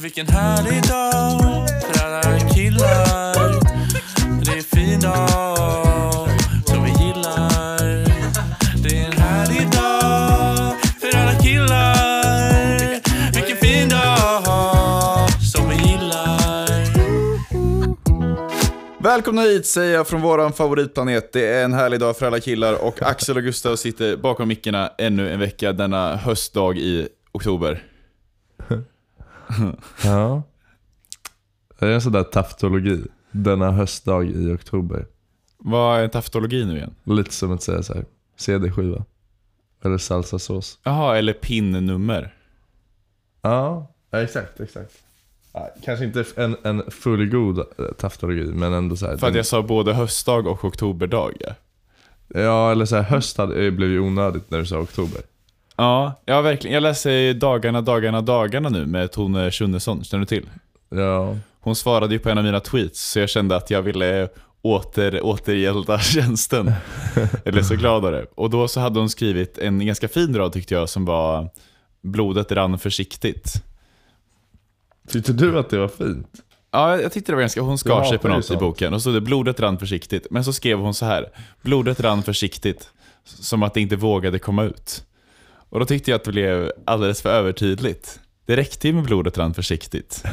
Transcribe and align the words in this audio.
Vilken 0.00 0.26
härlig 0.26 0.82
dag 0.82 1.68
för 1.82 2.04
alla 2.04 2.38
killar. 2.54 3.34
Det 4.44 4.52
är 4.52 4.56
en 4.56 4.62
fin 4.62 5.00
dag 5.00 6.28
som 6.66 6.84
vi 6.84 6.90
gillar. 6.90 8.04
Det 8.82 8.98
är 8.98 9.06
en 9.06 9.18
härlig 9.18 9.70
dag 9.70 10.74
för 11.00 11.18
alla 11.18 11.34
killar. 11.40 13.00
Vilken 13.34 13.56
fin 13.56 13.88
dag 13.88 15.28
som 15.52 15.68
vi 15.68 15.76
gillar. 15.76 16.68
Välkomna 19.02 19.42
hit 19.42 19.66
säger 19.66 19.94
jag 19.94 20.08
från 20.08 20.20
våran 20.22 20.52
favoritplanet. 20.52 21.32
Det 21.32 21.46
är 21.46 21.64
en 21.64 21.72
härlig 21.72 22.00
dag 22.00 22.16
för 22.16 22.26
alla 22.26 22.40
killar 22.40 22.84
och 22.84 23.02
Axel 23.02 23.36
och 23.36 23.42
Gustav 23.42 23.76
sitter 23.76 24.16
bakom 24.16 24.48
mickarna 24.48 24.90
ännu 24.98 25.32
en 25.32 25.40
vecka 25.40 25.72
denna 25.72 26.16
höstdag 26.16 26.76
i 26.76 27.08
oktober. 27.32 27.84
Ja. 30.04 30.42
Det 31.78 31.86
är 31.86 31.90
en 31.90 32.00
sån 32.00 32.12
där 32.12 32.22
taftologi. 32.22 33.04
Denna 33.30 33.70
höstdag 33.70 34.26
i 34.26 34.52
oktober. 34.52 35.06
Vad 35.58 35.98
är 35.98 36.04
en 36.04 36.10
taftologi 36.10 36.64
nu 36.64 36.76
igen? 36.76 36.94
Lite 37.04 37.34
som 37.34 37.52
att 37.52 37.62
säga 37.62 37.82
så 37.82 37.94
här. 37.94 38.04
CD-skiva. 38.36 39.04
Eller 39.84 39.98
salsasås. 39.98 40.78
Jaha, 40.82 41.18
eller 41.18 41.32
pinnummer. 41.32 42.34
Ja, 43.42 43.94
exakt, 44.12 44.60
exakt. 44.60 44.92
Ja, 45.52 45.74
kanske 45.84 46.04
inte 46.04 46.24
en, 46.36 46.56
en 46.62 46.90
fullgod 46.90 47.64
taftologi, 47.98 48.44
men 48.44 48.72
ändå 48.72 48.96
så 48.96 49.06
här. 49.06 49.16
För 49.16 49.26
att 49.28 49.34
jag 49.34 49.46
sa 49.46 49.62
både 49.62 49.94
höstdag 49.94 50.46
och 50.46 50.64
oktoberdag. 50.64 51.32
Ja, 51.40 51.54
Ja, 52.34 52.72
eller 52.72 52.84
så 52.84 52.96
här, 52.96 53.02
höst 53.02 53.38
hade, 53.38 53.70
blev 53.70 53.90
ju 53.90 54.00
onödigt 54.00 54.50
när 54.50 54.58
du 54.58 54.66
sa 54.66 54.78
oktober. 54.78 55.22
Ja, 55.78 56.22
ja 56.24 56.40
verkligen. 56.40 56.74
Jag 56.74 56.82
läser 56.82 57.34
Dagarna, 57.34 57.80
dagarna, 57.80 58.20
dagarna 58.20 58.68
nu 58.68 58.86
med 58.86 59.12
Tone 59.12 59.50
Schunnesson. 59.50 60.04
Känner 60.04 60.20
du 60.20 60.26
till? 60.26 60.46
Ja, 60.90 61.36
Hon 61.60 61.76
svarade 61.76 62.14
ju 62.14 62.18
på 62.18 62.30
en 62.30 62.38
av 62.38 62.44
mina 62.44 62.60
tweets, 62.60 63.10
så 63.10 63.18
jag 63.18 63.28
kände 63.28 63.56
att 63.56 63.70
jag 63.70 63.82
ville 63.82 64.28
åter, 64.62 65.24
återgälda 65.24 65.98
tjänsten. 66.00 66.72
Blev 67.44 67.62
så 67.62 67.74
glad 67.74 68.04
av 68.04 68.12
det. 68.12 68.26
Och 68.34 68.50
då 68.50 68.68
så 68.68 68.80
hade 68.80 68.98
hon 68.98 69.10
skrivit 69.10 69.58
en 69.58 69.86
ganska 69.86 70.08
fin 70.08 70.36
rad 70.36 70.52
tyckte 70.52 70.74
jag, 70.74 70.88
som 70.88 71.04
var 71.04 71.50
Blodet 72.02 72.52
rann 72.52 72.78
försiktigt. 72.78 73.62
tyckte 75.08 75.32
du 75.32 75.58
att 75.58 75.70
det 75.70 75.78
var 75.78 75.88
fint? 75.88 76.28
Ja, 76.70 77.00
jag 77.00 77.12
tyckte 77.12 77.32
det 77.32 77.36
var 77.36 77.42
ganska, 77.42 77.60
hon 77.60 77.78
skar 77.78 78.04
sig 78.04 78.18
på 78.18 78.28
något 78.28 78.50
i 78.50 78.56
boken. 78.56 78.94
Och 78.94 79.02
så 79.02 79.10
det 79.10 79.20
blodet 79.20 79.60
rann 79.60 79.78
försiktigt. 79.78 80.26
Men 80.30 80.44
så 80.44 80.52
skrev 80.52 80.78
hon 80.78 80.94
så 80.94 81.06
här, 81.06 81.28
blodet 81.62 82.00
rann 82.00 82.22
försiktigt. 82.22 82.90
Som 83.24 83.62
att 83.62 83.74
det 83.74 83.80
inte 83.80 83.96
vågade 83.96 84.38
komma 84.38 84.64
ut. 84.64 85.04
Och 85.70 85.78
då 85.80 85.84
tyckte 85.86 86.10
jag 86.10 86.18
att 86.18 86.24
det 86.24 86.30
blev 86.30 86.72
alldeles 86.84 87.22
för 87.22 87.30
övertydligt. 87.30 88.20
Det 88.46 88.56
räckte 88.56 88.88
ju 88.88 88.94
med 88.94 89.04
blodet 89.04 89.38
rann 89.38 89.54
försiktigt. 89.54 90.24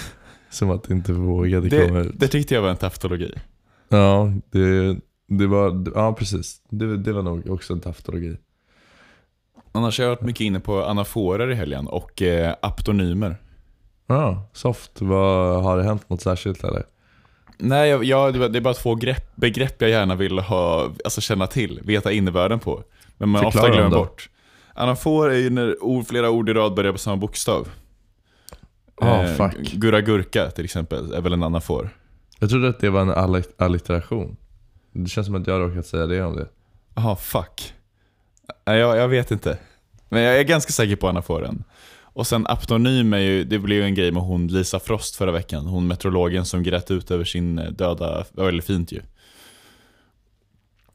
Som 0.50 0.70
att 0.70 0.90
inte 0.90 1.12
vågade 1.12 1.70
komma 1.70 1.98
Det, 1.98 2.04
ut. 2.08 2.12
det 2.20 2.28
tyckte 2.28 2.54
jag 2.54 2.62
var 2.62 2.68
en 2.70 2.76
taftologi. 2.76 3.34
Ja, 3.88 4.32
det, 4.50 4.96
det 5.28 5.46
var, 5.46 5.84
ja 5.94 6.12
precis. 6.12 6.62
Det, 6.70 6.96
det 6.96 7.12
var 7.12 7.22
nog 7.22 7.50
också 7.50 7.72
en 7.72 7.80
taftologi. 7.80 8.36
Annars 9.72 9.98
har 9.98 10.04
jag 10.04 10.10
varit 10.10 10.22
mycket 10.22 10.40
inne 10.40 10.60
på 10.60 10.84
anaforer 10.84 11.50
i 11.50 11.54
helgen 11.54 11.86
och 11.86 12.22
eh, 12.22 12.54
aptonymer. 12.62 13.36
Ja, 14.06 14.48
soft. 14.52 15.00
Vad, 15.00 15.62
har 15.62 15.76
det 15.76 15.82
hänt 15.84 16.10
något 16.10 16.20
särskilt 16.20 16.64
eller? 16.64 16.82
Nej, 17.58 17.90
jag, 17.90 18.04
jag, 18.04 18.52
det 18.52 18.58
är 18.58 18.60
bara 18.60 18.74
två 18.74 18.94
grepp, 18.94 19.36
begrepp 19.36 19.82
jag 19.82 19.90
gärna 19.90 20.14
vill 20.14 20.38
ha, 20.38 20.90
alltså 21.04 21.20
känna 21.20 21.46
till, 21.46 21.80
veta 21.84 22.12
innebörden 22.12 22.58
på. 22.58 22.82
Men 23.18 23.28
man 23.28 23.42
Förklara 23.42 23.66
ofta 23.66 23.76
glömmer 23.76 23.96
bort. 23.96 24.28
Anafor 24.74 25.30
är 25.30 25.38
ju 25.38 25.50
när 25.50 25.84
ord, 25.84 26.06
flera 26.06 26.30
ord 26.30 26.48
i 26.48 26.52
rad 26.52 26.74
börjar 26.74 26.92
på 26.92 26.98
samma 26.98 27.16
bokstav. 27.16 27.68
Ah, 28.96 29.26
fuck. 29.26 29.72
Gurra 29.72 30.00
gurka 30.00 30.50
till 30.50 30.64
exempel 30.64 31.12
är 31.12 31.20
väl 31.20 31.32
en 31.32 31.42
anafor. 31.42 31.90
Jag 32.38 32.50
trodde 32.50 32.68
att 32.68 32.80
det 32.80 32.90
var 32.90 33.00
en 33.00 33.10
alli- 33.10 33.52
allitteration. 33.58 34.36
Det 34.92 35.08
känns 35.08 35.26
som 35.26 35.34
att 35.34 35.46
jag 35.46 35.60
råkat 35.60 35.86
säga 35.86 36.06
det 36.06 36.22
om 36.22 36.36
det. 36.36 36.48
Jaha, 36.94 37.16
fuck. 37.16 37.74
Nej, 38.66 38.78
jag, 38.78 38.96
jag 38.96 39.08
vet 39.08 39.30
inte. 39.30 39.58
Men 40.08 40.22
jag 40.22 40.38
är 40.38 40.42
ganska 40.42 40.72
säker 40.72 40.96
på 40.96 41.08
anaforen. 41.08 41.64
Och 42.02 42.26
sen 42.26 42.46
aptonym 42.46 43.12
är 43.12 43.18
ju, 43.18 43.44
det 43.44 43.58
blev 43.58 43.78
ju 43.78 43.84
en 43.84 43.94
grej 43.94 44.12
med 44.12 44.22
hon 44.22 44.46
Lisa 44.46 44.80
Frost 44.80 45.16
förra 45.16 45.32
veckan. 45.32 45.66
Hon 45.66 45.86
meteorologen 45.86 46.44
som 46.44 46.62
grät 46.62 46.90
ut 46.90 47.10
över 47.10 47.24
sin 47.24 47.58
eh, 47.58 47.70
döda, 47.70 48.24
väldigt 48.32 48.66
fint 48.66 48.92
ju. 48.92 49.02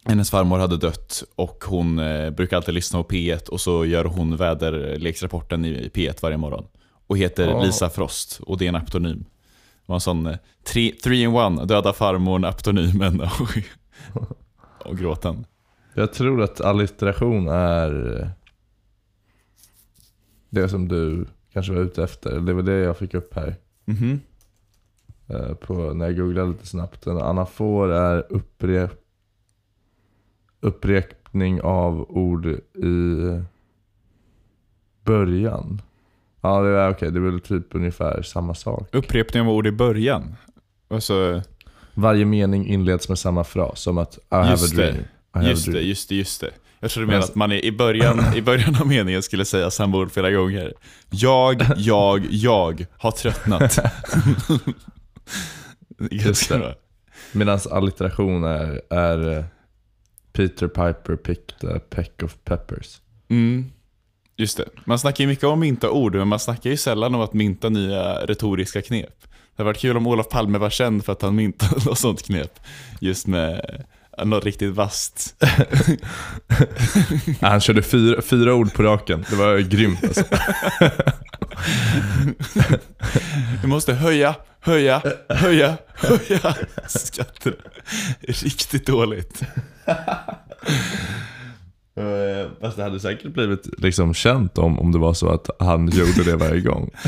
Hennes 0.10 0.32
farmor 0.32 0.60
hade 0.60 0.78
dött 0.78 1.24
och 1.36 1.64
hon 1.68 2.00
eh, 2.00 2.30
brukar 2.30 2.58
alltid 2.58 2.74
lyssna 2.74 3.04
på 3.04 3.10
P1 3.10 3.50
och 3.50 3.62
så 3.62 3.86
gör 3.86 4.06
hon 4.06 4.36
väderleksrapporten 4.36 5.66
i 5.66 5.70
i 5.70 5.90
P1 5.90 6.18
varje 6.22 6.38
morgon. 6.38 6.68
Och 7.08 7.18
heter 7.18 7.48
Ja. 7.48 7.64
Lisa 7.64 7.90
Frost 7.90 8.40
och 8.44 8.58
det 8.58 8.66
är 8.66 8.70
en 8.70 8.76
aptonym. 8.76 9.20
Det 9.20 9.86
var 9.86 9.96
en 9.96 10.02
sån 10.02 10.26
eh, 10.28 10.38
tre, 10.64 10.92
three 11.04 11.22
in 11.22 11.30
one, 11.36 11.66
döda 11.66 11.94
farmor, 11.94 12.46
aptonymen 12.46 13.22
och, 14.14 14.30
och 14.86 14.98
gråten. 14.98 15.46
Jag 15.94 16.14
tror 16.14 16.42
att 16.42 16.62
allitteration 16.62 17.48
är 17.48 18.20
eh, 18.22 18.28
det 20.50 20.70
som 20.70 20.88
du 20.88 21.26
kanske 21.54 21.74
var 21.74 21.82
ute 21.82 22.04
efter. 22.04 22.40
Det 22.40 22.54
var 22.54 22.62
det 22.62 22.78
jag 22.78 22.98
fick 22.98 23.14
upp 23.14 23.34
här. 23.36 23.56
Mhm. 23.86 24.20
eh, 25.28 25.54
På, 25.54 25.74
när 25.74 26.06
jag 26.06 26.16
googlade 26.18 26.48
lite 26.50 26.68
snabbt. 26.68 27.08
En 27.08 27.18
anafor 27.22 27.92
är 27.92 28.26
upprep, 28.30 28.99
upprepning 30.62 31.62
av 31.62 32.02
ord 32.12 32.46
i 32.76 33.42
början. 35.04 35.82
Ja, 36.42 36.62
det 36.62 36.70
är 36.70 36.90
okej. 36.92 37.12
Det 37.12 37.20
är 37.20 37.22
väl 37.22 37.40
typ 37.40 37.76
ungefär 37.76 38.22
samma 38.22 38.54
sak. 38.56 38.90
Upprepning 38.92 39.42
av 39.44 39.50
ord 39.50 39.68
i 39.68 39.72
början. 39.72 40.36
Alltså, 40.90 41.42
Varje 41.94 42.26
mening 42.26 42.68
inleds 42.68 43.10
med 43.10 43.20
samma 43.20 43.44
fras. 43.44 43.80
Som 43.82 43.98
att 43.98 44.16
I 44.18 44.20
have 44.36 44.50
Just 44.50 44.74
a 44.74 44.78
det. 44.78 44.92
dream. 44.92 45.46
I 45.46 45.50
just 45.50 45.68
a 45.68 45.72
det, 45.72 45.78
dream. 45.78 45.88
just 45.90 46.10
det, 46.10 46.16
just 46.16 46.42
det. 46.42 46.50
Jag 46.80 46.92
tror 46.92 47.02
du 47.02 47.06
Men 47.08 47.12
menar 47.12 47.18
alltså- 47.18 47.32
att 47.32 47.36
man 47.36 47.52
i 47.52 47.66
i 47.66 47.72
början, 47.72 48.20
i 48.36 48.42
början 48.42 48.76
av 48.82 48.88
meningen 48.88 49.22
skulle 49.24 49.46
säga 49.46 49.72
samma 49.72 49.98
ord 49.98 50.12
flera 50.12 50.32
gånger. 50.32 50.74
Jag, 51.10 51.62
jag, 51.78 52.26
jag 52.30 52.86
har 52.98 53.12
tröttnat. 53.12 53.80
Ganska 55.98 56.58
bra. 56.58 56.74
Medan 57.32 57.60
allitteration 57.72 58.44
är, 58.44 58.82
är 58.90 59.46
Peter 60.34 60.68
Piper 60.68 61.16
picked 61.16 61.70
a 61.70 61.80
peck 61.90 62.24
of 62.24 62.36
peppers. 62.44 63.02
Mm. 63.30 63.72
Just 64.38 64.58
det. 64.58 64.66
Man 64.86 65.00
snackar 65.00 65.24
ju 65.24 65.28
mycket 65.28 65.44
om 65.44 65.60
mynta 65.60 65.90
ord, 65.90 66.16
men 66.16 66.28
man 66.28 66.40
snackar 66.40 66.70
ju 66.70 66.78
sällan 66.78 67.16
om 67.16 67.22
att 67.22 67.34
mynta 67.34 67.70
nya 67.70 68.26
retoriska 68.26 68.82
knep. 68.82 69.16
Det 69.22 69.64
hade 69.64 69.66
varit 69.66 69.78
kul 69.78 69.98
om 69.98 70.08
Olof 70.08 70.30
Palme 70.30 70.58
var 70.58 70.70
känd 70.70 71.06
för 71.06 71.14
att 71.14 71.22
han 71.22 71.36
myntade 71.36 71.76
något 71.86 72.00
sånt 72.00 72.26
knep. 72.26 72.60
Just 73.00 73.28
med 73.28 73.84
något 74.26 74.46
riktigt 74.46 74.74
vasst. 74.74 75.36
Han 77.42 77.62
körde 77.62 77.82
fyra, 77.82 78.22
fyra 78.22 78.54
ord 78.54 78.74
på 78.74 78.84
raken. 78.84 79.26
Det 79.30 79.36
var 79.36 79.58
grymt 79.58 80.04
alltså. 80.04 80.22
Vi 83.62 83.68
måste 83.68 83.94
höja, 83.94 84.36
höja, 84.60 85.02
höja, 85.30 85.78
höja. 85.94 86.56
Skrattar. 86.88 87.54
Riktigt 88.22 88.86
dåligt. 88.86 89.42
Eh, 91.96 92.52
Fast 92.62 92.78
det 92.78 92.84
hade 92.84 93.00
säkert 93.00 93.34
blivit 93.34 93.70
liksom 93.80 94.14
känt 94.14 94.58
om, 94.58 94.80
om 94.80 94.92
det 94.92 94.98
var 94.98 95.14
så 95.14 95.30
att 95.30 95.50
han 95.60 95.88
gjorde 95.90 96.24
det 96.24 96.36
varje 96.36 96.62
gång. 96.62 96.90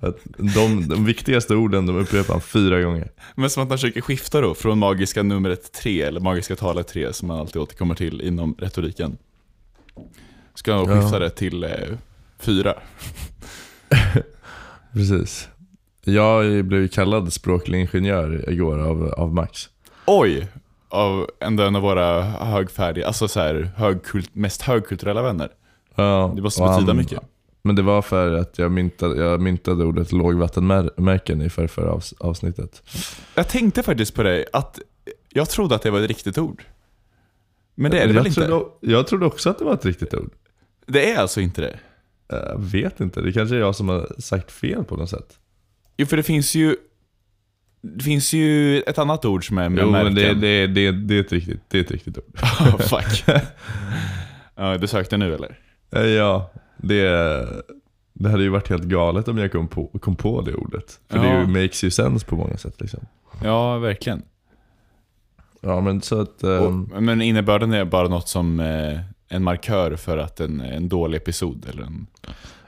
Att 0.00 0.18
de, 0.54 0.88
de 0.88 1.04
viktigaste 1.04 1.54
orden 1.54 1.86
de 1.86 1.96
upprepar 1.96 2.34
han 2.34 2.40
fyra 2.40 2.82
gånger. 2.82 3.10
Men 3.34 3.50
som 3.50 3.62
att 3.62 3.68
man 3.68 3.78
försöker 3.78 4.00
skifta 4.00 4.40
då 4.40 4.54
från 4.54 4.78
magiska 4.78 5.22
numret 5.22 5.72
3, 5.72 6.02
eller 6.02 6.20
magiska 6.20 6.56
talet 6.56 6.88
3, 6.88 7.12
som 7.12 7.28
man 7.28 7.38
alltid 7.38 7.62
återkommer 7.62 7.94
till 7.94 8.20
inom 8.20 8.54
retoriken. 8.58 9.18
Ska 10.54 10.76
man 10.76 10.88
Ja. 10.96 11.02
skifta 11.02 11.18
det 11.18 11.30
till 11.30 11.66
4. 12.44 12.74
Precis. 14.92 15.48
Jag 16.04 16.64
blev 16.64 16.88
kallad 16.88 17.32
språklig 17.32 17.80
ingenjör 17.80 18.50
igår 18.50 18.78
av, 18.78 19.04
av 19.16 19.34
Max. 19.34 19.68
Oj! 20.06 20.48
Av 20.88 21.30
en 21.40 21.76
av 21.76 21.82
våra 21.82 22.22
högfärdiga, 22.22 23.06
alltså 23.06 23.28
så 23.28 23.40
här, 23.40 23.70
högkult, 23.76 24.34
mest 24.34 24.62
högkulturella 24.62 25.22
vänner. 25.22 25.48
Ja, 25.94 26.32
Det 26.36 26.42
måste 26.42 26.62
betyda 26.62 26.86
han- 26.86 26.96
mycket. 26.96 27.20
Men 27.66 27.76
det 27.76 27.82
var 27.82 28.02
för 28.02 28.32
att 28.32 28.58
jag 28.58 28.72
myntade, 28.72 29.16
jag 29.24 29.40
myntade 29.40 29.84
ordet 29.84 30.12
lågvattenmärken 30.12 31.42
i 31.42 31.48
förra 31.50 31.92
avs- 31.92 32.14
avsnittet. 32.20 32.82
Jag 33.34 33.48
tänkte 33.48 33.82
faktiskt 33.82 34.14
på 34.14 34.22
det, 34.22 34.46
att 34.52 34.78
jag 35.32 35.48
trodde 35.50 35.74
att 35.74 35.82
det 35.82 35.90
var 35.90 36.00
ett 36.00 36.08
riktigt 36.08 36.38
ord. 36.38 36.62
Men 37.74 37.90
det 37.90 37.96
är 37.98 38.06
det 38.06 38.14
jag 38.14 38.14
väl 38.14 38.26
inte? 38.26 38.46
Trodde, 38.46 38.64
jag 38.80 39.06
trodde 39.06 39.26
också 39.26 39.50
att 39.50 39.58
det 39.58 39.64
var 39.64 39.74
ett 39.74 39.84
riktigt 39.84 40.14
ord. 40.14 40.30
Det 40.86 41.10
är 41.12 41.18
alltså 41.18 41.40
inte 41.40 41.60
det? 41.60 41.76
Jag 42.34 42.58
vet 42.58 43.00
inte, 43.00 43.20
det 43.20 43.32
kanske 43.32 43.56
är 43.56 43.60
jag 43.60 43.74
som 43.76 43.88
har 43.88 44.06
sagt 44.18 44.52
fel 44.52 44.84
på 44.84 44.96
något 44.96 45.10
sätt. 45.10 45.38
Jo, 45.96 46.06
för 46.06 46.16
det 46.16 46.22
finns 46.22 46.54
ju 46.54 46.76
Det 47.82 48.04
finns 48.04 48.32
ju 48.32 48.80
ett 48.82 48.98
annat 48.98 49.24
ord 49.24 49.46
som 49.48 49.58
är 49.58 49.68
med 49.68 49.82
Jo, 49.84 49.90
men 49.90 50.14
märken. 50.14 50.40
det, 50.40 50.66
det, 50.66 50.66
det, 50.66 50.92
det, 50.92 51.16
är 51.16 51.20
ett 51.20 51.32
riktigt, 51.32 51.60
det 51.68 51.78
är 51.78 51.82
ett 51.82 51.90
riktigt 51.90 52.18
ord. 52.18 52.24
Oh, 52.60 52.78
fuck. 52.78 53.24
ja, 54.56 54.78
du 54.78 54.86
sökte 54.86 55.16
nu 55.16 55.34
eller? 55.34 55.58
Eh, 55.92 56.02
Ja, 56.06 56.50
det 56.76 57.02
Det 58.12 58.28
hade 58.30 58.42
ju 58.42 58.48
varit 58.48 58.68
helt 58.68 58.84
galet 58.84 59.28
om 59.28 59.38
jag 59.38 59.52
kom 59.52 59.68
på, 59.68 59.86
kom 59.86 60.16
på 60.16 60.40
det 60.40 60.54
ordet. 60.54 61.00
För 61.08 61.18
det 61.18 61.26
Ja. 61.26 61.40
ju 61.40 61.46
makes 61.46 61.84
you 61.84 61.90
sense 61.90 62.26
på 62.26 62.36
många 62.36 62.56
sätt 62.56 62.80
liksom. 62.80 63.06
Ja, 63.42 63.78
verkligen. 63.78 64.22
Ja 65.60 65.80
men 65.80 66.02
så 66.02 66.20
att... 66.20 66.42
ehm, 66.42 66.84
Och, 66.94 67.02
men 67.02 67.22
innebörden 67.22 67.72
är 67.72 67.84
bara 67.84 68.08
något 68.08 68.28
som 68.28 68.60
eh, 68.60 69.00
en 69.34 69.42
markör 69.42 69.96
för 69.96 70.18
att 70.18 70.40
en, 70.40 70.60
en 70.60 70.88
dålig 70.88 71.16
episod 71.16 71.66
eller 71.68 71.82
en... 71.82 72.06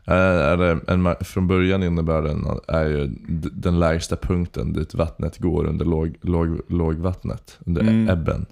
är, 0.05 0.57
det 0.57 0.81
en, 0.93 1.15
från 1.21 1.47
början 1.47 1.83
innebär 1.83 2.23
den 2.23 2.47
är 2.69 2.85
ju 2.85 3.07
den 3.53 3.79
lägsta 3.79 4.17
punkten 4.17 4.73
dit 4.73 4.95
vattnet 4.95 5.39
går 5.39 5.65
under 5.67 5.85
låg, 5.85 6.17
låg, 6.21 6.61
lågvattnet, 6.69 7.59
under 7.67 7.81
Mm. 7.81 8.09
ebben. 8.09 8.47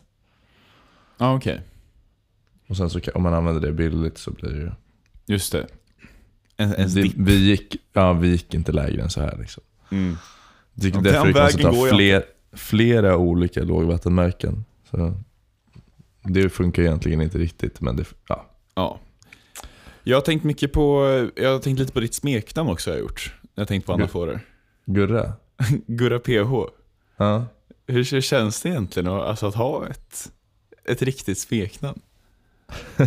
Ja, 1.19 1.37
okej. 1.37 1.61
Och 2.69 2.77
sen 2.77 2.91
så 2.91 3.01
kan, 3.01 3.15
om 3.15 3.23
man 3.23 3.35
använder 3.35 3.61
det 3.61 3.73
bildligt 3.73 4.19
så 4.19 4.31
blir 4.31 4.51
det 4.51 4.57
ju... 4.57 4.71
Just 5.27 5.53
det. 5.53 5.67
En, 6.57 6.75
en 6.75 6.89
dipp. 6.89 7.13
vi, 7.17 7.51
gick, 7.51 7.77
ja, 7.93 8.13
vi 8.13 8.29
gick 8.29 8.55
inte 8.55 8.73
lägre 8.73 9.03
än 9.03 9.11
så 9.11 9.21
här 9.21 9.37
liksom. 9.41 9.63
Mm. 9.91 10.17
Det, 10.75 10.91
därför 10.91 11.33
går 11.33 11.71
ha 11.71 11.87
jag 11.87 11.89
fler, 11.89 12.25
flera 12.53 13.17
olika 13.17 13.63
lågvattenmärken. 13.63 14.65
Så 14.91 15.15
det 16.25 16.49
funkar 16.51 16.83
egentligen 16.83 17.21
inte 17.21 17.39
riktigt, 17.39 17.81
men 17.81 17.97
det, 17.97 18.05
ja. 18.29 18.47
Ja. 18.75 19.01
Jag 20.03 20.17
har 20.17 20.23
tänkt 20.23 20.45
mycket 20.45 20.73
på, 20.73 21.05
jag 21.37 21.53
har 21.53 21.59
tänkt 21.59 21.79
lite 21.79 21.93
på 21.93 22.01
ditt 22.01 22.15
smeknamn 22.15 22.71
också 22.71 22.91
har 22.91 22.97
jag 22.97 23.03
gjort. 23.03 23.35
Jag 23.55 23.61
har 23.61 23.67
tänkt 23.67 23.87
på 23.87 23.93
Gu- 23.93 23.95
anaforer. 23.95 24.41
Gurra? 24.87 25.33
Gurra 25.87 26.19
PH. 26.19 26.71
Ja. 27.17 27.45
Hur 27.87 28.21
känns 28.21 28.63
det 28.63 28.69
egentligen 28.69 29.09
att, 29.09 29.23
alltså, 29.23 29.47
att 29.47 29.55
ha 29.55 29.87
ett, 29.89 30.33
ett 30.85 31.03
riktigt 31.03 31.39
smeknamn? 31.39 32.01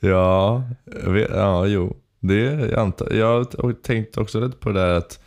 Ja, 0.00 0.62
vet, 0.84 1.30
ja, 1.30 1.66
jo. 1.66 1.96
Det, 2.20 2.40
jag, 2.40 2.74
antar, 2.74 3.12
jag 3.12 3.26
har 3.44 3.72
tänkt 3.72 4.16
också 4.18 4.40
lite 4.40 4.56
på 4.56 4.68
det 4.72 4.80
där 4.80 4.94
att 4.94 5.23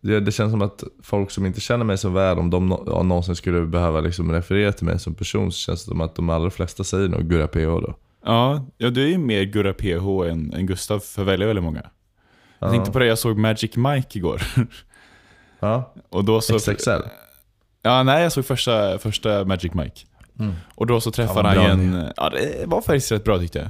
det, 0.00 0.20
det 0.20 0.32
känns 0.32 0.50
som 0.50 0.62
att 0.62 0.84
folk 1.02 1.30
som 1.30 1.46
inte 1.46 1.60
känner 1.60 1.84
mig 1.84 1.98
så 1.98 2.08
väl, 2.08 2.38
om 2.38 2.50
de 2.50 2.78
ja, 2.86 3.02
någonsin 3.02 3.36
skulle 3.36 3.66
behöva 3.66 4.00
liksom 4.00 4.32
referera 4.32 4.72
till 4.72 4.86
mig 4.86 4.98
som 4.98 5.14
person 5.14 5.52
så 5.52 5.58
känns 5.58 5.84
det 5.84 5.88
som 5.90 6.00
att 6.00 6.14
de 6.14 6.30
allra 6.30 6.50
flesta 6.50 6.84
säger 6.84 7.08
nog 7.08 7.28
Gurra 7.28 7.46
PH 7.48 7.58
då. 7.86 7.94
Ja, 8.24 8.66
ja 8.78 8.90
du 8.90 9.02
är 9.04 9.08
ju 9.08 9.18
mer 9.18 9.42
Gurra 9.42 9.72
PH 9.74 10.30
än, 10.30 10.52
än 10.54 10.66
Gustav 10.66 10.98
för 11.00 11.24
väldigt, 11.24 11.48
väldigt 11.48 11.64
många. 11.64 11.82
Jag 12.58 12.68
Ja. 12.68 12.72
tänkte 12.72 12.92
på 12.92 12.98
det, 12.98 13.06
jag 13.06 13.18
såg 13.18 13.38
Magic 13.38 13.76
Mike 13.76 14.18
igår. 14.18 14.42
Ja, 15.60 15.94
Och 16.08 16.24
då 16.24 16.40
så... 16.40 16.58
XXL. 16.58 16.90
Ja, 17.82 18.02
nej 18.02 18.22
jag 18.22 18.32
såg 18.32 18.44
första, 18.44 18.98
första 18.98 19.44
Magic 19.44 19.74
Mike. 19.74 20.00
Mm. 20.38 20.52
Och 20.74 20.86
då 20.86 21.00
så 21.00 21.10
träffade 21.10 21.48
han 21.48 21.70
en... 21.70 22.06
Ja, 22.16 22.30
det 22.30 22.64
var 22.66 22.80
faktiskt 22.80 23.12
rätt 23.12 23.24
bra 23.24 23.38
tyckte 23.38 23.58
jag. 23.58 23.68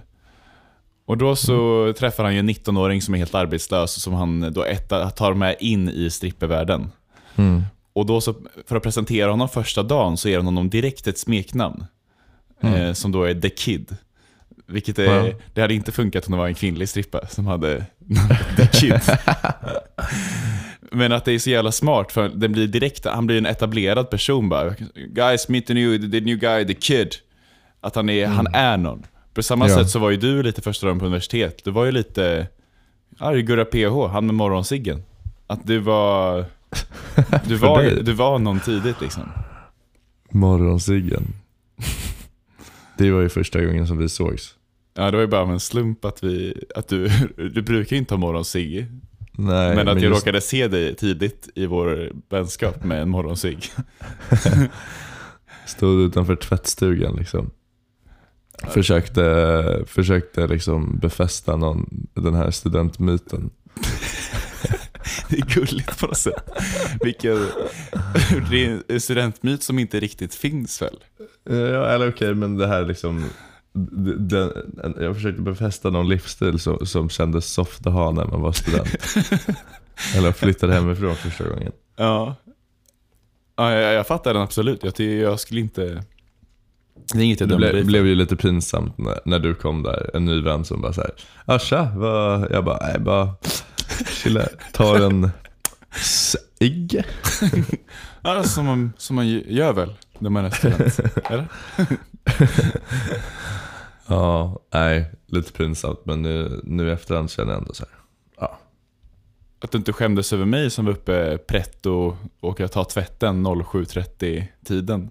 Och 1.07 1.19
då 1.19 1.37
så 1.37 1.83
Mm. 1.83 1.95
träffar 1.95 2.25
han 2.25 2.33
ju 2.33 2.39
en 2.39 2.51
19-åring 2.51 3.03
som 3.03 3.15
är 3.15 3.19
helt 3.19 3.35
arbetslös 3.35 4.03
som 4.03 4.13
han 4.15 4.53
då 4.53 4.65
etta, 4.65 5.11
tar 5.11 5.35
med 5.35 5.57
in 5.61 5.89
i 5.89 6.11
strippervärlden. 6.11 6.91
Mm. 7.37 7.63
Och 7.93 8.07
då 8.07 8.21
så, 8.21 8.35
för 8.67 8.77
att 8.77 8.83
presentera 8.83 9.31
honom 9.31 9.49
första 9.49 9.83
dagen 9.83 10.17
så 10.17 10.29
ger 10.29 10.37
han 10.37 10.45
honom 10.47 10.71
direkt 10.71 11.07
ett 11.07 11.19
smeknamn. 11.19 11.85
Mm. 12.61 12.75
Eh, 12.83 12.93
som 12.93 13.13
då 13.13 13.25
är 13.25 13.35
The 13.35 13.51
Kid. 13.51 13.97
Vilket 14.67 14.99
är, 14.99 15.05
Ja. 15.27 15.33
det 15.55 15.61
hade 15.61 15.75
inte 15.75 15.93
funkat 15.93 16.27
om 16.27 16.33
det 16.33 16.39
var 16.39 16.47
en 16.47 16.55
kvinnlig 16.55 16.89
strippa 16.89 17.27
som 17.27 17.47
hade 17.47 17.85
The 18.57 18.67
Kid. 18.67 19.01
Men 20.91 21.13
att 21.13 21.25
det 21.25 21.33
är 21.33 21.39
så 21.39 21.51
jävla 21.51 21.73
smart 21.73 22.13
för 22.13 22.29
den 22.29 22.53
blir 22.53 22.67
direkt, 22.67 23.05
han 23.07 23.27
blir 23.27 23.39
en 23.39 23.47
etablerad 23.47 24.11
person 24.11 24.49
bara. 24.49 24.75
Guys, 24.95 25.49
meet 25.49 25.67
the 25.67 25.75
new, 25.75 26.11
the 26.11 26.21
new 26.21 26.37
guy, 26.39 26.65
the 26.67 26.75
kid. 26.75 27.15
Att 27.81 27.95
han 27.95 28.09
är, 28.09 28.27
han 28.27 28.47
är 28.55 28.77
någon. 28.77 29.03
På 29.35 29.43
samma 29.43 29.69
Ja. 29.69 29.75
sätt 29.77 29.91
så 29.91 29.99
var 29.99 30.11
ju 30.11 30.17
du 30.17 30.43
lite 30.43 30.63
första 30.63 30.87
dagen 30.87 30.99
på 30.99 31.05
universitet. 31.05 31.61
Du 31.65 31.71
var 31.71 31.85
ju 31.85 31.93
lite, 31.93 32.47
är 33.19 33.37
Gurra 33.37 33.65
PH, 33.65 34.13
han 34.13 34.27
med 34.27 34.35
morgonsiggen. 34.35 35.03
Att 35.47 35.67
du 35.67 35.79
var, 35.79 36.45
du 37.47 37.57
var, 37.57 37.83
du 38.03 38.13
var 38.13 38.39
någon 38.39 38.61
tidigt 38.61 39.01
liksom. 39.01 39.23
Morgonsiggen. 40.31 41.25
Det 42.99 43.11
var 43.11 43.21
ju 43.21 43.29
första 43.29 43.65
gången 43.65 43.87
som 43.87 43.99
vi 43.99 44.09
sågs. 44.09 44.55
Ja 44.95 45.05
det 45.11 45.17
var 45.17 45.21
ju 45.23 45.27
bara 45.27 45.41
av 45.41 45.51
en 45.51 45.61
slump 45.61 46.05
att 46.05 46.25
vi, 46.25 46.65
att 46.77 46.89
du, 46.89 47.09
du 47.37 47.63
brukar 47.63 47.97
ju 47.97 47.99
inte 48.01 48.15
ha 48.15 48.19
morgonsig. 48.19 48.87
Nej, 49.33 49.77
Men 49.77 49.89
att 49.89 49.95
jag 50.03 50.11
just- 50.11 50.21
råkade 50.21 50.41
se 50.41 50.69
dig 50.69 50.95
tidigt 50.95 51.49
i 51.55 51.67
vår 51.67 52.13
vänskap 52.31 52.85
med 52.85 53.03
en 53.03 53.09
morgonsig. 53.09 53.59
Stod 55.67 56.01
utanför 56.01 56.37
tvättstugan 56.37 57.17
liksom. 57.17 57.51
Försökte, 58.69 59.85
försökte 59.87 60.47
liksom 60.47 60.99
befästa 60.99 61.57
någon, 61.57 62.07
den 62.15 62.35
här 62.35 62.51
studentmyten. 62.51 63.51
Det 65.29 65.37
är 65.37 65.47
gulligt 65.47 66.01
på 66.01 66.07
något 66.07 66.17
sätt. 66.17 66.51
Vilken, 67.01 67.49
studentmyt 69.01 69.63
som 69.63 69.79
inte 69.79 70.01
riktigt 70.01 70.35
finns 70.35 70.83
väl? 70.83 70.97
Ja, 71.45 71.87
eller 71.87 72.09
okej, 72.09 72.35
men 72.35 72.57
det 72.57 72.67
här 72.67 72.85
liksom 72.85 73.25
den, 74.19 74.53
jag 75.01 75.15
försökte 75.15 75.43
befästa 75.43 75.91
någon 75.91 76.09
livsstil 76.09 76.59
som, 76.59 76.87
som 76.87 77.09
kändes 77.09 77.53
soft 77.53 77.87
att 77.87 77.93
ha 77.93 78.11
när 78.11 78.25
man 78.25 78.41
var 78.41 78.53
student. 78.53 78.89
eller 80.17 80.33
flyttade 80.33 80.73
hemifrån 80.73 81.15
första 81.17 81.49
gången. 81.49 81.73
Ja. 81.97 82.37
ja 83.57 83.73
jag, 83.73 83.95
jag 83.95 84.07
fattar 84.07 84.35
den 84.35 84.43
absolut. 84.43 84.85
Jag, 84.85 85.01
jag 85.01 85.41
skulle 85.41 85.61
inte... 85.61 86.05
Det 87.13 87.19
är 87.19 87.23
inget 87.23 87.41
jag 87.41 87.49
Det 87.49 87.55
dömer 87.55 87.71
för. 87.71 87.85
blev 87.85 88.07
ju 88.07 88.15
lite 88.15 88.37
pinsamt 88.37 88.99
när, 88.99 89.21
när 89.25 89.39
du 89.39 89.55
kom 89.55 89.83
där, 89.83 90.11
en 90.15 90.25
ny 90.25 90.41
vän 90.43 90.65
som 90.65 90.81
bara 90.81 90.93
såhär 90.93 91.11
ah, 91.45 91.59
tja, 91.59 91.93
vad? 91.97 92.51
Jag 92.51 92.65
bara, 92.65 92.79
nej 92.87 92.99
bara 93.01 93.35
chilla, 94.23 94.49
tar 94.73 95.01
en 95.01 95.31
cigg. 95.93 97.05
Ja, 98.25 98.43
som 98.45 98.67
man, 98.67 98.93
som 98.99 99.17
man 99.17 99.29
gör 99.29 99.73
väl 99.73 99.95
när 100.19 100.31
man 100.31 100.45
är 100.45 100.51
student? 100.51 101.01
Eller? 101.31 101.49
Ja, 104.07 104.61
nej, 104.75 105.11
lite 105.27 105.53
pinsamt 105.53 106.01
men 106.05 106.23
nu, 106.23 106.61
nu 106.65 106.93
efterhand 106.93 107.31
känner 107.31 107.53
jag 107.53 107.61
ändå 107.61 107.75
så 107.75 107.85
här. 107.85 107.93
ja. 108.39 108.59
Att 109.61 109.71
du 109.71 109.79
inte 109.79 109.93
skämdes 109.93 110.33
över 110.33 110.45
mig 110.45 110.71
som 110.71 110.85
var 110.85 110.93
uppe 110.93 111.39
pretto 111.39 111.93
och 111.93 112.17
åka 112.41 112.69
ta 112.69 112.85
tvätten 112.85 113.47
07.30 113.47 114.45
tiden. 114.65 115.11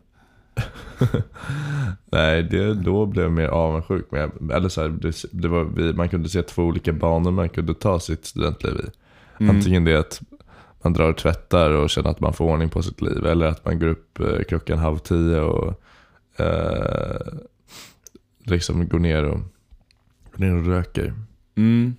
Nej, 2.12 2.44
det, 2.44 2.74
då 2.74 3.06
blev 3.06 3.25
jag 3.25 3.31
mer 3.31 3.48
avundsjuk. 3.48 4.06
Men 4.09 4.21
jag, 4.21 4.51
eller 4.51 4.69
så 4.69 4.81
här, 4.81 4.89
det, 4.89 5.24
det 5.31 5.48
var, 5.48 5.63
vi, 5.63 5.94
man 5.94 6.09
kunde 6.09 6.30
se 6.30 6.42
två 6.42 6.63
olika 6.63 6.94
banor 6.94 7.31
man 7.31 7.50
kunde 7.50 7.74
ta 7.74 8.00
sitt 8.00 8.25
studentliv 8.25 8.74
i. 8.74 8.89
Mm. 9.44 9.56
Antingen 9.56 9.83
det 9.83 10.00
att 10.00 10.21
man 10.83 10.93
drar 10.93 11.10
och 11.10 11.17
tvättar 11.17 11.72
och 11.72 11.89
känner 11.89 12.10
att 12.10 12.20
man 12.20 12.34
får 12.34 12.46
ordning 12.46 12.70
på 12.70 12.84
sitt 12.84 13.01
liv. 13.01 13.25
Eller 13.25 13.46
att 13.46 13.65
man 13.65 13.79
går 13.79 13.88
upp 13.88 14.20
eh, 14.20 14.43
klockan 14.48 14.79
halv 14.79 14.98
tio 14.98 15.39
och 15.41 15.81
eh, 16.38 17.22
liksom 18.43 18.88
går 18.88 19.00
ner 19.00 19.24
och, 19.24 19.39
går 20.31 20.46
ner 20.46 20.55
och 20.55 20.65
röker. 20.65 21.13
Mm. 21.55 21.96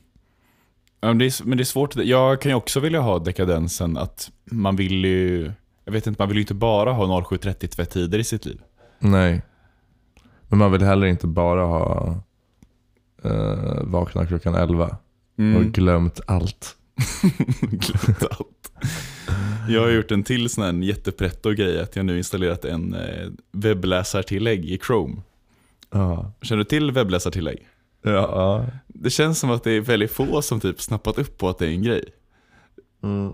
Ja, 1.01 1.09
men, 1.09 1.19
det 1.19 1.25
är, 1.25 1.45
men 1.45 1.59
det 1.59 1.63
är 1.63 1.65
svårt. 1.65 1.97
Jag 1.97 2.41
kan 2.41 2.51
ju 2.51 2.57
också 2.57 2.81
vilja 2.81 3.01
ha 3.01 3.19
dekadensen 3.19 3.97
att 3.97 4.31
man 4.45 4.77
vill 4.77 5.05
ju... 5.05 5.53
Jag 5.85 5.93
vet 5.93 6.07
inte, 6.07 6.23
man 6.23 6.29
vill 6.29 6.37
ju 6.37 6.43
inte 6.43 6.55
bara 6.55 6.93
ha 6.93 7.07
07.30 7.21 7.67
tvättider 7.67 8.19
i 8.19 8.25
sitt 8.25 8.45
liv. 8.45 8.61
Nej. 8.99 9.43
Men 10.49 10.59
man 10.59 10.73
vill 10.73 10.83
heller 10.83 11.07
inte 11.07 11.27
bara 11.27 11.65
ha 11.65 12.17
eh, 13.25 13.83
vakna 13.83 14.27
klockan 14.27 14.55
elva 14.55 14.97
Mm. 15.39 15.57
och 15.57 15.73
glömt 15.73 16.21
allt. 16.27 16.77
Glömt 17.61 18.23
allt. 18.31 18.73
Jag 19.69 19.81
har 19.81 19.89
gjort 19.91 20.11
en 20.11 20.23
till 20.25 20.51
sån 20.51 20.65
här 20.65 20.73
jättepretto-grej, 20.73 21.81
att 21.81 21.97
jag 21.97 22.07
nu 22.07 22.19
installerat 22.19 22.65
en 22.65 22.95
eh, 22.95 23.29
webbläsartillägg 23.53 24.65
i 24.65 24.79
Chrome. 24.79 25.17
Ja. 25.91 26.33
Känner 26.43 26.59
du 26.59 26.65
till 26.65 26.91
webbläsartillägg? 26.91 27.69
Ja, 28.03 28.11
ja. 28.11 28.67
Det 28.87 29.11
känns 29.11 29.39
som 29.39 29.51
att 29.51 29.65
det 29.65 29.71
är 29.71 29.81
väldigt 29.81 30.11
få 30.11 30.43
som 30.43 30.61
typ 30.61 30.81
snappat 30.81 31.19
upp 31.19 31.39
på 31.39 31.49
att 31.49 31.59
det 31.59 31.67
är 31.67 31.71
en 31.71 31.83
grej. 31.83 32.05
Mm. 33.03 33.33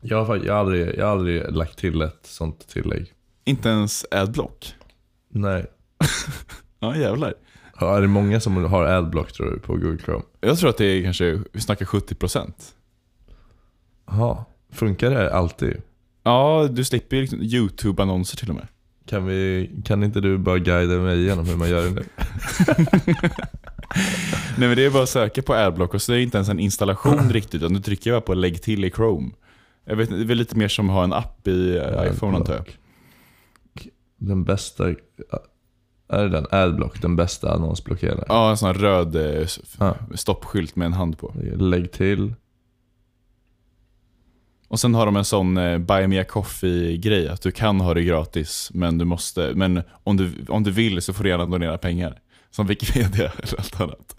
Jag, 0.00 0.24
har, 0.24 0.36
jag, 0.36 0.52
har 0.52 0.60
aldrig, 0.60 0.98
jag 0.98 1.04
har 1.04 1.12
aldrig 1.12 1.52
lagt 1.52 1.78
till 1.78 2.02
ett 2.02 2.20
sånt 2.22 2.68
tillägg. 2.68 3.12
Inte 3.44 3.68
ens 3.68 4.06
Adblock. 4.10 4.74
Nej. 5.28 5.66
Ja 6.80 6.96
jävlar. 6.96 7.34
Ja, 7.80 7.96
Är 7.96 8.00
det 8.00 8.08
många 8.08 8.40
som 8.40 8.64
har 8.64 8.84
adblock 8.84 9.32
tror 9.32 9.50
du 9.50 9.58
på 9.58 9.72
Google 9.72 9.98
Chrome? 10.04 10.24
Jag 10.40 10.58
tror 10.58 10.70
att 10.70 10.76
det 10.76 10.84
är 10.84 11.02
kanske, 11.02 11.40
vi 11.52 11.60
snackar 11.60 11.86
70%. 11.86 12.52
Jaha. 14.06 14.44
Funkar 14.72 15.10
det 15.10 15.34
alltid? 15.34 15.82
Ja, 16.22 16.68
du 16.70 16.84
slipper 16.84 17.16
ju 17.16 17.22
liksom 17.22 17.40
YouTube-annonser 17.42 18.36
till 18.36 18.48
och 18.48 18.54
med. 18.54 18.66
Kan, 19.06 19.26
vi, 19.26 19.70
kan 19.84 20.04
inte 20.04 20.20
du 20.20 20.38
bara 20.38 20.58
guida 20.58 20.98
mig 20.98 21.20
igenom 21.22 21.46
hur 21.46 21.56
man 21.56 21.70
gör 21.70 21.82
det 21.84 21.90
nu? 21.90 22.04
Nej 24.58 24.68
men 24.68 24.76
det 24.76 24.84
är 24.84 24.90
bara 24.90 25.02
att 25.02 25.08
söka 25.08 25.42
på 25.42 25.54
Adblock 25.54 25.94
och 25.94 26.02
så 26.02 26.12
är 26.12 26.16
det 26.16 26.22
inte 26.22 26.36
ens 26.38 26.48
en 26.48 26.60
installation 26.60 27.32
riktigt, 27.32 27.54
utan 27.54 27.74
du 27.74 27.80
trycker 27.80 28.10
bara 28.10 28.20
på 28.20 28.34
lägg 28.34 28.62
till 28.62 28.84
i 28.84 28.90
Chrome. 28.90 29.30
Jag 29.88 29.96
vet 29.96 30.08
det 30.10 30.20
är 30.20 30.24
väl 30.24 30.38
lite 30.38 30.56
mer 30.56 30.68
som 30.68 30.90
att 30.90 30.94
ha 30.96 31.04
en 31.04 31.12
app 31.12 31.48
i 31.48 31.76
eh, 31.76 32.12
iPhone 32.12 32.36
antar 32.36 32.54
jag. 32.54 32.76
Den 34.16 34.44
bästa... 34.44 34.88
Är 36.08 36.22
det 36.22 36.28
den? 36.28 36.46
Adblock, 36.50 37.02
den 37.02 37.16
bästa 37.16 37.52
annonsblockeraren. 37.54 38.24
Ja, 38.28 38.50
en 38.50 38.56
sån 38.56 38.66
här 38.66 38.74
röd 38.74 39.16
eh, 39.16 39.46
Ja. 39.78 39.96
stoppskylt 40.14 40.76
med 40.76 40.86
en 40.86 40.92
hand 40.92 41.18
på. 41.18 41.34
Lägg 41.56 41.92
till. 41.92 42.34
Och 44.68 44.80
sen 44.80 44.94
har 44.94 45.06
de 45.06 45.16
en 45.16 45.24
sån 45.24 45.56
eh, 45.56 45.78
buy 45.78 46.06
me 46.06 46.20
a 46.20 46.24
coffee-grej, 46.24 47.28
att 47.28 47.42
du 47.42 47.50
kan 47.50 47.80
ha 47.80 47.94
det 47.94 48.02
gratis, 48.02 48.70
men 48.74 48.98
du 48.98 49.04
måste, 49.04 49.52
men 49.54 49.82
om 50.04 50.16
du, 50.16 50.32
om 50.48 50.62
du 50.64 50.70
vill 50.70 51.02
så 51.02 51.12
får 51.12 51.24
du 51.24 51.30
gärna 51.30 51.46
donera 51.46 51.78
pengar. 51.78 52.20
Som 52.50 52.66
Wikipedia 52.66 53.32
eller 53.38 53.58
allt 53.58 53.80
annat. 53.80 54.16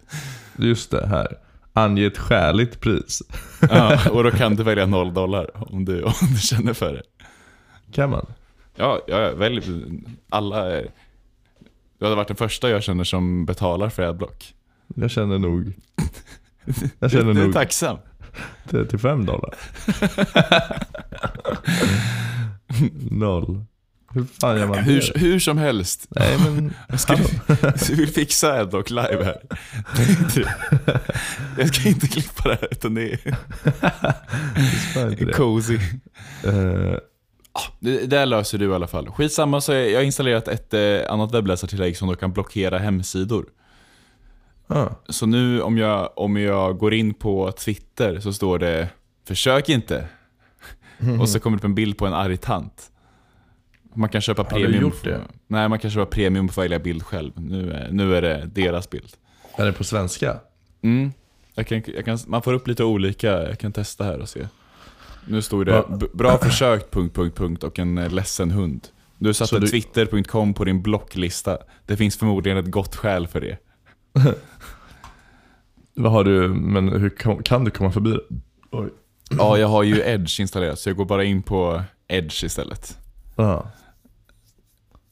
Just 0.57 0.91
det, 0.91 1.07
här. 1.07 1.37
Ange 1.73 2.07
ett 2.07 2.17
skäligt 2.17 2.79
pris. 2.79 3.21
Ja, 3.69 4.09
och 4.11 4.23
då 4.23 4.31
kan 4.31 4.55
du 4.55 4.63
välja 4.63 4.85
noll 4.85 5.13
dollar 5.13 5.73
om 5.73 5.85
du, 5.85 6.03
om 6.03 6.13
du 6.33 6.39
känner 6.39 6.73
för 6.73 6.93
det. 6.93 7.03
Kan 7.91 8.09
man? 8.09 8.25
Ja, 8.75 9.01
ja 9.07 9.35
välj 9.35 9.61
alla. 10.29 10.65
Du 11.99 12.05
hade 12.05 12.15
varit 12.15 12.27
den 12.27 12.37
första 12.37 12.69
jag 12.69 12.83
känner 12.83 13.03
som 13.03 13.45
betalar 13.45 13.89
för 13.89 14.03
Adblock. 14.03 14.53
Jag 14.95 15.11
känner 15.11 15.39
nog... 15.39 15.73
Jag 16.99 17.11
känner 17.11 17.33
du 17.33 17.41
är 17.41 17.45
nog 17.45 17.53
tacksam. 17.53 17.97
35 18.69 19.25
dollar. 19.25 19.53
Noll. 23.11 23.65
Hur 24.13 24.25
fan 24.41 24.57
gör 24.59 24.67
man 24.67 24.77
Hur, 24.77 25.11
det? 25.13 25.19
hur 25.19 25.39
som 25.39 25.57
helst, 25.57 26.07
Nej 26.09 26.37
men... 26.45 26.73
jag 26.89 26.99
ska, 26.99 27.15
du 27.87 27.95
vill 27.95 28.09
fixa 28.09 28.53
Adblock 28.53 28.89
live 28.89 29.23
här. 29.23 29.41
Jag 31.57 31.75
ska 31.75 31.89
inte 31.89 32.07
klippa 32.07 32.49
det 32.49 32.55
här, 32.55 32.67
utan 32.71 32.93
det 32.95 33.11
är 33.11 33.35
cozy. 35.33 35.79
Eh, 36.43 36.93
Det, 37.79 38.05
det 38.05 38.17
här 38.17 38.25
löser 38.25 38.57
du 38.57 38.71
i 38.71 38.73
alla 38.73 38.87
fall. 38.87 39.09
Skitsamma, 39.11 39.61
så 39.61 39.73
jag 39.73 39.99
har 39.99 40.03
installerat 40.03 40.47
ett 40.47 40.73
eh, 40.73 41.11
annat 41.13 41.33
webbläsartillägg 41.33 41.97
som 41.97 42.07
då 42.07 42.15
kan 42.15 42.33
blockera 42.33 42.77
hemsidor. 42.77 43.45
ah. 44.67 44.87
Så 45.09 45.25
nu 45.25 45.61
om 45.61 45.77
jag, 45.77 46.09
om 46.15 46.37
jag 46.37 46.77
går 46.77 46.93
in 46.93 47.13
på 47.13 47.51
Twitter 47.51 48.19
så 48.19 48.33
står 48.33 48.59
det 48.59 48.89
“Försök 49.27 49.69
inte” 49.69 50.07
och 51.19 51.29
så 51.29 51.39
kommer 51.39 51.57
det 51.57 51.61
upp 51.61 51.65
en 51.65 51.75
bild 51.75 51.97
på 51.97 52.05
en 52.07 52.13
arg 52.13 52.37
tant. 52.37 52.91
Man 53.95 54.09
kan 54.09 54.21
köpa 54.21 54.43
du 54.43 54.49
premium. 54.49 54.81
gjort 54.81 55.03
det? 55.03 55.21
Nej, 55.47 55.69
man 55.69 55.79
kan 55.79 55.91
köpa 55.91 56.05
premium 56.05 56.45
och 56.45 56.53
få 56.53 56.61
välja 56.61 56.79
bild 56.79 57.03
själv. 57.03 57.31
Nu 57.35 57.71
är, 57.71 57.89
nu 57.91 58.15
är 58.15 58.21
det 58.21 58.49
deras 58.53 58.89
bild. 58.89 59.09
Är 59.55 59.65
det 59.65 59.73
på 59.73 59.83
svenska? 59.83 60.37
Mm. 60.81 61.11
Jag 61.55 61.67
kan, 61.67 61.81
jag 61.95 62.05
kan, 62.05 62.17
man 62.27 62.41
får 62.41 62.53
upp 62.53 62.67
lite 62.67 62.83
olika, 62.83 63.27
jag 63.27 63.59
kan 63.59 63.71
testa 63.71 64.03
här 64.03 64.19
och 64.19 64.29
se. 64.29 64.47
Nu 65.27 65.41
stod 65.41 65.65
det 65.65 65.71
Va- 65.71 65.97
"B- 65.99 66.05
“Bra 66.13 66.37
försökt” 66.37 66.91
punkt, 66.91 67.15
punkt, 67.15 67.37
punkt, 67.37 67.63
och 67.63 67.79
en 67.79 67.97
eh, 67.97 68.11
ledsen 68.11 68.51
hund. 68.51 68.87
Du 69.17 69.33
satte 69.33 69.59
du- 69.59 69.67
twitter.com 69.67 70.53
på 70.53 70.65
din 70.65 70.81
blocklista. 70.81 71.57
Det 71.85 71.97
finns 71.97 72.17
förmodligen 72.17 72.57
ett 72.57 72.71
gott 72.71 72.95
skäl 72.95 73.27
för 73.27 73.41
det. 73.41 73.57
Vad 75.95 76.11
har 76.11 76.23
du, 76.23 76.47
men 76.47 76.89
hur 76.89 77.09
kan, 77.09 77.43
kan 77.43 77.63
du 77.65 77.71
komma 77.71 77.91
förbi 77.91 78.11
det? 78.11 78.21
Oj. 78.71 78.89
Ja, 79.29 79.57
jag 79.57 79.67
har 79.67 79.83
ju 79.83 80.01
Edge 80.05 80.39
installerat, 80.39 80.79
så 80.79 80.89
jag 80.89 80.97
går 80.97 81.05
bara 81.05 81.23
in 81.23 81.43
på 81.43 81.81
Edge 82.07 82.43
istället. 82.43 82.97
Ja. 83.43 83.71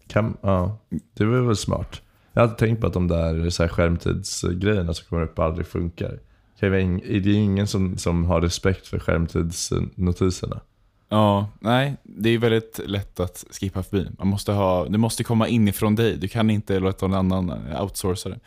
Kan, 0.07 0.37
ja. 0.41 0.77
Det 1.13 1.25
var 1.25 1.39
väl 1.41 1.55
smart. 1.55 2.01
Jag 2.33 2.41
hade 2.41 2.53
tänkt 2.55 2.81
på 2.81 2.87
att 2.87 2.93
de 2.93 3.07
där, 3.07 3.49
så 3.49 3.63
här 3.63 3.69
skärmtidsgrejerna 3.69 4.93
som 4.93 5.05
kommer 5.09 5.23
upp 5.23 5.39
aldrig 5.39 5.67
funkar. 5.67 6.19
Det 6.59 6.65
är 6.67 7.27
ingen 7.27 7.67
som, 7.67 7.97
som 7.97 8.25
har 8.25 8.41
respekt 8.41 8.87
för 8.87 8.99
skärmtidsnotiserna. 8.99 10.61
Ja, 11.09 11.49
nej, 11.59 11.95
det 12.03 12.29
är 12.29 12.37
väldigt 12.37 12.79
lätt 12.85 13.19
att 13.19 13.45
skippa 13.51 13.83
förbi. 13.83 14.07
Man 14.19 14.27
måste 14.27 14.51
ha, 14.51 14.85
det 14.85 14.97
måste 14.97 15.23
komma 15.23 15.47
inifrån 15.47 15.95
dig. 15.95 16.17
Du 16.17 16.27
kan 16.27 16.49
inte 16.49 16.79
låta 16.79 17.07
någon 17.07 17.31
annan 17.31 17.75
outsourca 17.81 18.29
det. 18.29 18.39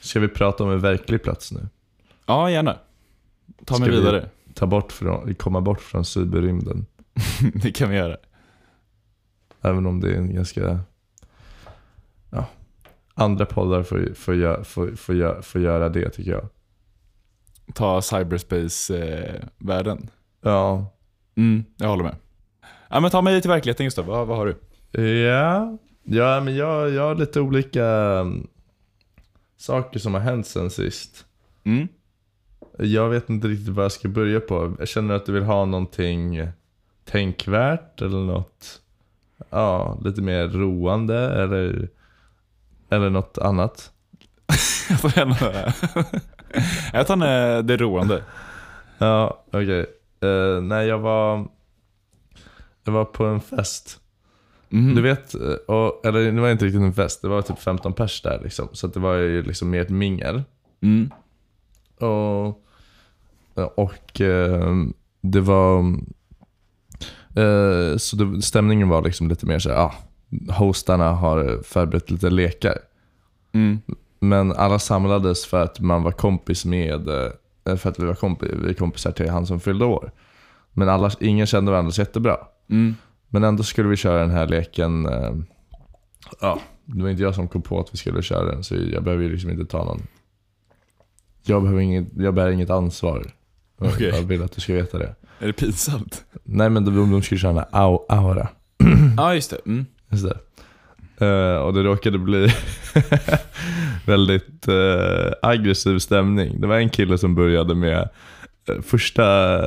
Ska 0.00 0.20
vi 0.20 0.28
prata 0.28 0.64
om 0.64 0.70
en 0.70 0.80
verklig 0.80 1.22
plats 1.22 1.52
nu? 1.52 1.68
Ja, 2.26 2.50
gärna. 2.50 2.78
Ta 3.64 3.78
mig 3.78 3.88
Ska 3.88 3.90
vi- 3.96 4.00
vidare. 4.00 4.28
Ta 4.54 4.66
bort 4.66 4.92
från, 4.92 5.34
komma 5.34 5.60
bort 5.60 5.80
från 5.80 6.04
cyberrymden. 6.04 6.86
det 7.54 7.72
kan 7.72 7.90
vi 7.90 7.96
göra. 7.96 8.16
Även 9.64 9.86
om 9.86 10.00
det 10.00 10.12
är 10.12 10.16
en 10.16 10.34
ganska... 10.34 10.80
Ja. 12.30 12.46
Andra 13.14 13.46
poddar 13.46 13.82
får, 13.82 14.14
får, 14.14 14.64
får, 14.64 14.96
får, 14.96 15.42
får 15.42 15.60
göra 15.60 15.88
det 15.88 16.10
tycker 16.10 16.30
jag. 16.30 16.48
Ta 17.74 18.02
cyberspace-världen. 18.02 20.10
Ja. 20.40 20.92
Mm, 21.36 21.64
jag 21.76 21.88
håller 21.88 22.04
med. 22.04 22.16
Ja, 22.88 23.00
men 23.00 23.10
ta 23.10 23.22
mig 23.22 23.40
till 23.40 23.50
verkligheten 23.50 23.86
Gustav. 23.86 24.06
Vad, 24.06 24.26
vad 24.26 24.36
har 24.36 24.46
du? 24.46 24.56
Ja, 25.02 25.78
ja 26.02 26.40
men 26.40 26.56
jag, 26.56 26.90
jag 26.90 27.02
har 27.02 27.14
lite 27.14 27.40
olika 27.40 27.86
mm, 27.86 28.46
saker 29.56 29.98
som 29.98 30.14
har 30.14 30.20
hänt 30.20 30.46
sen 30.46 30.70
sist. 30.70 31.26
Mm. 31.64 31.88
Jag 32.78 33.08
vet 33.08 33.30
inte 33.30 33.48
riktigt 33.48 33.68
vad 33.68 33.84
jag 33.84 33.92
ska 33.92 34.08
börja 34.08 34.40
på. 34.40 34.74
Jag 34.78 34.88
känner 34.88 35.14
att 35.14 35.26
du 35.26 35.32
vill 35.32 35.42
ha 35.42 35.64
någonting 35.64 36.48
tänkvärt 37.04 38.02
eller 38.02 38.18
något 38.18 38.80
ja, 39.50 39.98
lite 40.04 40.22
mer 40.22 40.48
roande 40.48 41.42
eller, 41.42 41.88
eller 42.90 43.10
något 43.10 43.38
annat. 43.38 43.90
Jag 44.90 45.00
tar 45.00 45.12
gärna 45.16 45.72
Jag 46.92 47.06
tar 47.06 47.62
det 47.62 47.76
roande. 47.76 48.22
Ja, 48.98 49.44
okej. 49.46 49.86
Eh, 50.20 50.62
nej, 50.62 50.86
jag 50.86 50.98
var, 50.98 51.48
jag 52.84 52.92
var 52.92 53.04
på 53.04 53.24
en 53.24 53.40
fest. 53.40 54.00
Mhm. 54.68 54.94
Du 54.94 55.02
vet, 55.02 55.34
eh, 55.34 55.74
och, 55.74 56.06
eller 56.06 56.32
det 56.32 56.40
var 56.40 56.50
inte 56.50 56.64
riktigt 56.64 56.82
en 56.82 56.92
fest, 56.92 57.22
det 57.22 57.28
var 57.28 57.42
typ 57.42 57.58
15 57.58 57.92
pers 57.92 58.22
där 58.22 58.40
liksom. 58.42 58.68
Så 58.72 58.86
att 58.86 58.94
det 58.94 59.00
var 59.00 59.14
ju 59.14 59.42
liksom 59.42 59.70
mer 59.70 59.80
ett 59.80 59.90
mingel. 59.90 60.42
Mm. 60.82 61.10
Och, 61.98 62.46
och 63.74 64.20
eh, 64.20 64.74
det 65.20 65.40
var... 65.40 65.96
Eh, 67.36 67.96
så 67.96 68.16
det, 68.16 68.42
stämningen 68.42 68.88
var 68.88 69.02
liksom 69.02 69.28
lite 69.28 69.46
mer 69.46 69.58
så 69.58 69.68
här, 69.68 69.76
ah, 69.76 69.94
hostarna 70.48 71.12
har 71.12 71.62
förberett 71.62 72.10
lite 72.10 72.30
lekar. 72.30 72.78
Mm. 73.52 73.78
Men 74.20 74.52
alla 74.52 74.78
samlades 74.78 75.46
för 75.46 75.62
att 75.62 75.80
man 75.80 76.02
var 76.02 76.12
kompis 76.12 76.64
med, 76.64 77.08
eh, 77.08 77.76
för 77.76 77.88
att 77.88 77.98
vi 77.98 78.04
var 78.04 78.14
kompi, 78.14 78.46
vi 78.66 78.74
kompisar 78.74 79.12
till 79.12 79.30
han 79.30 79.46
som 79.46 79.60
fyllde 79.60 79.84
år. 79.84 80.10
Men 80.72 80.88
alla, 80.88 81.10
ingen 81.20 81.46
kände 81.46 81.70
varandra 81.70 81.92
så 81.92 82.00
jättebra. 82.00 82.36
Mm. 82.70 82.94
Men 83.28 83.44
ändå 83.44 83.62
skulle 83.62 83.88
vi 83.88 83.96
köra 83.96 84.20
den 84.20 84.30
här 84.30 84.46
leken. 84.46 85.06
Eh, 85.06 85.34
ja, 86.40 86.60
det 86.84 87.02
var 87.02 87.10
inte 87.10 87.22
jag 87.22 87.34
som 87.34 87.48
kom 87.48 87.62
på 87.62 87.80
att 87.80 87.92
vi 87.92 87.96
skulle 87.96 88.22
köra 88.22 88.44
den, 88.44 88.64
så 88.64 88.74
jag 88.74 89.02
behöver 89.02 89.24
ju 89.24 89.32
liksom 89.32 89.50
inte 89.50 89.64
ta 89.64 89.84
någon... 89.84 90.02
Jag, 91.42 91.62
behöver 91.62 91.82
inget, 91.82 92.08
jag 92.16 92.34
bär 92.34 92.50
inget 92.50 92.70
ansvar. 92.70 93.32
Okej. 93.78 94.08
Jag 94.08 94.22
vill 94.22 94.42
att 94.42 94.52
du 94.52 94.60
ska 94.60 94.74
veta 94.74 94.98
det. 94.98 95.14
Är 95.44 95.46
det 95.46 95.52
pinsamt? 95.52 96.24
Nej 96.44 96.70
men 96.70 96.84
de, 96.84 97.10
de 97.10 97.22
skulle 97.22 97.38
köra 97.38 97.52
den 97.52 97.64
här 97.72 97.84
au, 97.84 98.06
aura. 98.08 98.48
Ja, 99.16 99.34
just 99.34 99.50
det. 99.50 99.58
Mm. 99.66 99.86
Just 100.10 100.24
det. 100.24 100.38
Eh, 101.26 101.56
och 101.56 101.74
det 101.74 101.82
råkade 101.82 102.18
bli 102.18 102.54
väldigt 104.06 104.68
eh, 104.68 105.32
aggressiv 105.42 105.98
stämning. 105.98 106.60
Det 106.60 106.66
var 106.66 106.76
en 106.76 106.90
kille 106.90 107.18
som 107.18 107.34
började 107.34 107.74
med 107.74 108.08
eh, 108.68 108.80
första, 108.82 109.58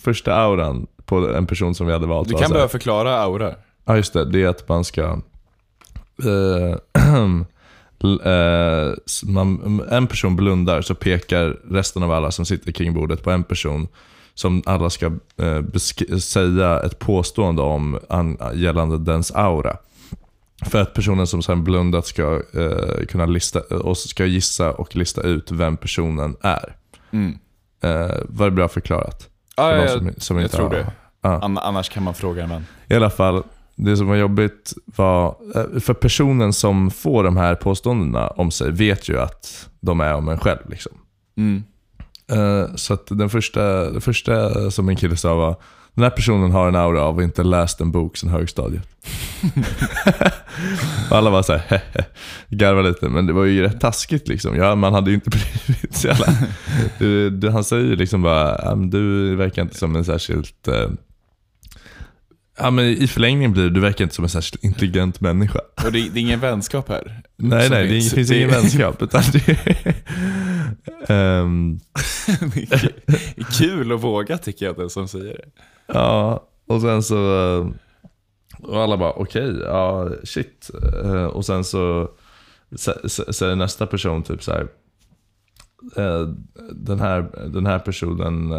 första 0.00 0.34
auran 0.34 0.86
på 1.04 1.34
en 1.34 1.46
person 1.46 1.74
som 1.74 1.86
vi 1.86 1.92
hade 1.92 2.06
valt. 2.06 2.28
Du 2.28 2.34
kan 2.34 2.50
behöva 2.50 2.68
förklara 2.68 3.18
aura. 3.18 3.54
Ja 3.84 3.96
just 3.96 4.12
det, 4.12 4.24
det 4.24 4.42
är 4.42 4.48
att 4.48 4.68
man 4.68 4.84
ska... 4.84 5.18
man, 9.26 9.82
en 9.90 10.06
person 10.06 10.36
blundar 10.36 10.82
så 10.82 10.94
pekar 10.94 11.56
resten 11.70 12.02
av 12.02 12.12
alla 12.12 12.30
som 12.30 12.44
sitter 12.44 12.72
kring 12.72 12.94
bordet 12.94 13.22
på 13.22 13.30
en 13.30 13.44
person 13.44 13.88
som 14.34 14.62
alla 14.66 14.90
ska 14.90 15.06
eh, 15.36 15.62
säga 16.18 16.80
ett 16.80 16.98
påstående 16.98 17.62
om 17.62 17.98
an, 18.08 18.38
gällande 18.54 18.98
dens 18.98 19.30
aura. 19.30 19.76
För 20.66 20.80
att 20.82 20.94
personen 20.94 21.26
som 21.26 21.42
sen 21.42 21.64
blundat 21.64 22.06
ska 22.06 22.42
eh, 22.54 23.06
kunna 23.08 23.26
lista 23.26 23.60
och 23.60 23.96
ska 23.98 24.24
gissa 24.24 24.72
och 24.72 24.96
lista 24.96 25.22
ut 25.22 25.50
vem 25.50 25.76
personen 25.76 26.36
är. 26.40 26.76
Mm. 27.10 27.38
Eh, 27.82 28.16
var 28.28 28.44
det 28.44 28.50
bra 28.50 28.68
förklarat? 28.68 29.28
Ja, 29.56 29.62
För 29.70 29.76
ja, 29.76 29.88
som, 29.88 30.12
som 30.18 30.36
jag 30.36 30.44
inte 30.46 30.56
tror 30.56 30.68
har- 30.68 30.74
det. 30.74 30.92
Ann- 31.22 31.58
Annars 31.58 31.88
kan 31.88 32.02
man 32.02 32.14
fråga 32.14 32.42
en 32.42 32.48
vän. 32.50 32.66
I 32.88 32.94
alla 32.94 33.10
fall, 33.10 33.42
det 33.76 33.96
som 33.96 34.06
var 34.06 34.16
jobbigt 34.16 34.72
var, 34.84 35.36
eh, 35.54 35.80
för 35.80 35.94
personen 35.94 36.52
som 36.52 36.90
får 36.90 37.24
de 37.24 37.36
här 37.36 37.54
påståendena 37.54 38.28
om 38.28 38.50
sig 38.50 38.70
vet 38.70 39.08
ju 39.08 39.18
att 39.20 39.68
de 39.80 40.00
är 40.00 40.14
om 40.14 40.28
en 40.28 40.38
själv. 40.38 40.70
Liksom. 40.70 40.92
Mm. 41.36 41.62
Eh, 42.32 42.74
Så 42.74 42.94
att 42.94 43.06
den 43.10 43.30
första, 43.30 43.90
det 43.90 44.00
första 44.00 44.70
som 44.70 44.88
en 44.88 44.96
kille 44.96 45.16
sa 45.16 45.34
var, 45.34 45.56
den 45.94 46.02
här 46.04 46.10
personen 46.10 46.50
har 46.50 46.68
en 46.68 46.76
aura 46.76 47.02
av 47.02 47.18
att 47.18 47.22
inte 47.22 47.42
läst 47.42 47.80
en 47.80 47.92
bok 47.92 48.16
sedan 48.16 48.28
högstadiet. 48.30 48.82
Alla 51.10 51.30
var 51.30 51.42
såhär, 51.42 51.80
garvade 52.48 52.88
lite, 52.88 53.08
men 53.08 53.26
det 53.26 53.32
var 53.32 53.44
ju 53.44 53.62
rätt 53.62 53.80
taskigt 53.80 54.28
liksom. 54.28 54.56
Ja, 54.56 54.74
man 54.74 54.94
hade 54.94 55.10
ju 55.10 55.14
inte 55.14 55.30
blivit 55.66 55.94
så 55.96 56.08
jävla... 56.08 56.26
Du, 56.98 57.30
du, 57.30 57.50
han 57.50 57.64
säger 57.64 57.84
ju 57.84 57.96
liksom 57.96 58.22
bara, 58.22 58.60
"Ja, 58.64 58.74
men 58.74 58.90
du 58.90 59.34
verkar 59.36 59.62
inte 59.62 59.78
som 59.78 59.96
en 59.96 60.04
särskilt... 60.04 60.68
eh, 60.68 60.90
Ja 62.62 62.70
men 62.70 62.84
i 62.84 63.06
förlängningen 63.06 63.52
blir 63.52 63.62
det, 63.64 63.70
du 63.70 63.80
verkar 63.80 64.04
inte 64.04 64.14
som 64.14 64.24
en 64.24 64.28
särskilt 64.28 64.64
intelligent 64.64 65.20
människa. 65.20 65.60
Och 65.86 65.92
det, 65.92 66.08
det 66.08 66.18
är 66.18 66.22
ingen 66.22 66.40
vänskap 66.40 66.88
här. 66.88 67.22
Nej 67.36 67.70
nej, 67.70 67.82
det 67.82 67.88
finns. 67.88 68.14
finns 68.14 68.28
Det- 68.28 68.36
ingen 68.36 68.50
vänskap. 68.50 69.02
Utan 69.02 69.22
det, 69.32 69.58
Ehm, 71.08 71.78
det 72.54 72.72
är 73.36 73.58
kul 73.58 73.92
och 73.92 74.00
våga 74.00 74.38
tycker 74.38 74.66
jag 74.66 74.76
den 74.76 74.90
som 74.90 75.08
säger 75.08 75.24
det. 75.34 75.44
Ja, 75.86 76.46
och 76.68 76.80
sen 76.80 77.02
så... 77.02 77.16
eh, 77.60 77.68
Och 78.62 78.82
alla 78.82 78.96
bara 78.96 79.12
okej, 79.12 79.56
ja 79.64 80.08
shit. 80.24 80.70
Eh, 81.04 81.24
Och 81.24 81.44
sen 81.46 81.64
så 81.64 82.10
sä- 82.70 83.02
sä- 83.04 83.32
säger 83.32 83.56
nästa 83.56 83.86
person 83.86 84.22
typ 84.22 84.42
så 84.42 84.52
här. 84.52 84.66
eh, 85.96 86.28
Den 86.72 87.00
här, 87.00 87.48
den 87.48 87.66
här 87.66 87.78
personen 87.78 88.52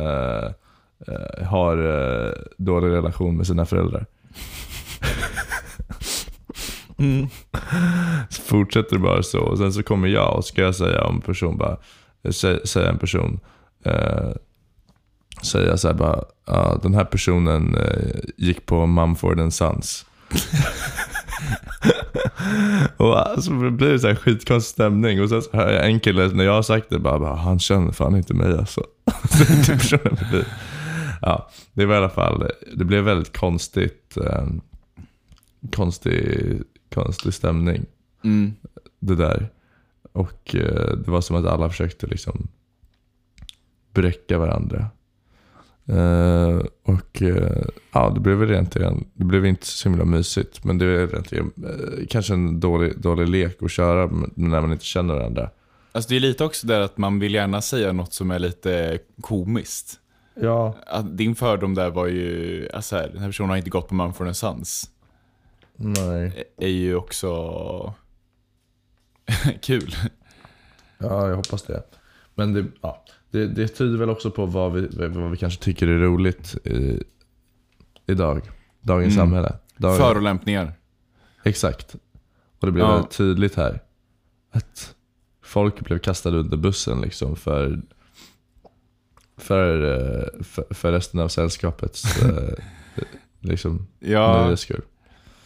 eh, 1.07 1.47
har 1.47 1.77
eh, 1.77 2.31
dålig 2.57 2.87
relation 2.87 3.37
med 3.37 3.47
sina 3.47 3.65
föräldrar. 3.65 4.05
Så 8.29 8.41
fortsätter 8.41 8.95
det 8.95 9.01
bara 9.01 9.23
så. 9.23 9.39
Och 9.39 9.57
sen 9.57 9.73
så 9.73 9.83
kommer 9.83 10.07
jag 10.07 10.35
och 10.37 10.45
ska 10.45 10.61
jag 10.61 10.75
säga 10.75 11.03
om 11.03 11.21
person 11.21 11.57
bara, 11.57 11.77
sä- 12.23 12.65
säga 12.65 12.89
en 12.89 12.97
person, 12.97 13.39
eh, 13.85 14.29
säga 15.43 15.77
så 15.77 15.87
här 15.87 15.95
bara, 15.95 16.23
ja, 16.47 16.79
den 16.83 16.93
här 16.93 17.05
personen 17.05 17.75
eh, 17.75 18.19
gick 18.37 18.65
på 18.65 18.85
Mumford 18.85 19.53
Sons. 19.53 20.05
och 22.97 23.29
alltså, 23.29 23.51
det 23.51 23.71
blir 23.71 23.97
så 23.97 24.07
här 24.07 24.15
skitkonstig 24.15 24.73
stämning 24.73 25.21
och 25.21 25.29
sen 25.29 25.41
så 25.41 25.49
hör 25.53 25.71
jag 25.71 25.85
en 25.85 25.99
kille, 25.99 26.27
när 26.27 26.43
jag 26.43 26.53
har 26.53 26.61
sagt 26.61 26.89
det, 26.89 26.99
bara, 26.99 27.19
bara 27.19 27.35
han 27.35 27.59
känner 27.59 27.91
fan 27.91 28.15
inte 28.15 28.33
mig 28.33 28.57
alltså. 28.57 28.83
ja, 31.25 31.49
det 31.73 31.85
var 31.85 31.95
i 31.95 31.97
alla 31.97 32.09
fall, 32.09 32.49
det 32.75 32.85
blev 32.85 33.03
väldigt 33.03 33.37
konstigt, 33.37 34.17
eh, 34.17 34.47
konstig, 35.71 36.61
konstig 36.93 37.33
stämning 37.33 37.85
Mm. 38.23 38.53
det 38.99 39.15
där. 39.15 39.49
Och 40.11 40.55
eh, 40.55 40.97
det 40.97 41.11
var 41.11 41.21
som 41.21 41.35
att 41.35 41.45
alla 41.45 41.69
försökte 41.69 42.07
liksom 42.07 42.47
bräcka 43.93 44.37
varandra. 44.37 44.87
Eh, 45.85 46.61
och 46.83 47.21
eh, 47.21 47.63
ja, 47.93 48.09
det 48.09 48.19
blev 48.19 48.37
väl 48.37 48.51
egentligen, 48.51 49.05
det 49.13 49.25
blev 49.25 49.45
inte 49.45 49.65
så 49.65 49.89
himla 49.89 50.05
mysigt. 50.05 50.63
Men 50.63 50.77
det 50.77 50.85
är 50.85 51.07
egentligen 51.07 51.51
eh, 51.65 52.05
kanske 52.09 52.33
en 52.33 52.59
dålig, 52.59 52.99
dålig 53.01 53.27
lek 53.27 53.63
att 53.63 53.71
köra 53.71 54.09
när 54.35 54.61
man 54.61 54.71
inte 54.71 54.85
känner 54.85 55.13
varandra. 55.13 55.49
Alltså 55.91 56.09
det 56.09 56.15
är 56.15 56.19
lite 56.19 56.43
också 56.43 56.67
där 56.67 56.79
att 56.81 56.97
man 56.97 57.19
vill 57.19 57.33
gärna 57.33 57.61
säga 57.61 57.91
något 57.93 58.13
som 58.13 58.31
är 58.31 58.39
lite 58.39 58.99
komiskt. 59.21 59.99
Ja. 60.35 60.75
Att 60.87 61.17
din 61.17 61.35
fördom 61.35 61.73
där 61.75 61.89
var 61.91 62.07
ju, 62.07 62.69
alltså 62.73 62.95
här, 62.95 63.07
den 63.07 63.21
här 63.21 63.27
personen 63.27 63.49
har 63.49 63.57
inte 63.57 63.69
gått 63.69 63.87
på 63.87 63.95
Mumford 63.95 64.35
Sons. 64.35 64.89
Nej. 65.75 66.43
Är 66.57 66.67
ju 66.67 66.95
också 66.95 67.29
kul. 69.61 69.95
Ja, 70.97 71.27
jag 71.29 71.35
hoppas 71.35 71.63
det. 71.63 71.83
Men 72.35 72.53
det, 72.53 72.65
ja, 72.81 73.05
det, 73.31 73.47
det 73.47 73.67
tyder 73.67 73.97
väl 73.97 74.09
också 74.09 74.31
på 74.31 74.45
vad 74.45 74.73
vi, 74.73 75.07
vad 75.07 75.31
vi 75.31 75.37
kanske 75.37 75.63
tycker 75.63 75.87
är 75.87 75.99
roligt 75.99 76.55
i, 76.67 77.03
idag. 78.07 78.41
Dagens 78.81 79.15
Mm. 79.15 79.25
samhälle. 79.27 79.55
Dag, 79.77 79.97
Förolämpningar. 79.97 80.73
Exakt. 81.43 81.95
Och 82.59 82.65
det 82.65 82.71
blev 82.71 82.85
Ja. 82.85 82.93
väldigt 82.93 83.11
tydligt 83.11 83.55
här. 83.55 83.81
Att 84.51 84.95
folk 85.41 85.79
blev 85.79 85.99
kastade 85.99 86.37
under 86.37 86.57
bussen 86.57 87.01
liksom 87.01 87.35
för, 87.35 87.81
för, 89.43 89.83
eh, 89.93 90.43
för, 90.43 90.65
för 90.73 90.91
resten 90.91 91.19
av 91.19 91.27
sällskapets 91.27 92.21
eh, 92.23 92.53
liksom, 93.39 93.87
Ja, 93.99 94.43
nöjes 94.43 94.59
skull. 94.59 94.81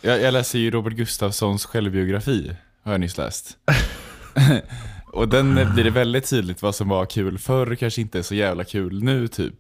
jag, 0.01 0.22
jag 0.22 0.32
läser 0.34 0.60
ju 0.60 0.72
Robert 0.72 0.94
Gustafssons 0.94 1.66
självbiografi, 1.66 2.51
har 2.84 2.92
jag 2.92 3.01
nyss 3.01 3.18
läst. 3.18 3.58
Och 5.13 5.27
den 5.30 5.74
blir 5.74 5.84
det 5.84 5.89
väldigt 5.89 6.30
tydligt 6.30 6.62
vad 6.62 6.75
som 6.75 6.89
var 6.89 7.06
kul 7.06 7.38
förr, 7.38 7.75
kanske 7.75 8.01
inte 8.01 8.18
är 8.20 8.22
så 8.24 8.36
jävla 8.36 8.63
kul 8.63 9.04
nu 9.04 9.27
typ. 9.27 9.54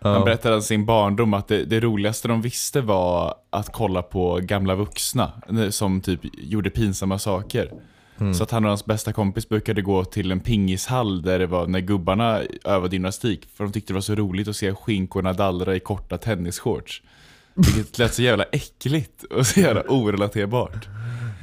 Han 0.00 0.12
Ja. 0.12 0.24
berättade 0.24 0.54
om 0.54 0.62
sin 0.62 0.86
barndom 0.86 1.34
att 1.34 1.48
det, 1.48 1.64
det 1.64 1.80
roligaste 1.80 2.28
de 2.28 2.42
visste 2.42 2.80
var 2.80 3.34
att 3.50 3.72
kolla 3.72 4.02
på 4.02 4.38
gamla 4.42 4.74
vuxna 4.74 5.32
som 5.70 6.00
typ 6.00 6.20
gjorde 6.32 6.70
pinsamma 6.70 7.18
saker. 7.18 7.70
Mm. 8.22 8.34
Så 8.34 8.42
att 8.42 8.50
han 8.50 8.64
och 8.64 8.68
hans 8.68 8.84
bästa 8.84 9.12
kompis 9.12 9.48
brukade 9.48 9.82
gå 9.82 10.04
till 10.04 10.30
en 10.32 10.40
pingishall 10.40 11.22
där 11.22 11.38
det 11.38 11.46
var 11.46 11.66
när 11.66 11.80
gubbarna 11.80 12.40
övade 12.64 12.96
gymnastik. 12.96 13.48
För 13.54 13.64
de 13.64 13.72
tyckte 13.72 13.92
det 13.92 13.94
var 13.94 14.00
så 14.00 14.14
roligt 14.14 14.48
att 14.48 14.56
se 14.56 14.74
skinkorna 14.74 15.32
dallra 15.32 15.76
i 15.76 15.80
korta 15.80 16.18
tennisshorts. 16.18 17.02
Vilket 17.54 17.98
lät 17.98 18.14
så 18.14 18.22
jävla 18.22 18.44
äckligt 18.44 19.24
och 19.24 19.46
så 19.46 19.60
jävla 19.60 19.82
orelaterbart. 19.88 20.88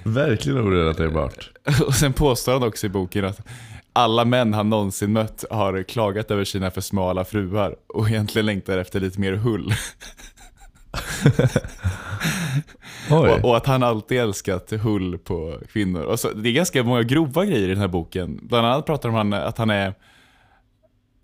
Verkligen 0.04 0.60
orelaterbart. 0.60 1.52
Och 1.88 1.94
sen 1.94 2.14
påstår 2.14 2.54
han 2.54 2.64
också 2.64 2.86
i 2.86 2.90
boken 2.90 3.26
att 3.26 3.48
alla 3.94 4.26
män 4.26 4.54
han 4.54 4.70
någonsin 4.70 5.14
mött 5.14 5.46
har 5.50 5.84
klagat 5.84 6.32
över 6.32 6.44
sina 6.44 6.72
för 6.72 6.82
smala 6.82 7.26
fruar 7.26 7.76
och 7.88 8.10
egentligen 8.10 8.46
längtar 8.46 8.78
efter 8.78 9.00
lite 9.00 9.20
mer 9.20 9.34
hull. 9.34 9.74
Och, 13.12 13.46
och 13.46 13.58
att 13.58 13.66
han 13.66 13.84
alltid 13.84 14.20
älskat 14.20 14.72
hull 14.72 15.18
på 15.18 15.60
kvinnor. 15.72 16.02
Och 16.02 16.20
så, 16.20 16.32
det 16.32 16.50
är 16.50 16.54
ganska 16.54 16.84
många 16.84 17.04
grova 17.04 17.46
grejer 17.46 17.64
i 17.64 17.72
den 17.72 17.78
här 17.78 17.88
boken. 17.88 18.40
Bland 18.42 18.68
annat 18.68 18.86
pratar 18.86 19.10
de 19.10 19.18
om 19.18 19.34
att 19.34 19.58
han 19.58 19.70
är 19.70 19.94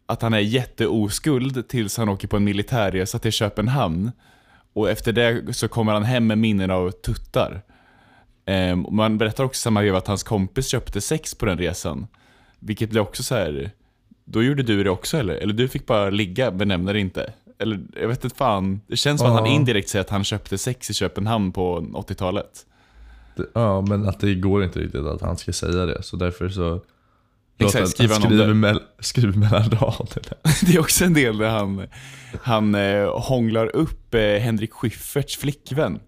att 0.06 0.22
han 0.22 0.34
är 0.34 0.40
jätteoskuld 0.40 1.68
tills 1.68 1.98
han 1.98 2.10
åker 2.10 2.28
på 2.28 2.38
en 2.38 2.44
militärresa 2.44 3.20
till 3.20 3.32
Köpenhamn. 3.32 4.12
Och 4.74 4.90
efter 4.90 5.12
det 5.12 5.54
så 5.54 5.68
kommer 5.68 5.94
han 5.94 6.04
hem 6.04 6.28
med 6.28 6.38
minnen 6.38 6.72
av 6.72 6.92
tuttar. 6.92 7.62
Ehm, 8.46 8.86
man 8.92 9.18
berättar 9.18 9.44
också 9.44 9.62
samma 9.62 9.82
veva 9.82 9.98
att 9.98 10.08
hans 10.08 10.24
kompis 10.24 10.68
köpte 10.68 11.02
sex 11.02 11.36
på 11.36 11.46
den 11.46 11.58
resan. 11.58 12.08
Vilket 12.60 12.90
blir 12.90 13.02
också 13.02 13.24
så 13.24 13.36
här. 13.36 13.72
då 14.26 14.44
gjorde 14.44 14.64
du 14.64 14.84
det 14.84 14.90
också 14.90 15.18
eller? 15.18 15.36
Eller 15.36 15.54
du 15.54 15.68
fick 15.68 15.86
bara 15.86 16.10
ligga 16.10 16.52
men 16.52 16.68
nämnde 16.68 16.94
det 16.94 17.00
inte? 17.00 17.34
Eller 17.60 17.80
jag 18.02 18.08
vet 18.08 18.24
inte 18.24 18.36
fan, 18.38 18.82
det 18.88 18.96
känns 18.96 19.22
som 19.22 19.30
att 19.30 19.36
han 19.40 19.46
Ja. 19.46 19.52
indirekt 19.52 19.90
säger 19.90 20.04
att 20.04 20.10
han 20.10 20.24
köpte 20.24 20.58
sex 20.58 20.90
i 20.90 20.94
Köpenhamn 20.94 21.52
på 21.52 21.80
80-talet. 21.94 22.66
Det- 23.38 23.46
Ja, 23.54 23.82
men 23.82 24.08
att 24.10 24.20
det 24.20 24.36
går 24.36 24.64
inte 24.64 24.80
riktigt 24.80 25.06
att 25.06 25.22
han 25.22 25.38
ska 25.38 25.54
säga 25.54 25.86
det. 25.86 26.04
Så 26.04 26.16
därför 26.16 26.50
så... 26.50 26.82
Exakt, 27.58 27.90
skriver 27.90 28.14
han 28.14 28.22
han 28.24 28.32
skriver, 28.32 28.54
mell, 28.54 28.80
skriver 29.00 29.34
mellan 29.38 29.64
raderna. 29.70 30.36
Det 30.66 30.76
är 30.76 30.80
också 30.80 31.06
en 31.06 31.14
del 31.14 31.38
där 31.38 31.50
han, 31.50 31.88
han 32.42 32.76
eh, 32.76 33.20
hånglar 33.22 33.76
upp 33.76 34.14
eh, 34.14 34.22
Henrik 34.22 34.74
Schyfferts 34.74 35.38
flickvän. 35.38 36.00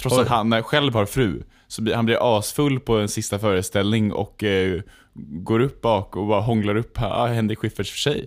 Trots 0.00 0.16
Oj. 0.16 0.22
att 0.22 0.28
han 0.28 0.52
eh, 0.52 0.62
själv 0.62 0.94
har 0.94 1.06
fru. 1.06 1.42
Så 1.68 1.94
han 1.94 2.04
blir 2.06 2.38
asfull 2.38 2.80
på 2.80 2.98
en 2.98 3.08
sista 3.08 3.38
föreställning 3.38 4.12
och 4.12 4.44
eh, 4.44 4.80
går 5.14 5.60
upp 5.60 5.80
bak 5.80 6.16
och 6.16 6.26
bara 6.26 6.40
hånglar 6.40 6.74
upp 6.76 7.02
ah, 7.02 7.26
Henrik 7.26 7.58
Schyfferts 7.58 7.90
tjej. 7.94 8.26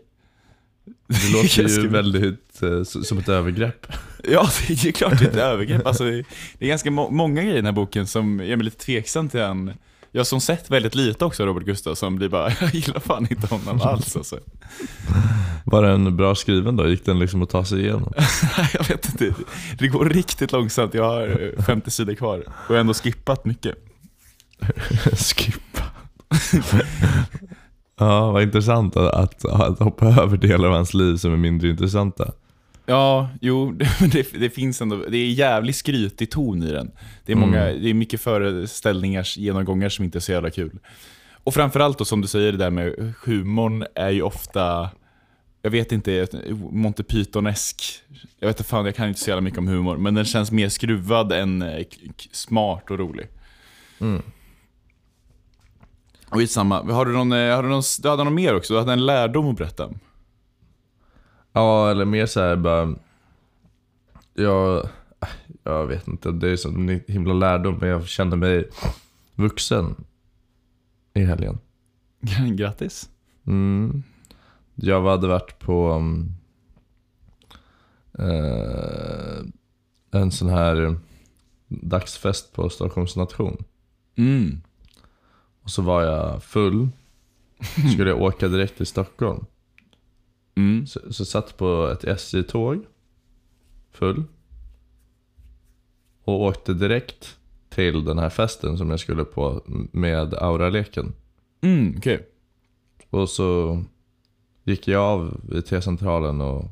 Det 1.07 1.29
låter 1.33 1.67
ju 1.81 1.87
väldigt 1.87 2.63
eh, 2.63 2.83
som 2.83 3.17
ett 3.17 3.29
övergrepp. 3.29 3.87
Ja, 4.23 4.49
det 4.67 4.73
är 4.73 4.85
ju 4.85 4.91
klart 4.91 5.19
det 5.19 5.25
är 5.25 5.29
ett 5.29 5.35
övergrepp. 5.35 5.87
Alltså, 5.87 6.03
det 6.03 6.25
är 6.59 6.67
ganska 6.67 6.91
må- 6.91 7.09
många 7.09 7.41
grejer 7.41 7.53
i 7.53 7.55
den 7.55 7.65
här 7.65 7.71
boken 7.71 8.07
som 8.07 8.39
gör 8.39 8.55
mig 8.55 8.65
lite 8.65 8.85
tveksam 8.85 9.29
till 9.29 9.41
han. 9.41 9.73
Jag 10.11 10.27
som 10.27 10.41
sett 10.41 10.69
väldigt 10.71 10.95
lite 10.95 11.25
också 11.25 11.45
Robert 11.45 11.63
Gustafsson 11.63 12.15
blir 12.15 12.29
bara, 12.29 12.53
jag 12.61 12.75
gillar 12.75 12.99
fan 12.99 13.27
inte 13.31 13.47
honom 13.47 13.81
alls 13.81 14.15
alltså. 14.17 14.39
Var 15.65 15.83
den 15.83 16.17
bra 16.17 16.35
skriven 16.35 16.75
då? 16.75 16.87
Gick 16.89 17.05
den 17.05 17.19
liksom 17.19 17.41
att 17.41 17.49
ta 17.49 17.65
sig 17.65 17.79
igenom? 17.79 18.13
jag 18.73 18.87
vet 18.87 19.05
inte, 19.05 19.33
det 19.79 19.87
går 19.87 20.05
riktigt 20.05 20.51
långsamt. 20.51 20.93
Jag 20.93 21.03
har 21.03 21.53
eh, 21.57 21.63
50 21.63 21.91
sidor 21.91 22.13
kvar 22.13 22.37
och 22.39 22.45
jag 22.69 22.75
har 22.75 22.79
ändå 22.79 22.93
skippat 22.93 23.45
mycket. 23.45 23.75
Skippa. 25.13 25.83
Ja, 28.05 28.31
vad 28.31 28.43
intressant 28.43 28.97
att, 28.97 29.45
att, 29.45 29.79
hoppa 29.79 30.05
över 30.21 30.37
delar 30.37 30.67
av 30.67 30.73
hans 30.73 30.93
liv 30.93 31.15
som 31.15 31.33
är 31.33 31.37
mindre 31.37 31.69
intressanta. 31.69 32.31
Ja, 32.85 33.29
jo, 33.41 33.71
det, 34.11 34.31
det 34.39 34.49
finns 34.49 34.81
ändå, 34.81 34.95
det 35.09 35.17
är 35.17 35.31
jävligt 35.31 35.75
skrytig 35.75 36.31
ton 36.31 36.63
i 36.63 36.71
den. 36.71 36.91
Det 37.25 37.31
är, 37.31 37.35
många, 37.35 37.61
Mm. 37.69 37.81
det 37.83 37.89
är 37.89 37.93
mycket 37.93 38.21
föreställningars 38.21 39.37
genomgångar 39.37 39.89
som 39.89 40.05
inte 40.05 40.17
är 40.17 40.19
så 40.19 40.31
jävla 40.31 40.49
kul. 40.49 40.79
Och 41.43 41.53
framförallt 41.53 41.97
då 41.97 42.05
som 42.05 42.21
du 42.21 42.27
säger, 42.27 42.51
det 42.51 42.57
där 42.57 42.69
med 42.69 43.13
humorn 43.25 43.85
är 43.95 44.09
ju 44.09 44.21
ofta, 44.21 44.89
jag 45.61 45.71
vet 45.71 45.91
inte, 45.91 46.27
Monty 46.71 47.03
Python-esk. 47.03 47.83
Jag 48.39 48.47
vet 48.47 48.59
inte 48.59 48.69
fan, 48.69 48.85
jag 48.85 48.95
kan 48.95 49.07
inte 49.07 49.19
så 49.19 49.29
jävla 49.29 49.41
mycket 49.41 49.59
om 49.59 49.67
humor, 49.67 49.97
men 49.97 50.13
den 50.13 50.25
känns 50.25 50.51
mer 50.51 50.69
skruvad 50.69 51.31
än 51.31 51.61
eh, 51.61 51.85
smart 52.31 52.91
och 52.91 52.99
rolig. 52.99 53.27
Mm. 53.99 54.21
Och 56.31 56.41
samma. 56.49 56.81
Har 56.81 57.05
du 57.05 57.13
någon, 57.13 57.31
eh, 57.31 57.55
har 57.55 57.63
du 57.63 57.69
någon, 57.69 57.83
du 58.01 58.09
hade 58.09 58.23
någon 58.23 58.33
mer 58.33 58.55
också? 58.55 58.73
Du 58.73 58.79
hade 58.79 58.93
en 58.93 59.05
lärdom 59.05 59.49
att 59.49 59.57
berätta. 59.57 59.89
Ja, 61.53 61.91
eller 61.91 62.05
mer 62.05 62.25
så 62.25 62.39
här 62.39 62.55
bara... 62.55 62.95
Jag, 64.33 64.89
jag 65.63 65.87
vet 65.87 66.07
inte, 66.07 66.31
det 66.31 66.49
är 66.49 66.55
så 66.55 66.69
en 66.69 67.01
himla 67.07 67.33
lärdom, 67.33 67.77
men 67.81 67.89
jag 67.89 68.07
kände 68.07 68.35
mig 68.35 68.69
vuxen 69.35 69.95
i 71.13 71.23
helgen. 71.23 71.59
Grattis. 72.55 73.09
Mm. 73.47 74.03
Jag 74.75 75.01
hade 75.01 75.27
varit 75.27 75.59
på... 75.59 75.91
um, 75.91 76.35
eh, 78.19 79.41
en 80.11 80.31
sån 80.31 80.49
här 80.49 80.95
dagsfest 81.67 82.53
på 82.53 82.69
Stockholms 82.69 83.15
nation. 83.15 83.63
Mm. 84.15 84.61
Och 85.71 85.75
så 85.75 85.81
var 85.81 86.03
jag 86.03 86.43
full. 86.43 86.89
Skulle 87.93 88.09
jag 88.09 88.21
åka 88.21 88.47
direkt 88.47 88.77
till 88.77 88.85
Stockholm. 88.85 89.45
Mm. 90.55 90.87
Så, 90.87 91.13
så 91.13 91.25
satt 91.25 91.57
på 91.57 91.87
ett 91.93 92.03
SJ-tåg. 92.03 92.85
Full. 93.91 94.23
Och 96.23 96.41
åkte 96.41 96.73
direkt 96.73 97.37
till 97.69 98.05
den 98.05 98.19
här 98.19 98.29
festen 98.29 98.77
som 98.77 98.89
jag 98.89 98.99
skulle 98.99 99.23
på 99.23 99.61
med 99.91 100.33
Auraleken. 100.33 101.13
Mm, 101.61 101.95
okej. 101.97 102.27
Och 103.09 103.29
så 103.29 103.81
gick 104.63 104.87
jag 104.87 105.01
av 105.01 105.41
i 105.53 105.61
T-centralen 105.61 106.41
och, 106.41 106.65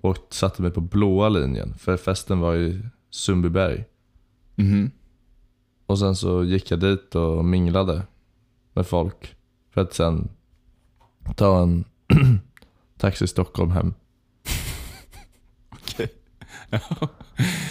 och 0.00 0.16
satte 0.30 0.62
mig 0.62 0.70
på 0.70 0.80
blåa 0.80 1.28
linjen. 1.28 1.74
För 1.74 1.96
festen 1.96 2.40
var 2.40 2.56
i 2.56 2.82
Sundbyberg. 3.10 3.84
Mhm. 4.54 4.90
Och 5.86 5.98
sen 5.98 6.16
så 6.16 6.44
gick 6.44 6.70
jag 6.70 6.80
dit 6.80 7.14
och 7.14 7.44
minglade 7.44 8.02
med 8.72 8.86
folk. 8.86 9.34
För 9.74 9.80
att 9.80 9.94
sen 9.94 10.28
ta 11.36 11.62
en 11.62 11.84
taxi 12.98 13.26
Stockholm 13.26 13.70
hem. 13.70 13.94
Okej. 15.70 16.12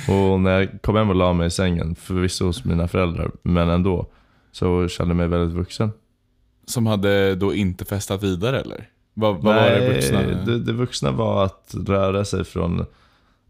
Och 0.10 0.40
när 0.40 0.60
jag 0.60 0.82
kom 0.82 0.96
hem 0.96 1.10
och 1.10 1.16
la 1.16 1.34
mig 1.34 1.48
i 1.48 1.52
sängen, 1.52 1.96
förvisso 1.96 2.46
hos 2.46 2.66
mina 2.66 2.88
föräldrar, 2.88 3.32
men 3.44 3.70
ändå, 3.70 4.08
så 4.52 4.88
kände 4.88 5.10
jag 5.10 5.18
mig 5.18 5.28
väldigt 5.28 5.58
vuxen. 5.58 5.92
Som 6.66 6.86
hade 6.86 7.36
då 7.36 7.54
inte 7.54 7.86
festat 7.86 8.24
vidare 8.24 8.62
eller? 8.62 8.90
Vad, 9.14 9.36
vad 9.36 9.56
var 9.56 9.70
det 9.70 9.94
vuxna? 9.94 10.22
Det, 10.22 10.60
det 10.60 10.74
vuxna 10.74 11.12
var 11.12 11.46
att 11.46 11.76
röra 11.88 12.26
sig 12.26 12.44
från 12.44 12.86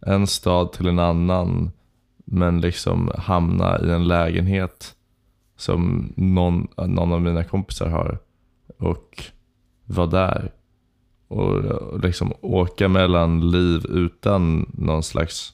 en 0.05 0.27
stad 0.27 0.71
till 0.71 0.87
en 0.87 0.99
annan, 0.99 1.71
men 2.25 2.61
liksom 2.61 3.11
hamna 3.17 3.79
i 3.79 3.89
en 3.89 4.07
lägenhet 4.07 4.95
som 5.57 6.13
någon, 6.15 6.67
någon 6.77 7.13
av 7.13 7.21
mina 7.21 7.43
kompisar 7.43 7.89
har. 7.89 8.19
Och 8.77 9.23
vara 9.85 10.07
där. 10.07 10.51
Och, 11.27 11.99
liksom 11.99 12.33
åka 12.41 12.87
mellan 12.87 13.51
liv 13.51 13.85
utan 13.89 14.71
någon 14.73 15.03
slags 15.03 15.53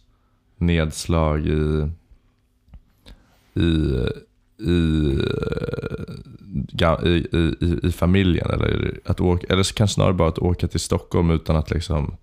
nedslag 0.58 1.48
i, 1.48 1.90
i, 3.54 3.62
i, 4.58 5.18
eh, 6.82 7.06
i, 7.06 7.28
i, 7.32 7.56
i, 7.60 7.80
i 7.84 7.92
familjen. 7.92 8.50
Eller, 8.50 9.00
att 9.06 9.22
åka, 9.22 9.48
eller 9.50 9.64
så 9.64 9.74
kanske 9.74 9.94
snarare 9.94 10.14
bara 10.14 10.30
att 10.30 10.40
åka 10.40 10.68
till 10.68 10.80
Stockholm 10.80 11.30
utan 11.32 11.56
att 11.56 11.72
liksom, 11.72 12.16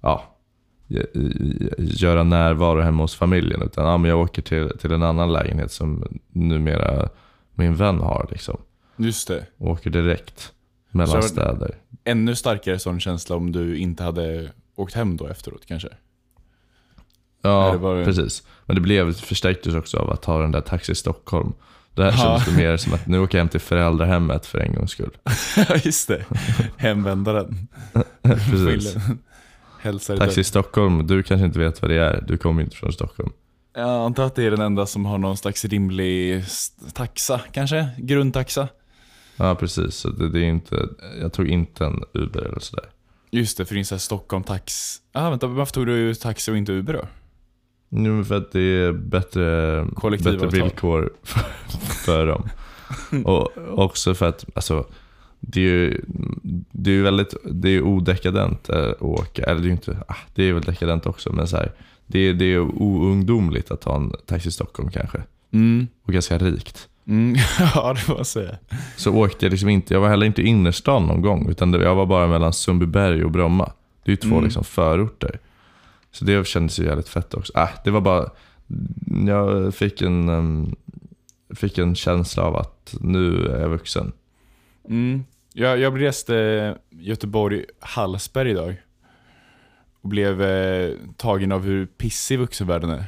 ja, 0.00 0.33
göra 1.78 2.22
närvaro 2.22 2.80
hemma 2.80 3.02
hos 3.02 3.14
familjen. 3.14 3.62
Utan 3.62 3.84
ja, 3.86 3.98
men 3.98 4.08
jag 4.10 4.20
åker 4.20 4.42
till, 4.42 4.70
till 4.78 4.92
en 4.92 5.02
annan 5.02 5.32
lägenhet 5.32 5.72
som 5.72 6.18
numera 6.32 7.08
min 7.54 7.74
vän 7.76 7.98
har. 8.00 8.28
Liksom. 8.30 8.60
Just 8.96 9.28
det. 9.28 9.46
Och 9.58 9.70
åker 9.70 9.90
direkt 9.90 10.52
mellan 10.90 11.22
Så- 11.22 11.28
städer. 11.28 11.74
Ännu 12.04 12.34
starkare 12.34 12.78
sån 12.78 13.00
känsla 13.00 13.36
om 13.36 13.52
du 13.52 13.76
inte 13.76 14.02
hade 14.02 14.50
åkt 14.76 14.94
hem 14.94 15.16
då 15.16 15.26
efteråt 15.26 15.66
kanske? 15.66 15.88
Ja, 17.42 17.72
det- 17.72 18.04
precis. 18.04 18.42
Men 18.66 18.74
det 18.76 18.80
blev 18.82 19.12
förstärktes 19.12 19.74
också 19.74 19.98
av 19.98 20.10
att 20.10 20.22
ta 20.22 20.40
den 20.40 20.52
där 20.52 20.60
Taxi 20.60 20.92
i 20.92 20.94
Stockholm. 20.94 21.52
Det 21.94 22.02
här 22.04 22.10
Ja. 22.10 22.16
kändes 22.16 22.44
det 22.44 22.56
mer 22.56 22.76
som 22.76 22.92
att 22.94 23.06
nu 23.06 23.18
åker 23.18 23.38
jag 23.38 23.40
hem 23.40 23.48
till 23.48 23.60
föräldrahemmet 23.60 24.46
för 24.46 24.58
en 24.58 24.74
gångs 24.74 24.90
skull. 24.90 25.16
Ja, 25.68 25.76
just 25.84 26.08
det. 26.08 26.24
Hemvändaren. 26.76 27.68
Precis. 28.22 28.96
Hälsar 29.84 30.16
Taxi 30.16 30.40
i 30.40 30.44
Stockholm, 30.44 31.06
du 31.06 31.22
kanske 31.22 31.46
inte 31.46 31.58
vet 31.58 31.82
vad 31.82 31.90
det 31.90 31.98
är. 31.98 32.24
Du 32.26 32.36
kommer 32.36 32.62
inte 32.62 32.76
från 32.76 32.92
Stockholm. 32.92 33.32
Jag 33.74 33.88
antar 33.88 34.24
att 34.24 34.34
det 34.34 34.44
är 34.44 34.50
den 34.50 34.60
enda 34.60 34.86
som 34.86 35.04
har 35.06 35.18
någon 35.18 35.36
slags 35.36 35.64
rimlig 35.64 36.44
taxa 36.94 37.40
kanske? 37.52 37.88
Grundtaxa? 37.98 38.68
Ja, 39.36 39.54
precis. 39.54 39.94
Så 39.94 40.08
det, 40.08 40.28
det 40.28 40.40
är 40.40 40.44
inte, 40.48 40.88
jag 41.20 41.32
tog 41.32 41.48
inte 41.48 41.84
en 41.84 42.02
Uber 42.12 42.40
eller 42.40 42.60
sådär. 42.60 42.84
Just 43.30 43.58
det, 43.58 43.64
för 43.64 43.74
din 43.74 43.84
så 43.84 43.94
här 43.94 44.00
Stockholm 44.00 44.44
tax... 44.44 44.96
Ah, 45.12 45.30
vänta, 45.30 45.46
varför 45.46 45.72
tog 45.72 45.86
du 45.86 46.14
taxi 46.14 46.52
och 46.52 46.56
inte 46.56 46.72
Uber 46.72 46.92
då? 46.92 47.04
Nu 47.88 48.10
men 48.10 48.24
för 48.24 48.36
att 48.36 48.52
det 48.52 48.60
är 48.60 48.92
bättre, 48.92 49.84
bättre 50.10 50.46
villkor 50.46 51.12
för, 51.22 51.40
för 52.04 52.26
dem. 52.26 52.48
Och 53.24 53.58
också 53.84 54.14
för 54.14 54.28
att, 54.28 54.44
alltså, 54.54 54.86
det 55.46 55.60
är 55.60 55.64
ju 55.64 56.00
det 56.72 56.90
är 56.90 57.02
väldigt, 57.02 57.34
det 57.44 57.68
är 57.68 57.82
odekadent 57.82 58.68
eh, 58.68 58.88
att 58.88 59.02
åka, 59.02 59.42
eller 59.42 59.60
det 59.60 59.68
är 59.68 59.70
inte, 59.70 59.98
ah, 60.08 60.16
det 60.34 60.44
är 60.44 60.52
väl 60.52 60.62
dekadent 60.62 61.06
också, 61.06 61.32
men 61.32 61.48
så 61.48 61.56
här, 61.56 61.72
det, 62.06 62.18
är, 62.18 62.34
det 62.34 62.44
är 62.44 62.60
oungdomligt 62.60 63.70
att 63.70 63.80
ta 63.80 63.96
en 63.96 64.12
taxi 64.26 64.48
i 64.48 64.52
Stockholm 64.52 64.90
kanske. 64.90 65.22
Mm. 65.50 65.88
Och 66.02 66.12
ganska 66.12 66.38
rikt. 66.38 66.88
Mm. 67.06 67.36
ja, 67.74 67.92
det 67.92 68.00
får 68.00 68.14
man 68.14 68.24
säga. 68.24 68.56
Så 68.96 69.14
åkte 69.14 69.44
jag 69.46 69.50
liksom 69.50 69.68
inte, 69.68 69.94
jag 69.94 70.00
var 70.00 70.08
heller 70.08 70.26
inte 70.26 70.42
i 70.42 70.46
innerstan 70.46 71.06
någon 71.06 71.22
gång, 71.22 71.50
utan 71.50 71.72
jag 71.72 71.94
var 71.94 72.06
bara 72.06 72.26
mellan 72.26 72.52
Sundbyberg 72.52 73.24
och 73.24 73.30
Bromma. 73.30 73.72
Det 74.04 74.10
är 74.10 74.12
ju 74.12 74.16
två 74.16 74.28
Mm. 74.28 74.44
liksom 74.44 74.64
förorter. 74.64 75.38
Så 76.12 76.24
det 76.24 76.46
kändes 76.46 76.78
ju 76.78 76.84
jävligt 76.84 77.08
fett 77.08 77.34
också. 77.34 77.52
Äh, 77.58 77.68
det 77.84 77.90
var 77.90 78.00
bara, 78.00 78.30
jag 79.26 79.74
fick 79.74 80.02
en, 80.02 80.28
em, 80.28 80.76
fick 81.54 81.78
en 81.78 81.94
känsla 81.94 82.42
av 82.42 82.56
att 82.56 82.94
nu 83.00 83.46
är 83.46 83.60
jag 83.60 83.68
vuxen. 83.68 84.12
Mm. 84.88 85.24
Jag, 85.56 85.78
jag 85.78 86.02
reste 86.02 86.78
Göteborg-Hallsberg 86.90 88.50
idag. 88.50 88.76
Och 90.02 90.08
blev 90.08 90.42
eh, 90.42 90.92
tagen 91.16 91.52
av 91.52 91.62
hur 91.64 91.86
pissig 91.86 92.38
vuxenvärlden 92.38 92.90
är. 92.90 93.04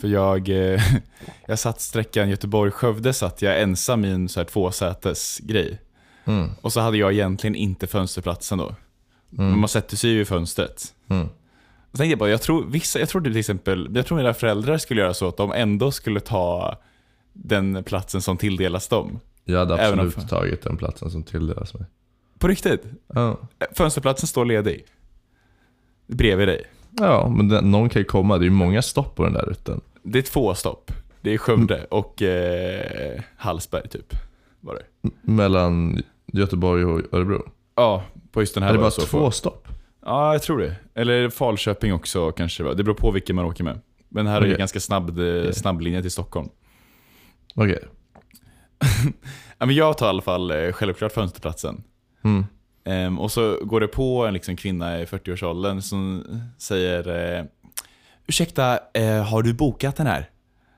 För 0.00 0.08
jag, 0.08 0.48
eh, 0.48 0.80
jag 1.46 1.58
satt 1.58 1.80
sträckan 1.80 2.30
Göteborg-Skövde 2.30 3.12
satt 3.12 3.42
jag 3.42 3.60
ensam 3.60 4.04
i 4.04 4.10
en 4.10 4.28
så 4.28 4.40
här 4.40 4.44
tvåsätes 4.44 5.38
grej. 5.38 5.80
Mm. 6.24 6.50
Och 6.60 6.72
så 6.72 6.80
hade 6.80 6.98
jag 6.98 7.12
egentligen 7.12 7.54
inte 7.54 7.86
fönsterplatsen 7.86 8.58
då. 8.58 8.74
Men 9.30 9.46
Mm. 9.46 9.60
man 9.60 9.68
sätter 9.68 9.96
sig 9.96 10.10
ju 10.10 10.20
i 10.20 10.24
fönstret. 10.24 10.94
Mm. 11.08 11.28
Och 11.90 11.98
tänkte 11.98 12.10
jag 12.12 12.18
bara, 12.18 12.30
jag 12.30 12.42
tror, 12.42 12.64
vissa, 12.64 12.98
jag 12.98 13.08
tror 13.08 13.20
till 13.22 13.36
exempel, 13.36 13.90
jag 13.94 14.06
tror 14.06 14.18
mina 14.18 14.34
föräldrar 14.34 14.78
skulle 14.78 15.00
göra 15.00 15.14
så 15.14 15.28
att 15.28 15.36
de 15.36 15.52
ändå 15.52 15.90
skulle 15.90 16.20
ta 16.20 16.76
den 17.32 17.84
platsen 17.84 18.22
som 18.22 18.36
tilldelas 18.36 18.88
dem. 18.88 19.20
Jag 19.48 19.58
hade 19.58 19.76
Även 19.78 20.00
om- 20.00 20.06
absolut 20.06 20.28
tagit 20.28 20.62
den 20.62 20.76
platsen 20.76 21.10
som 21.10 21.22
tilldelas 21.22 21.74
mig. 21.74 21.82
På 22.38 22.48
riktigt. 22.48 22.82
Ja, 23.14 23.38
Fönsterplatsen 23.72 24.26
står 24.26 24.44
ledig. 24.44 24.84
Bredvid 26.06 26.48
dig. 26.48 26.64
ja 26.98 27.28
men 27.36 27.48
den, 27.48 27.70
någon 27.70 27.88
kan 27.88 28.00
ju 28.00 28.06
komma. 28.06 28.38
Det 28.38 28.42
är 28.42 28.46
ju 28.46 28.50
många 28.50 28.82
stopp 28.82 29.14
på 29.16 29.24
den 29.24 29.32
där 29.32 29.42
rutan. 29.46 29.80
Det 30.02 30.18
är 30.18 30.22
två 30.22 30.54
stopp. 30.54 30.92
Det 31.20 31.34
är 31.34 31.38
Skövde 31.38 31.84
och 31.90 32.22
eh, 32.22 33.20
Hallsberg 33.36 33.88
typ. 33.88 34.14
Var 34.60 34.74
det. 34.74 35.10
Mellan 35.22 36.02
Göteborg 36.26 36.84
och 36.84 37.14
Örebro. 37.14 37.48
Ja, 37.74 38.04
på 38.32 38.42
just 38.42 38.54
den 38.54 38.62
här 38.62 38.70
Är 38.70 38.74
det 38.74 38.78
bara 38.80 38.90
två 38.90 39.02
få. 39.02 39.30
stopp? 39.30 39.68
Ja, 40.04 40.32
jag 40.32 40.42
tror 40.42 40.58
det. 40.58 40.76
Eller 40.94 41.30
Falköping 41.30 41.92
också 41.94 42.32
kanske 42.32 42.62
det 42.62 42.68
var. 42.68 42.74
Det 42.74 42.84
beror 42.84 42.94
på 42.94 43.10
vilken 43.10 43.36
man 43.36 43.44
åker 43.44 43.64
med. 43.64 43.80
Men 44.08 44.26
här 44.26 44.36
är 44.36 44.40
Okej. 44.40 44.50
det 44.50 44.58
ganska 44.58 44.80
snabb, 44.80 45.18
eh, 45.18 45.50
snabb 45.52 45.80
linje 45.80 46.02
till 46.02 46.10
Stockholm. 46.10 46.48
Okej. 47.54 47.78
Men 47.82 47.95
jag 49.58 49.98
tar 49.98 50.06
i 50.06 50.08
alla 50.08 50.22
fall 50.22 50.50
eh, 50.50 50.72
självklart 50.72 51.12
fönsterplatsen. 51.12 51.82
Mm. 52.24 52.46
Ehm, 52.84 53.18
och 53.18 53.32
så 53.32 53.58
går 53.62 53.80
det 53.80 53.88
på 53.88 54.26
en 54.26 54.34
liksom 54.34 54.56
kvinna 54.56 55.00
i 55.00 55.04
40-årsåldern 55.04 55.82
som 55.82 56.24
säger 56.58 57.38
eh, 57.38 57.44
Ursäkta, 58.26 58.78
eh, 58.94 59.22
har 59.24 59.42
du 59.42 59.54
bokat 59.54 59.96
den 59.96 60.06
här? 60.06 60.30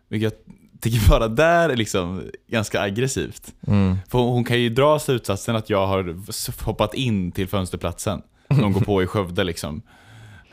Vilket 0.09 0.33
jag 0.33 0.55
tycker 0.81 1.11
bara 1.11 1.29
där 1.29 1.69
är 1.69 1.77
liksom 1.77 2.23
ganska 2.49 2.81
aggressivt. 2.81 3.55
Mm. 3.67 3.97
För 4.09 4.19
hon 4.19 4.45
kan 4.45 4.61
ju 4.61 4.69
dra 4.69 4.99
slutsatsen 4.99 5.57
att 5.57 5.71
jag 5.71 5.87
har 5.87 6.17
hoppat 6.65 6.95
in 6.95 7.33
till 7.33 7.49
fönsterplatsen. 7.49 8.23
De 8.49 8.73
går 8.73 8.81
på 8.81 9.03
i 9.03 9.07
Skövde 9.07 9.45
liksom. 9.45 9.83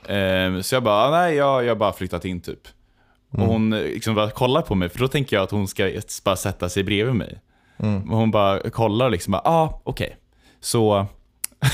Ehm, 0.08 0.64
så 0.64 0.76
jag 0.76 0.84
bara, 0.84 1.08
"Ah, 1.08 1.12
nej 1.12 1.36
jag 1.36 1.64
jag 1.64 1.70
har 1.70 1.76
bara 1.76 1.94
flyttat 1.94 2.26
in 2.26 2.42
typ. 2.42 2.68
Och 3.38 3.46
hon 3.46 3.74
eh, 3.74 3.82
liksom 3.82 4.16
bara 4.16 4.30
kollar 4.30 4.62
på 4.62 4.76
mig, 4.76 4.90
för 4.90 5.00
då 5.00 5.08
tänker 5.08 5.36
jag 5.36 5.44
att 5.44 5.52
hon 5.52 5.68
ska 5.68 5.92
bara 6.24 6.36
sätta 6.36 6.70
sig 6.70 6.84
bredvid 6.84 7.16
mig. 7.16 7.40
Mm. 7.78 8.02
Men 8.02 8.14
hon 8.18 8.32
bara 8.32 8.70
kollar 8.70 9.10
liksom, 9.10 9.34
ja 9.34 9.42
ah, 9.46 9.82
okej. 9.84 10.18
Så, 10.60 11.06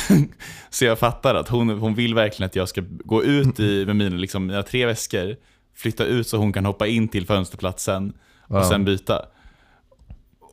så 0.70 0.86
jag 0.86 1.00
fattar 1.00 1.36
att 1.36 1.50
hon, 1.50 1.70
hon 1.70 1.96
vill 1.96 2.16
verkligen 2.16 2.46
att 2.48 2.56
jag 2.56 2.70
ska 2.70 2.82
gå 2.86 3.24
ut 3.24 3.60
i, 3.60 3.86
med 3.86 3.96
mina, 3.96 4.16
liksom, 4.16 4.46
mina 4.46 4.64
tre 4.64 4.86
väskor, 4.86 5.36
flytta 5.76 6.06
ut 6.06 6.28
så 6.28 6.38
hon 6.38 6.54
kan 6.54 6.66
hoppa 6.66 6.88
in 6.88 7.08
till 7.08 7.26
fönsterplatsen 7.28 8.14
och 8.48 8.58
Ja. 8.58 8.70
sen 8.70 8.86
byta. 8.86 9.26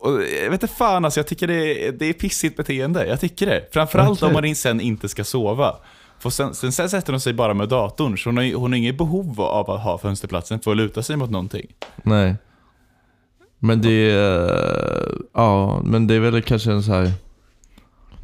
Och 0.01 0.23
jag 0.23 0.51
vet 0.51 0.63
inte 0.63 0.75
fan 0.75 1.05
alltså, 1.05 1.21
jag 1.21 1.27
tycker 1.27 1.47
det 1.47 1.87
är, 1.87 1.93
det 1.93 2.07
är 2.07 2.13
pissigt 2.13 2.57
beteende. 2.57 3.07
Jag 3.07 3.21
tycker 3.21 3.47
det. 3.47 3.69
Framförallt 3.73 4.23
Okej. 4.23 4.37
om 4.37 4.47
man 4.47 4.55
sen 4.55 4.81
inte 4.81 5.09
ska 5.09 5.25
sova. 5.25 5.77
För 6.19 6.31
sen, 6.31 6.55
sen, 6.55 6.73
sen 6.73 6.91
sätter 6.91 7.13
hon 7.13 7.21
sig 7.21 7.33
bara 7.33 7.55
med 7.55 7.69
datorn, 7.69 8.19
så 8.19 8.29
hon 8.29 8.37
har, 8.37 8.55
hon 8.55 8.73
har 8.73 8.77
inget 8.77 8.99
behov 8.99 9.41
av 9.41 9.71
att 9.71 9.81
ha 9.81 9.99
fönsterplatsen 9.99 10.61
för 10.61 10.71
att 10.71 10.77
luta 10.77 11.03
sig 11.03 11.17
mot 11.17 11.31
någonting. 11.31 11.67
Nej. 12.03 12.37
Men 13.59 13.83
det 13.83 14.11
är, 14.11 15.19
ja, 15.35 15.83
men 15.85 16.07
det 16.07 16.15
är 16.15 16.21
väl 16.21 16.43
kanske 16.43 16.73
en 16.73 16.83
så 16.83 16.93
här. 16.93 17.13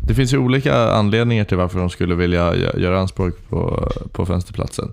Det 0.06 0.14
finns 0.14 0.32
ju 0.32 0.38
olika 0.38 0.76
anledningar 0.76 1.44
till 1.44 1.56
varför 1.56 1.78
de 1.78 1.90
skulle 1.90 2.14
vilja 2.14 2.54
gö- 2.54 2.78
göra 2.78 3.00
anspråk 3.00 3.48
på, 3.48 3.90
på 4.12 4.26
fönsterplatsen. 4.26 4.92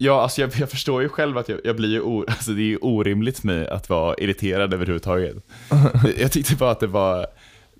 Ja, 0.00 0.22
alltså 0.22 0.40
jag, 0.40 0.50
jag 0.56 0.70
förstår 0.70 1.02
ju 1.02 1.08
själv 1.08 1.38
att 1.38 1.48
jag, 1.48 1.60
jag 1.64 1.76
blir 1.76 1.88
ju 1.88 2.00
o, 2.00 2.24
alltså 2.28 2.50
det 2.50 2.60
är 2.62 2.64
ju 2.64 2.76
orimligt 2.76 3.38
för 3.38 3.46
mig 3.46 3.68
att 3.68 3.88
vara 3.88 4.14
irriterad 4.18 4.74
överhuvudtaget. 4.74 5.36
jag 6.18 6.32
tyckte 6.32 6.56
bara 6.56 6.70
att 6.70 6.80
det 6.80 6.86
var 6.86 7.26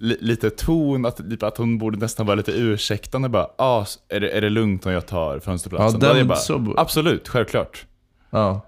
lite 0.00 0.50
ton, 0.50 1.06
att, 1.06 1.16
typ 1.16 1.42
att 1.42 1.56
hon 1.56 1.78
borde 1.78 1.98
nästan 1.98 2.26
vara 2.26 2.34
lite 2.36 2.52
ursäktande 2.52 3.28
bara, 3.28 3.46
ah, 3.58 3.86
är, 4.08 4.20
det, 4.20 4.30
är 4.30 4.40
det 4.40 4.50
lugnt 4.50 4.86
om 4.86 4.92
jag 4.92 5.06
tar 5.06 5.38
fönsterplatsen? 5.38 6.00
Ja, 6.02 6.14
den 6.14 6.28
bara, 6.28 6.38
så- 6.38 6.74
Absolut, 6.76 7.28
självklart. 7.28 7.86
Ja. 8.30 8.60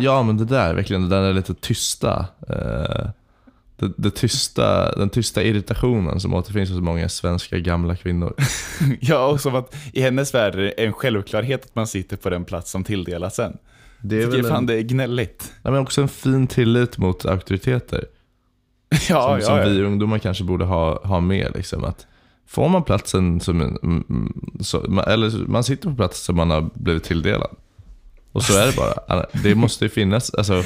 Ja 0.00 0.22
men 0.22 0.36
det 0.36 0.44
där, 0.44 0.74
verkligen, 0.74 1.08
den 1.08 1.22
där 1.22 1.32
lite 1.32 1.54
tysta. 1.54 2.26
Eh, 2.48 3.08
det, 3.76 3.92
det 3.96 4.10
tysta 4.10 4.96
den 4.96 5.10
tysta 5.10 5.42
irritationen 5.42 6.20
som 6.20 6.34
återfinns 6.34 6.70
hos 6.70 6.80
många 6.80 7.08
svenska 7.08 7.58
gamla 7.58 7.96
kvinnor. 7.96 8.34
Ja, 9.00 9.26
och 9.26 9.40
som 9.40 9.54
att 9.54 9.74
i 9.92 10.02
hennes 10.02 10.34
värld 10.34 10.54
är 10.54 10.58
det 10.62 10.70
en 10.70 10.92
självklarhet 10.92 11.64
att 11.64 11.74
man 11.74 11.86
sitter 11.86 12.16
på 12.16 12.30
den 12.30 12.44
plats 12.44 12.70
som 12.70 12.84
tilldelats 12.84 13.38
en. 13.38 13.56
Det 14.02 14.16
är 14.16 14.26
tycker 14.26 14.36
väl 14.42 14.50
fan 14.50 14.58
en, 14.58 14.66
det 14.66 14.74
är 14.74 14.82
gnälligt. 14.82 15.52
nej, 15.62 15.72
men 15.72 15.80
också 15.82 16.02
en 16.02 16.08
fin 16.08 16.46
tillit 16.46 16.98
mot 16.98 17.26
auktoriteter. 17.26 18.04
Ja, 19.08 19.28
som, 19.28 19.40
som 19.40 19.56
ja, 19.56 19.64
vi 19.64 19.80
ja. 19.80 19.86
ungdomar 19.86 20.18
kanske 20.18 20.44
borde 20.44 20.64
ha, 20.64 21.06
ha 21.06 21.20
med. 21.20 21.52
Liksom, 21.54 21.84
att 21.84 22.06
får 22.46 22.68
man 22.68 22.82
platsen 22.82 23.40
som, 23.40 23.78
så, 24.60 25.00
eller 25.06 25.48
man 25.48 25.64
sitter 25.64 25.90
på 25.90 25.96
platsen 25.96 26.24
som 26.24 26.36
man 26.36 26.50
har 26.50 26.70
blivit 26.74 27.04
tilldelad. 27.04 27.56
Och 28.32 28.42
så 28.42 28.58
är 28.58 28.66
det 28.66 28.76
bara. 28.76 29.26
Det 29.42 29.54
måste 29.54 29.84
ju 29.84 29.88
finnas, 29.88 30.34
alltså, 30.34 30.62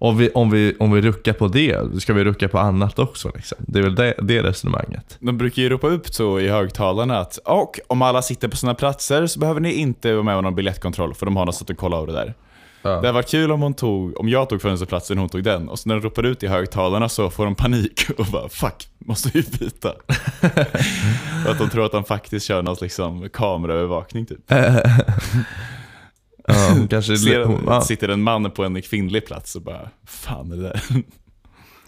om 0.00 0.16
vi, 0.16 0.30
om, 0.30 0.50
vi, 0.50 0.76
om 0.78 0.92
vi 0.92 1.00
ruckar 1.00 1.32
på 1.32 1.48
det, 1.48 2.00
ska 2.02 2.12
vi 2.12 2.24
rucka 2.24 2.48
på 2.48 2.58
annat 2.58 2.98
också? 2.98 3.30
Liksom? 3.34 3.58
Det 3.60 3.78
är 3.78 3.82
väl 3.82 3.94
det, 3.94 4.14
det 4.22 4.42
resonemanget. 4.42 5.16
De 5.20 5.38
brukar 5.38 5.62
ju 5.62 5.68
ropa 5.68 5.86
upp 5.86 6.08
så 6.08 6.40
i 6.40 6.48
högtalarna 6.48 7.18
att 7.18 7.36
och 7.36 7.80
om 7.86 8.02
alla 8.02 8.22
sitter 8.22 8.48
på 8.48 8.56
sina 8.56 8.74
platser 8.74 9.26
så 9.26 9.38
behöver 9.40 9.60
ni 9.60 9.72
inte 9.72 10.12
vara 10.12 10.22
med 10.22 10.36
om 10.36 10.44
någon 10.44 10.54
biljettkontroll 10.54 11.14
för 11.14 11.26
de 11.26 11.36
har 11.36 11.46
något 11.46 11.70
att 11.70 11.76
kolla 11.76 11.96
av 11.96 12.06
det 12.06 12.12
där. 12.12 12.34
Det 12.82 12.88
hade 12.88 13.12
varit 13.12 13.28
kul 13.30 13.52
om, 13.52 13.62
hon 13.62 13.74
tog, 13.74 14.20
om 14.20 14.28
jag 14.28 14.48
tog 14.48 14.62
fönsterplatsen 14.62 15.18
och 15.18 15.22
hon 15.22 15.28
tog 15.28 15.42
den. 15.44 15.68
Och 15.68 15.78
så 15.78 15.88
när 15.88 15.94
de 15.96 16.00
ropar 16.02 16.22
ut 16.22 16.42
i 16.42 16.46
högtalarna 16.46 17.08
så 17.08 17.30
får 17.30 17.44
de 17.44 17.54
panik 17.54 18.06
och 18.18 18.26
bara 18.26 18.48
fuck, 18.48 18.88
måste 18.98 19.30
vi 19.34 19.42
byta? 19.58 19.88
och 21.44 21.50
att 21.50 21.58
de 21.58 21.70
tror 21.70 21.84
att 21.86 21.92
de 21.92 22.04
faktiskt 22.04 22.46
kör 22.46 22.62
någon 22.62 22.76
liksom 22.80 23.28
kameraövervakning 23.32 24.26
typ. 24.26 24.38
Ja, 26.50 26.54
hon 26.74 26.88
kanske, 26.88 27.16
Ser 27.16 27.44
hon, 27.44 27.62
ja. 27.66 27.74
det 27.78 27.84
sitter 27.84 28.08
en 28.08 28.22
man 28.22 28.50
på 28.50 28.64
en 28.64 28.82
kvinnlig 28.82 29.26
plats 29.26 29.56
och 29.56 29.62
bara, 29.62 29.88
fan 30.06 30.52
är 30.52 30.56
det 30.56 30.62
där? 30.62 30.82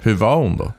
Hur 0.00 0.14
var 0.14 0.36
hon 0.36 0.56
då? 0.56 0.72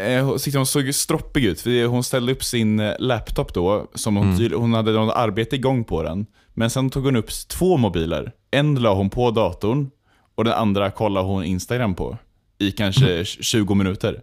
Eh, 0.00 0.24
hon- 0.24 0.66
såg 0.66 0.94
stroppig 0.94 1.44
ut. 1.44 1.60
för 1.60 1.86
Hon 1.86 2.04
ställde 2.04 2.32
upp 2.32 2.44
sin 2.44 2.80
eh, 2.80 2.92
laptop 2.98 3.54
då, 3.54 3.90
som 3.94 4.16
hon, 4.16 4.32
tydl- 4.36 4.54
hon 4.54 4.74
hade 4.74 4.92
något 4.92 5.14
arbete 5.16 5.56
igång 5.56 5.84
på 5.84 6.02
den. 6.02 6.26
Men 6.54 6.70
sen 6.70 6.90
tog 6.90 7.04
hon 7.04 7.16
upp 7.16 7.30
två 7.48 7.76
mobiler. 7.76 8.32
En 8.54 8.74
la 8.74 8.94
hon 8.94 9.10
på 9.10 9.30
datorn 9.30 9.90
och 10.34 10.44
den 10.44 10.52
andra 10.52 10.90
kollade 10.90 11.26
hon 11.26 11.44
Instagram 11.44 11.94
på. 11.94 12.18
I 12.58 12.72
kanske 12.72 13.24
20 13.24 13.74
minuter. 13.74 14.22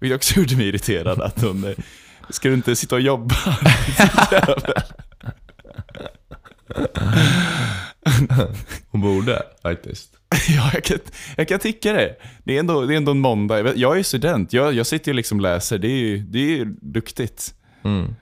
Vilket 0.00 0.16
också 0.16 0.40
gjorde 0.40 0.56
mig 0.56 0.68
irriterad 0.68 1.20
att 1.20 1.42
hon, 1.42 1.64
eh, 1.64 1.74
ska 2.30 2.48
du 2.48 2.54
inte 2.54 2.76
sitta 2.76 2.94
och 2.94 3.00
jobba? 3.00 3.34
Hon 8.90 9.00
borde 9.00 9.42
faktiskt. 9.62 10.16
ja, 10.48 10.70
jag 10.74 10.84
kan, 10.84 10.98
jag 11.36 11.48
kan 11.48 11.58
tycka 11.58 11.92
det. 11.92 12.16
Det 12.44 12.56
är 12.56 12.60
ändå, 12.60 12.86
det 12.86 12.94
är 12.94 12.96
ändå 12.96 13.12
en 13.12 13.20
måndag. 13.20 13.76
Jag 13.76 13.98
är 13.98 14.02
student, 14.02 14.52
jag, 14.52 14.74
jag 14.74 14.86
sitter 14.86 15.12
ju 15.12 15.16
liksom 15.16 15.38
och 15.38 15.42
läser. 15.42 15.78
Det 15.78 15.88
är 15.88 15.98
ju 15.98 16.18
det 16.18 16.38
är 16.38 16.56
ju 16.56 16.64
duktigt. 16.80 17.54
Mm. 17.84 18.14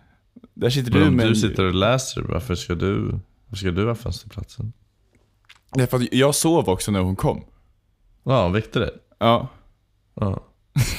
Där 0.54 0.70
sitter 0.70 0.90
Men 0.90 1.00
du 1.00 1.08
om 1.08 1.16
med 1.16 1.26
du 1.26 1.34
sitter 1.34 1.64
och 1.64 1.74
läser, 1.74 2.22
varför 2.22 2.54
ska 2.54 2.74
du, 2.74 3.20
varför 3.46 3.56
ska 3.56 3.70
du 3.70 3.86
ha 3.86 3.94
fönsterplatsen? 3.94 4.72
Ja, 5.76 5.87
för 5.87 5.96
att 5.96 6.12
jag 6.12 6.35
sov 6.35 6.68
också 6.68 6.90
när 6.92 7.00
hon 7.00 7.16
kom. 7.16 7.44
Ja, 8.24 8.48
väckte 8.48 8.78
det? 8.78 8.90
Ja. 9.18 9.48
Ja. 10.20 10.46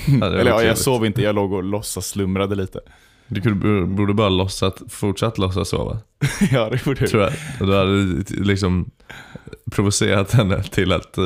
Ja, 0.08 0.26
Eller 0.26 0.46
ja, 0.46 0.64
jag 0.64 0.78
sov 0.78 1.06
inte, 1.06 1.22
jag 1.22 1.36
låg 1.36 1.54
och 1.54 1.64
låtsas 1.64 2.08
slumrade 2.08 2.56
lite. 2.56 2.80
Du 3.28 3.42
kunde, 3.42 3.86
borde 3.86 4.14
bara 4.14 4.30
låtsas, 4.30 4.74
fortsatt 4.90 5.38
låtsas 5.38 5.70
sova, 5.70 6.00
ja, 6.52 6.70
det 6.70 6.86
gjorde 6.86 7.08
tror 7.08 7.24
jag. 7.24 7.34
Och 7.60 7.68
du 7.68 7.78
hade 7.78 8.24
liksom 8.30 8.92
provocerat 9.72 10.32
henne 10.32 10.64
till 10.64 10.92
att, 10.92 11.18
eh, 11.18 11.26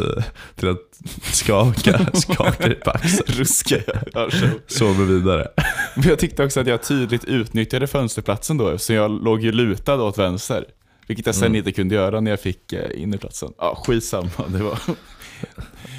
till 0.55 0.69
att 0.69 0.81
skaka, 1.21 1.99
skaka 2.13 2.67
dig 2.67 2.75
på 2.75 2.91
axeln. 2.91 3.39
Ruska, 3.39 3.75
ja. 4.13 4.29
Sova 4.67 5.03
vidare. 5.03 5.47
Men 5.95 6.09
jag 6.09 6.19
tyckte 6.19 6.45
också 6.45 6.59
att 6.59 6.67
jag 6.67 6.83
tydligt 6.83 7.23
utnyttjade 7.23 7.87
fönsterplatsen 7.87 8.57
då, 8.57 8.77
så 8.77 8.93
jag 8.93 9.23
låg 9.23 9.41
ju 9.41 9.51
lutad 9.51 10.01
åt 10.01 10.17
vänster. 10.17 10.65
Vilket 11.07 11.25
jag 11.25 11.35
sen 11.35 11.45
Mm. 11.45 11.55
inte 11.55 11.71
kunde 11.71 11.95
göra 11.95 12.19
när 12.19 12.31
jag 12.31 12.39
fick 12.39 12.73
eh, 12.73 13.01
innerplatsen. 13.01 13.53
Ja, 13.57 13.81
skitsamma. 13.85 14.29
Det 14.47 14.63
var... 14.63 14.79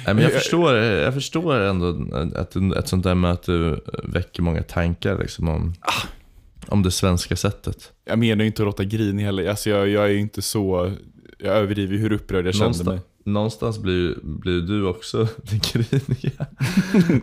Nej, 0.05 0.13
men 0.15 0.19
jag, 0.19 0.31
förstår, 0.41 0.75
jag 0.75 1.13
förstår 1.13 1.59
ändå 1.59 1.95
att 2.35 2.55
ett 2.55 2.87
sånt 2.87 3.03
där 3.03 3.15
möte 3.15 3.79
väcker 4.03 4.41
många 4.41 4.63
tankar 4.63 5.17
liksom, 5.19 5.47
om, 5.47 5.73
om 6.67 6.83
det 6.83 6.91
svenska 6.91 7.35
sättet. 7.35 7.91
Jag 8.05 8.19
menar 8.19 8.41
ju 8.41 8.47
inte 8.47 8.61
att 8.61 8.65
låta 8.65 8.83
grinig 8.83 9.23
heller. 9.23 9.49
Alltså 9.49 9.69
jag, 9.69 9.87
jag 9.89 10.03
är 10.03 10.09
ju 10.09 10.19
inte 10.19 10.41
så... 10.41 10.91
Jag 11.39 11.55
överdriver 11.55 11.97
hur 11.97 12.11
upprörd 12.11 12.47
jag 12.47 12.53
kände 12.53 12.63
Någonstans, 12.63 12.87
mig. 12.87 12.99
någonstans 13.33 13.79
blir, 13.79 14.15
blir 14.23 14.61
du 14.61 14.85
också 14.87 15.27
den 15.43 15.59
griniga. 15.59 16.45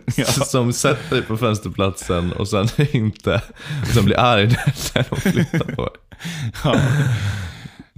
Ja. 0.17 0.25
Som 0.25 0.73
sätter 0.73 1.15
dig 1.15 1.21
på 1.25 1.37
fönsterplatsen 1.37 2.31
och 2.31 2.47
sen 2.47 2.67
inte, 2.91 3.41
och 3.81 3.87
sen 3.87 4.05
blir 4.05 4.19
arg 4.19 4.47
när 4.47 5.05
de 5.09 5.15
flyttar 5.31 5.75
på 5.75 5.83
dig. 5.83 6.19
Ja, 6.63 6.79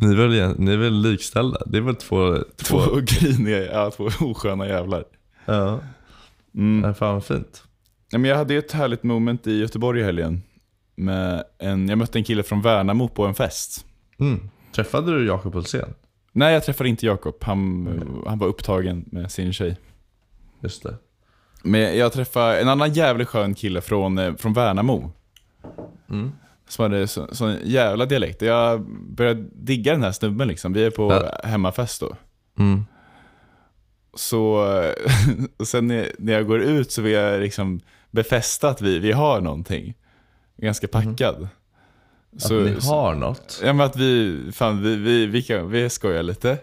Ni 0.02 0.12
är, 0.12 0.16
väl, 0.16 0.60
ni 0.60 0.72
är 0.74 0.78
väl 0.78 1.02
likställda? 1.02 1.62
Det 1.66 1.78
är 1.78 1.82
väl 1.82 1.96
två... 1.96 2.38
två 2.56 2.80
griniga, 3.02 3.66
ja, 3.74 3.92
två 3.92 4.10
osköna 4.20 4.68
jävlar. 4.68 5.04
Ja, 5.46 5.80
Mm. 6.56 6.80
Nej, 6.82 6.94
fan 6.94 7.14
vad 7.14 7.26
fint. 7.26 7.64
Ja, 8.12 8.18
men 8.18 8.30
jag 8.30 8.38
hade 8.38 8.56
ett 8.56 8.72
härligt 8.72 9.04
moment 9.04 9.48
i 9.48 9.60
Göteborg 9.60 10.02
i 10.02 10.04
helgen. 10.04 10.44
Med 10.96 11.44
en, 11.58 11.90
jag 11.90 11.98
mötte 11.98 12.20
en 12.20 12.24
kille 12.24 12.44
från 12.44 12.62
Värnamo 12.62 13.08
på 13.08 13.26
en 13.26 13.34
fest. 13.34 13.86
Mm. 14.20 14.50
Träffade 14.76 15.20
du 15.20 15.28
Jakob 15.28 15.56
Olsén? 15.56 15.94
Nej, 16.32 16.54
jag 16.54 16.66
träffade 16.66 16.90
inte 16.90 17.06
Jakob. 17.06 17.36
Han, 17.42 18.24
han 18.28 18.40
var 18.40 18.48
upptagen 18.48 19.06
med 19.12 19.32
sin 19.32 19.54
tjej. 19.54 19.78
Just 20.62 20.84
det. 20.84 20.96
Men 21.64 21.98
jag 21.98 22.14
träffade 22.14 22.60
en 22.60 22.70
annan 22.70 22.94
jävligt 22.94 23.28
skön 23.28 23.54
kille 23.56 23.82
från, 23.82 24.18
eh, 24.18 24.36
från 24.36 24.54
Värnamo. 24.54 25.12
Mm. 26.10 26.32
Som 26.68 26.84
hade 26.84 27.08
så, 27.08 27.28
sån 27.32 27.56
jävla 27.64 28.06
dialekt. 28.06 28.42
Jag 28.42 28.82
började 29.16 29.46
digga 29.54 29.92
den 29.92 30.04
här 30.04 30.12
snubben 30.12 30.48
liksom. 30.48 30.74
Vi 30.74 30.84
är 30.86 30.90
på 30.90 31.12
Ja. 31.44 31.48
hemmafest 31.50 32.02
då. 32.02 32.16
Mm. 32.60 32.86
Så 34.16 34.40
och 35.58 35.68
sen 35.68 35.88
när, 35.88 36.34
jag 36.34 36.48
går 36.48 36.60
ut 36.62 36.92
så 36.92 37.02
vill 37.02 37.14
jag 37.14 37.40
liksom 37.42 37.80
befästa 38.12 38.70
att 38.70 38.82
vi, 38.82 39.00
vi 39.00 39.12
har 39.12 39.42
någonting. 39.42 39.94
Ganska 40.58 40.88
packad. 40.88 41.48
Att 42.44 42.50
ni 42.52 42.76
har 42.88 43.16
något. 43.16 43.62
Ja 43.64 43.74
men 43.74 43.86
att 43.86 43.96
vi, 43.96 44.40
fan 44.54 44.84
vi, 44.84 44.96
vi, 44.96 45.26
vi, 45.26 45.42
kan, 45.42 45.70
vi 45.72 45.90
skojar 45.90 46.24
lite. 46.24 46.58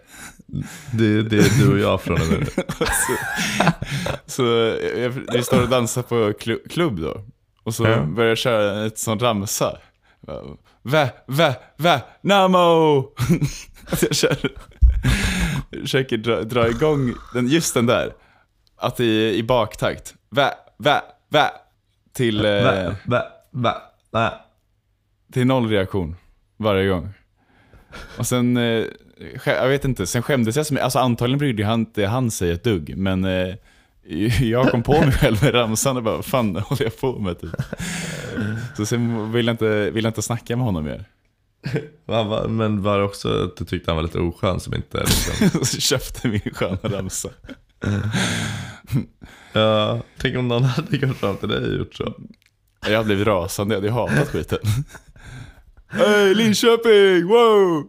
Det, 0.92 1.22
det 1.22 1.36
är 1.38 1.64
du 1.66 1.72
och 1.72 1.78
jag 1.78 2.00
från 2.00 2.20
och 2.20 2.26
med 2.28 2.38
nu. 2.40 2.46
Så 4.26 4.42
jag, 4.98 5.10
vi 5.32 5.42
står 5.42 5.62
och 5.62 5.68
dansar 5.68 6.02
på 6.02 6.14
klu- 6.32 6.68
klubb 6.70 7.00
då. 7.00 7.20
Och 7.62 7.74
så 7.74 7.84
Ja. 7.84 8.02
börjar 8.02 8.28
jag 8.28 8.38
köra 8.38 8.86
ett 8.86 8.98
sånt 8.98 9.22
ramsa. 9.22 9.78
Vä, 10.82 11.08
vä, 11.26 11.54
vä, 11.76 12.00
namo! 12.22 12.98
Att 13.86 14.02
jag 14.02 14.14
kör, 14.14 14.36
försöker 15.80 16.16
dra, 16.16 16.42
dra 16.42 16.68
igång 16.68 17.14
den, 17.34 17.48
just 17.48 17.74
den 17.74 17.86
där. 17.86 18.12
Att 18.76 19.00
i, 19.00 19.34
i 19.38 19.42
baktakt. 19.42 20.14
Vä, 20.30 20.54
vä, 20.78 21.00
vä. 21.30 21.50
Till, 22.12 22.44
eh, 22.44 22.62
Va, 22.62 22.94
va, 23.04 23.22
va, 23.50 23.82
va. 24.10 24.32
till 25.32 25.46
noll 25.46 25.68
reaktion 25.68 26.16
varje 26.56 26.88
gång. 26.88 27.08
Och 28.18 28.26
sen, 28.26 28.56
eh, 28.56 28.84
jag 29.44 29.68
vet 29.68 29.84
inte, 29.84 30.06
sen 30.06 30.22
skämdes 30.22 30.56
jag 30.56 30.66
så 30.66 30.74
mycket. 30.74 30.84
Alltså 30.84 30.98
antagligen 30.98 31.38
brydde 31.38 31.64
han 31.64 31.80
inte 31.80 32.06
han 32.06 32.30
sig 32.30 32.50
ett 32.50 32.64
dugg, 32.64 32.96
men 32.96 33.24
eh, 33.24 33.54
jag 34.40 34.70
kom 34.70 34.82
på 34.82 34.92
mig 35.00 35.12
själv 35.12 35.42
med 35.42 35.54
ramsan 35.54 35.96
och 35.96 36.02
bara, 36.02 36.16
vad 36.16 36.24
fan 36.24 36.56
håller 36.56 36.82
jag 36.84 36.98
på 37.00 37.18
med 37.18 37.40
typ. 37.40 37.50
Så 38.76 38.86
sen 38.86 39.32
vill 39.32 39.46
jag 39.46 39.54
inte, 39.54 39.90
vill 39.90 40.04
jag 40.04 40.10
inte 40.10 40.22
snacka 40.22 40.56
med 40.56 40.64
honom 40.64 40.84
mer. 40.84 41.04
Va, 42.06 42.22
va, 42.22 42.48
Men 42.48 42.82
var 42.82 42.98
det 42.98 43.04
också 43.04 43.44
att 43.44 43.56
du 43.56 43.64
tyckte 43.64 43.90
han 43.90 43.96
var 43.96 44.02
lite 44.02 44.18
oskön 44.18 44.60
som 44.60 44.74
inte 44.74 45.00
liksom... 45.00 45.64
Så 45.64 45.80
köpte 45.80 46.28
min 46.28 46.40
sköna 46.40 46.78
ramsa. 46.82 47.28
Ja, 49.52 50.00
tänk 50.18 50.36
om 50.36 50.48
någon 50.48 50.62
hade 50.62 50.98
gått 50.98 51.16
fram 51.16 51.36
till 51.36 51.48
dig 51.48 51.70
och 51.70 51.74
gjort 51.78 51.94
så. 51.94 52.14
Jag 52.86 52.92
hade 52.92 53.04
blivit 53.04 53.26
rasande, 53.26 53.74
jag 53.74 53.80
hade 53.80 53.92
hatat 53.92 54.28
skiten. 54.28 54.58
Hej 55.88 56.34
Linköping, 56.34 57.26
wow! 57.28 57.88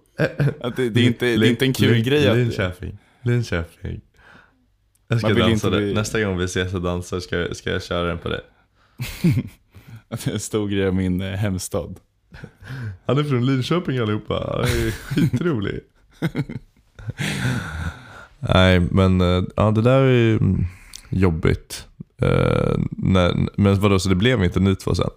Det, 0.75 0.89
det, 0.89 0.99
är 0.99 1.03
inte, 1.03 1.25
det 1.25 1.47
är 1.47 1.49
inte 1.49 1.65
en 1.65 1.73
kul 1.73 1.93
Lin- 1.93 2.03
grej 2.03 2.27
att... 2.27 2.37
Linköping. 2.37 2.97
Linköping. 3.23 4.01
Jag 5.07 5.19
ska 5.19 5.33
dansa 5.33 5.69
bli- 5.69 5.93
Nästa 5.93 6.21
gång 6.23 6.37
vi 6.37 6.45
ses 6.45 6.73
och 6.73 6.81
dansar 6.81 7.19
ska, 7.19 7.47
ska 7.53 7.69
jag 7.71 7.83
köra 7.83 8.07
den 8.07 8.17
på 8.17 8.29
dig. 8.29 8.41
Det 10.09 10.27
är 10.27 10.33
en 10.33 10.39
stor 10.39 10.67
grej 10.67 10.87
av 10.87 10.95
min 10.95 11.21
eh, 11.21 11.31
hemstad. 11.31 11.99
Han 13.05 13.17
är 13.17 13.23
från 13.23 13.45
Linköping 13.45 13.97
allihopa. 13.97 14.49
Han 14.51 14.63
är 14.63 14.91
skitrolig. 15.13 15.79
Nej, 18.39 18.79
men 18.79 19.21
eh, 19.21 19.43
ja, 19.55 19.71
det 19.71 19.81
där 19.81 20.01
är 20.01 20.37
mm, 20.37 20.65
jobbigt. 21.09 21.87
Eh, 22.21 22.77
när, 22.89 23.47
men 23.57 23.79
vadå, 23.79 23.99
så 23.99 24.09
det 24.09 24.15
blev 24.15 24.43
inte 24.43 24.59
ni 24.59 24.75
två 24.75 24.95
sen? 24.95 25.09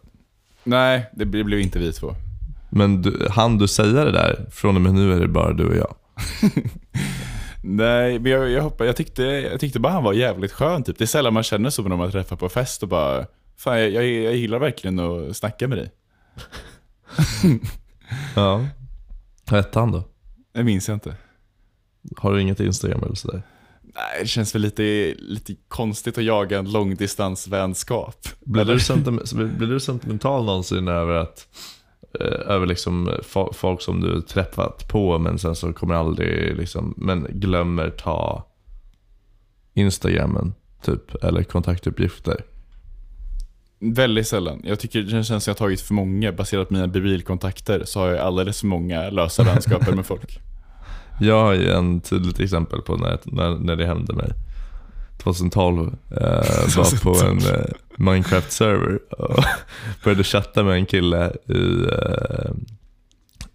Nej, 0.64 1.10
det 1.14 1.24
blev 1.26 1.60
inte 1.60 1.78
vi 1.78 1.92
två. 1.92 2.14
Men 2.70 3.02
du, 3.02 3.26
han 3.30 3.58
du 3.58 3.68
säga 3.68 4.04
det 4.04 4.12
där? 4.12 4.46
Från 4.50 4.76
och 4.76 4.82
med 4.82 4.94
nu 4.94 5.12
är 5.12 5.20
det 5.20 5.28
bara 5.28 5.52
du 5.52 5.64
och 5.64 5.76
jag. 5.76 5.94
Nej, 7.68 8.18
men 8.18 8.32
jag, 8.32 8.50
jag, 8.50 8.62
hoppas, 8.62 8.86
jag, 8.86 8.96
tyckte, 8.96 9.22
jag 9.22 9.60
tyckte 9.60 9.80
bara 9.80 9.92
han 9.92 10.04
var 10.04 10.12
jävligt 10.12 10.52
skön 10.52 10.84
typ. 10.84 10.98
Det 10.98 11.04
är 11.04 11.06
sällan 11.06 11.34
man 11.34 11.42
känner 11.42 11.70
så 11.70 11.82
när 11.82 11.96
man 11.96 12.10
träffar 12.10 12.36
på 12.36 12.48
fest 12.48 12.82
och 12.82 12.88
bara 12.88 13.26
Fan 13.58 13.78
jag, 13.78 13.90
jag, 13.90 14.04
jag 14.06 14.36
gillar 14.36 14.58
verkligen 14.58 14.98
att 14.98 15.36
snacka 15.36 15.68
med 15.68 15.78
dig. 15.78 15.92
Ja. 18.34 18.66
Vad 19.50 19.64
hette 19.64 19.78
han 19.78 19.92
då? 19.92 20.04
Det 20.52 20.64
minns 20.64 20.88
jag 20.88 20.96
inte. 20.96 21.14
Har 22.16 22.32
du 22.32 22.40
inget 22.40 22.60
Instagram 22.60 23.02
eller 23.02 23.14
sådär? 23.14 23.42
Nej, 23.82 24.20
det 24.20 24.26
känns 24.26 24.54
väl 24.54 24.62
lite, 24.62 25.14
lite 25.18 25.56
konstigt 25.68 26.18
att 26.18 26.24
jaga 26.24 26.58
en 26.58 26.72
långdistansvänskap. 26.72 28.28
Blir 28.40 28.64
du, 28.64 28.80
sentimental, 28.80 29.46
blir 29.46 29.68
du 29.68 29.80
sentimental 29.80 30.44
någonsin 30.44 30.88
över 30.88 31.14
att 31.14 31.48
över 32.46 32.66
liksom 32.66 33.08
fo- 33.22 33.52
folk 33.52 33.82
som 33.82 34.00
du 34.00 34.20
träffat 34.22 34.88
på 34.88 35.18
men 35.18 35.38
sen 35.38 35.54
så 35.54 35.72
kommer 35.72 35.94
aldrig 35.94 36.56
liksom, 36.56 36.94
men 36.96 37.26
glömmer 37.30 37.90
ta 37.90 38.44
Instagrammen 39.74 40.54
typ, 40.82 41.24
eller 41.24 41.42
kontaktuppgifter. 41.42 42.44
Väldigt 43.80 44.28
sällan. 44.28 44.60
Jag 44.64 44.80
tycker 44.80 45.02
det 45.02 45.10
känns 45.10 45.26
som 45.26 45.36
att 45.36 45.46
jag 45.46 45.56
tagit 45.56 45.80
för 45.80 45.94
många. 45.94 46.32
Baserat 46.32 46.68
på 46.68 46.74
mina 46.74 46.86
bilkontakter 46.88 47.82
så 47.84 48.00
har 48.00 48.08
jag 48.08 48.18
alldeles 48.18 48.60
för 48.60 48.66
många 48.66 49.10
lösa 49.10 49.42
vänskaper 49.42 49.92
med 49.92 50.06
folk. 50.06 50.40
Jag 51.20 51.42
har 51.42 51.54
ju 51.54 51.70
en 51.70 52.00
tydligt 52.00 52.40
exempel 52.40 52.82
på 52.82 52.96
när, 52.96 53.18
när, 53.24 53.58
när 53.58 53.76
det 53.76 53.86
hände 53.86 54.12
mig. 54.14 54.32
2012 55.18 55.96
eh, 56.10 56.16
var 56.76 57.02
på 57.02 57.26
en 57.26 57.38
eh, 57.38 57.64
Minecraft-server 57.98 58.98
och 59.12 59.44
började 60.04 60.24
chatta 60.24 60.62
med 60.62 60.74
en 60.74 60.86
kille 60.86 61.32
i, 61.46 61.86
eh, 61.92 62.50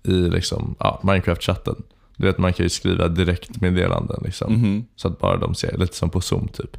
i 0.03 0.29
liksom, 0.29 0.75
ja, 0.79 0.99
Minecraft-chatten. 1.03 1.75
Du 2.17 2.25
vet 2.25 2.37
man 2.37 2.53
kan 2.53 2.63
ju 2.63 2.69
skriva 2.69 3.07
direktmeddelanden 3.07 4.21
liksom. 4.25 4.53
Mhm. 4.53 4.85
Så 4.95 5.07
att 5.07 5.19
bara 5.19 5.37
de 5.37 5.55
ser, 5.55 5.77
lite 5.77 5.95
som 5.95 6.09
på 6.09 6.21
zoom 6.21 6.47
typ. 6.47 6.77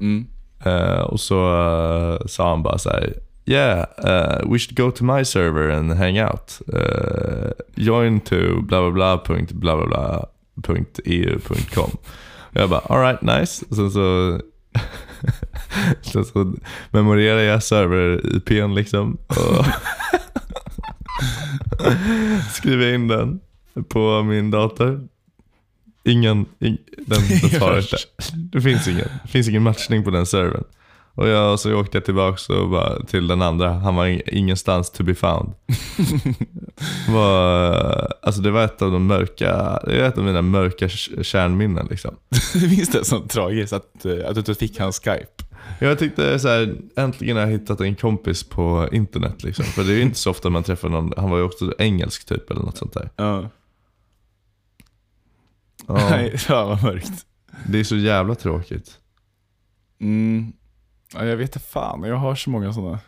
Mm. 0.00 0.26
Eh, 0.64 1.00
och 1.00 1.20
så 1.20 1.52
eh, 1.54 2.26
sa 2.26 2.50
han 2.50 2.62
bara 2.62 2.78
så 2.78 2.90
här. 2.90 3.14
Yeah, 3.44 3.86
uh, 3.98 4.52
we 4.52 4.58
should 4.58 4.76
go 4.76 4.90
to 4.90 5.04
my 5.04 5.24
server 5.24 5.70
and 5.70 5.92
hang 5.92 6.20
out. 6.20 6.60
Uh, 6.72 7.50
join 7.74 8.20
to 8.20 8.62
bla 8.62 8.80
bla 8.80 8.90
bla 8.90 9.18
punkt 9.18 9.52
bla 9.52 9.76
bla 9.76 9.86
bla 9.86 10.26
punkt 10.62 11.00
EU 11.04 11.38
punkt 11.38 11.74
com. 11.74 11.90
Jag 12.52 12.70
bara 12.70 12.80
alright 12.80 13.22
nice. 13.22 13.64
Och 13.70 13.76
sen 13.76 13.90
så, 13.90 14.40
sen 16.02 16.24
så 16.24 16.54
memorerar 16.90 17.40
jag 17.40 17.60
server-IPn 17.62 18.74
liksom. 18.74 19.18
Och 19.26 19.66
skriver 22.52 22.94
in 22.94 23.08
den 23.08 23.40
på 23.88 24.22
min 24.22 24.50
dator. 24.50 25.08
Ingen, 26.04 26.46
ing, 26.58 26.78
den, 27.06 27.20
den 27.28 27.50
svarar 27.50 27.78
inte. 27.80 27.96
Det 28.34 28.60
finns 28.60 28.88
ingen, 28.88 29.08
det 29.22 29.28
finns 29.28 29.48
ingen 29.48 29.62
matchning 29.62 30.04
på 30.04 30.10
den 30.10 30.26
servern. 30.26 30.64
Och 31.14 31.28
jag, 31.28 31.60
så 31.60 31.74
åkte 31.74 31.96
jag 31.96 32.04
tillbaka 32.04 32.54
och 32.54 32.70
bara 32.70 33.02
till 33.04 33.26
den 33.26 33.42
andra. 33.42 33.72
Han 33.72 33.94
var 33.94 34.06
ing- 34.06 34.22
ingenstans 34.26 34.90
to 34.90 35.02
be 35.04 35.14
found. 35.14 35.52
var, 37.08 38.12
alltså 38.22 38.40
det 38.40 38.50
var 38.50 38.64
ett 38.64 38.82
av 38.82 38.92
de 38.92 39.06
mörka, 39.06 39.80
det 39.84 40.00
är 40.00 40.04
ett 40.08 40.18
av 40.18 40.24
mina 40.24 40.42
mörka 40.42 40.88
kärnminnen 41.22 41.86
liksom. 41.90 42.14
Det 42.54 42.66
minns 42.68 42.88
det 42.88 43.04
som 43.04 43.28
tragiskt 43.28 43.72
att, 43.72 44.04
eh, 44.04 44.12
att 44.28 44.34
du 44.34 44.38
inte 44.38 44.54
fick 44.54 44.80
hans 44.80 44.98
Skype. 45.00 45.44
Jag 45.78 45.98
tyckte 45.98 46.38
så 46.38 46.48
här, 46.48 46.74
äntligen 46.96 47.36
har 47.36 47.42
jag 47.44 47.50
hittat 47.50 47.80
en 47.80 47.94
kompis 47.94 48.44
på 48.48 48.88
internet 48.92 49.42
liksom. 49.42 49.64
För 49.64 49.84
det 49.84 49.92
är 49.92 49.96
ju 49.96 50.02
inte 50.02 50.18
så 50.18 50.30
ofta 50.30 50.50
man 50.50 50.62
träffar 50.62 50.88
någon, 50.88 51.12
han 51.16 51.30
var 51.30 51.36
ju 51.38 51.44
också 51.44 51.74
engelsk 51.78 52.24
typ 52.26 52.50
eller 52.50 52.60
något 52.62 52.76
sånt 52.78 52.92
där. 52.92 53.10
Ja. 53.16 53.48
Ja, 55.86 55.94
Nej, 56.10 56.38
fan 56.38 56.68
vad 56.68 56.82
mörkt. 56.82 57.26
det 57.68 57.80
är 57.80 57.84
så 57.84 57.96
jävla 57.96 58.34
tråkigt. 58.34 58.90
Mm. 60.00 60.52
Ja, 61.14 61.24
jag 61.24 61.36
vet 61.36 61.56
inte 61.56 61.66
fan, 61.68 62.02
jag 62.02 62.16
har 62.16 62.34
så 62.34 62.50
många 62.50 62.72
sådana. 62.72 62.98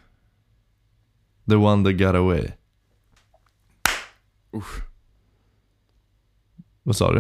The 1.49 1.55
one 1.57 1.85
that 1.91 1.99
got 1.99 2.15
away. 2.15 2.49
Usch. 4.57 4.81
Vad 6.83 6.97
sa 6.97 7.13
du? 7.13 7.19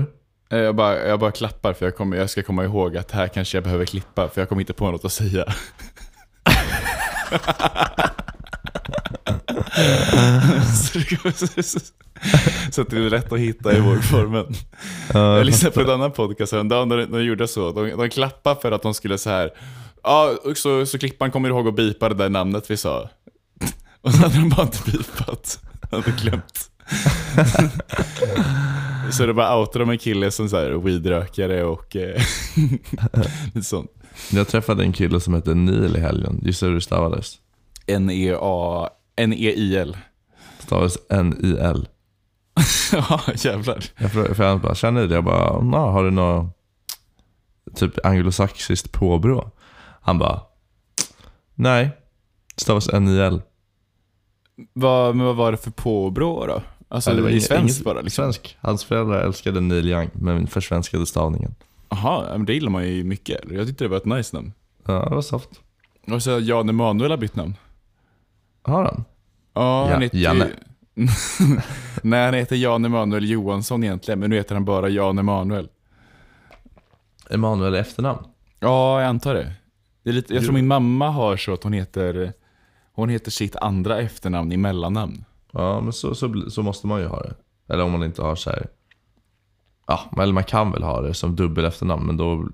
Eh, 0.50 0.58
Jag 0.58 0.76
bara, 0.76 0.98
jag 1.08 1.20
bara 1.20 1.32
klappar 1.32 1.72
för 1.72 1.86
jag, 1.86 1.96
kommer, 1.96 2.16
jag 2.16 2.30
ska 2.30 2.42
komma 2.42 2.64
ihåg 2.64 2.96
att 2.96 3.10
här 3.10 3.28
kanske 3.28 3.56
jag 3.56 3.64
behöver 3.64 3.84
klippa 3.86 4.28
för 4.28 4.40
jag 4.40 4.48
kommer 4.48 4.62
inte 4.62 4.72
på 4.72 4.90
något 4.90 5.04
att 5.04 5.12
säga. 5.12 5.44
så, 12.72 12.80
att 12.82 12.90
det 12.90 12.96
är 12.96 13.10
lätt 13.10 13.32
att 13.32 13.38
hitta 13.38 13.76
i 13.76 13.80
vågformen. 13.80 14.46
Ja, 15.14 15.36
Jag 15.36 15.46
lyssnade 15.46 15.74
på 15.74 15.80
en 15.80 15.90
annan 15.90 16.12
podcast 16.12 16.52
häromdagen 16.52 16.88
när 16.88 17.06
de 17.06 17.24
gjorde 17.24 17.48
så. 17.48 17.72
De, 17.72 17.90
de 17.96 18.08
klappade 18.10 18.60
för 18.60 18.72
att 18.72 18.82
de 18.82 18.94
skulle 18.94 19.18
så 19.18 19.30
här. 19.30 19.50
Ja, 20.04 20.36
och 20.44 20.56
så, 20.56 20.86
så 20.86 20.98
klipparen 20.98 21.32
kommer 21.32 21.48
ihåg 21.48 21.68
att 21.68 21.74
bipa 21.76 22.08
det 22.08 22.14
där 22.14 22.28
namnet 22.28 22.70
vi 22.70 22.76
sa. 22.76 23.08
Och 24.00 24.12
så 24.12 24.18
hade 24.18 24.34
de 24.38 24.48
bara 24.48 24.62
inte 24.62 24.90
bipat. 24.90 25.60
De 25.90 25.96
hade 25.96 26.10
glömt. 26.22 26.70
så 29.12 29.26
det 29.26 29.34
bara 29.34 29.58
outade 29.60 29.78
de 29.84 29.90
en 29.90 29.98
kille 29.98 30.30
som 30.30 30.48
så 30.48 30.56
här 30.56 30.70
weedrökare 30.70 31.64
och 31.64 31.96
eh, 31.96 32.22
lite 33.54 33.62
sånt. 33.62 33.90
Jag 34.32 34.48
träffade 34.48 34.82
en 34.84 34.92
kille 34.92 35.20
som 35.20 35.34
hette 35.34 35.54
Neil 35.54 35.96
i 35.96 36.00
helgen. 36.00 36.40
Gissa 36.42 36.66
hur 36.66 36.74
det 36.74 36.80
stavades? 36.80 37.38
N-E-A, 37.86 38.88
N-E-I-L. 39.16 39.96
Stavades 40.58 40.98
N-I-L. 41.10 41.88
Ja, 42.92 43.20
jävlar. 43.36 43.84
Jag 43.98 44.12
frågade, 44.12 44.34
för 44.34 44.44
han 44.44 44.60
bara, 44.60 44.74
känner 44.74 45.00
du 45.00 45.06
det? 45.08 45.14
Jag 45.14 45.24
bara, 45.24 45.60
"Nå, 45.60 45.76
har 45.76 46.04
du 46.04 46.10
något 46.10 46.56
typ 47.76 48.06
anglosaxiskt 48.06 48.92
påbrå? 48.92 49.50
Han 50.04 50.18
bara, 50.18 50.40
nej. 51.54 51.90
Stavas 52.56 52.88
N-I-L. 52.88 53.42
Vad, 54.72 55.16
men 55.16 55.26
vad 55.26 55.36
var 55.36 55.52
det 55.52 55.58
för 55.58 55.70
påbrå 55.70 56.46
då? 56.46 56.62
Alltså 56.88 57.10
Ja, 57.10 57.16
det 57.16 57.22
var 57.22 57.30
svenskt 57.30 57.52
inget- 57.78 57.84
bara 57.84 58.00
liksom? 58.00 58.22
Svensk. 58.24 58.56
Hans 58.60 58.84
föräldrar 58.84 59.20
älskade 59.22 59.60
Neil 59.60 59.88
Young, 59.88 60.10
men 60.12 60.46
försvenskade 60.46 61.06
stavningen. 61.06 61.54
Jaha, 61.88 62.24
men 62.36 62.44
det 62.46 62.54
gillar 62.54 62.70
man 62.70 62.86
ju 62.88 63.04
mycket. 63.04 63.40
Jag 63.50 63.66
tyckte 63.66 63.84
det 63.84 63.88
var 63.88 63.96
ett 63.96 64.04
nice 64.04 64.36
namn. 64.36 64.52
Ja, 64.86 64.92
det 65.08 65.14
var 65.14 65.22
soft. 65.22 65.50
Och 66.06 66.22
så 66.22 66.38
Jan 66.40 66.68
Emanuel 66.68 67.10
har 67.10 67.18
bytt 67.18 67.36
namn. 67.36 67.54
Har 68.62 68.84
han? 68.84 69.04
Ja, 69.54 69.88
han 69.90 70.02
heter 70.02 70.18
Janne. 70.18 70.50
Nej, 72.02 72.24
han 72.24 72.34
heter 72.34 72.56
Jan 72.56 72.84
Emanuel 72.84 73.30
Johansson 73.30 73.84
egentligen, 73.84 74.20
men 74.20 74.30
nu 74.30 74.36
heter 74.36 74.54
han 74.54 74.64
bara 74.64 74.88
Jan 74.88 75.18
Emanuel. 75.18 75.68
Emanuel 77.30 77.74
i 77.74 77.78
efternamn? 77.78 78.18
Ja, 78.60 79.00
jag 79.00 79.08
antar 79.08 79.34
det. 79.34 79.52
Det 80.04 80.10
är 80.10 80.14
lite, 80.14 80.34
jag 80.34 80.42
tror 80.42 80.52
min 80.54 80.66
mamma 80.66 81.10
har 81.10 81.36
så 81.36 81.52
att 81.54 81.62
hon 81.62 81.72
heter, 81.72 82.32
hon 82.92 83.08
heter 83.08 83.30
sitt 83.30 83.56
andra 83.56 84.00
efternamn 84.00 84.52
i 84.52 84.56
mellannamn. 84.56 85.24
Ja, 85.52 85.80
men 85.80 85.92
så, 85.92 86.14
så, 86.14 86.50
så 86.50 86.62
måste 86.62 86.86
man 86.86 87.00
ju 87.00 87.06
ha 87.06 87.22
det. 87.22 87.34
Eller 87.68 87.84
om 87.84 87.92
man 87.92 88.02
inte 88.04 88.22
har 88.22 88.36
så 88.36 88.50
här. 88.50 88.66
Ja, 89.86 90.10
eller 90.18 90.32
man 90.32 90.44
kan 90.44 90.72
väl 90.72 90.82
ha 90.82 91.00
det 91.00 91.14
som 91.14 91.36
dubbel 91.36 91.64
efternamn, 91.64 92.06
men 92.06 92.16
då 92.16 92.48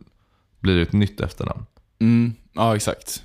blir 0.61 0.77
det 0.77 0.83
ett 0.83 0.93
nytt 0.93 1.21
efternamn. 1.21 1.67
Mm, 1.99 2.33
ja 2.53 2.77
exakt. 2.77 3.25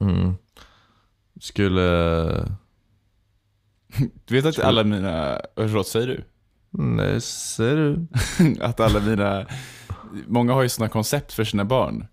Mm. 0.00 0.34
Skulle... 1.40 1.78
Du 4.24 4.34
vet 4.34 4.46
att 4.46 4.54
Skulle- 4.54 4.68
alla 4.68 4.84
mina, 4.84 5.40
förlåt 5.56 5.88
säger 5.88 6.06
du? 6.06 6.24
Nej, 6.70 7.20
ser 7.20 7.76
du? 7.76 8.06
att 8.60 8.80
alla 8.80 9.00
mina, 9.00 9.46
många 10.26 10.52
har 10.52 10.62
ju 10.62 10.68
sådana 10.68 10.88
koncept 10.88 11.32
för 11.32 11.44
sina 11.44 11.64
barn. 11.64 12.06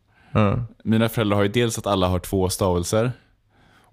Mina 0.83 1.09
föräldrar 1.09 1.35
har 1.37 1.43
ju 1.43 1.49
dels 1.49 1.77
att 1.77 1.87
alla 1.87 2.07
har 2.07 2.19
två 2.19 2.49
stavelser. 2.49 3.11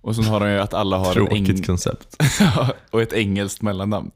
Och 0.01 0.16
sen 0.16 0.24
har 0.24 0.41
de 0.41 0.51
ju 0.51 0.59
att 0.59 0.74
alla 0.74 0.97
har 0.99 1.07
en 1.07 1.12
Tråkigt 1.12 1.49
eng- 1.49 1.66
koncept. 1.66 2.16
och 2.91 3.03
ett 3.03 3.12
engelskt 3.12 3.62
mellannamn. 3.62 4.11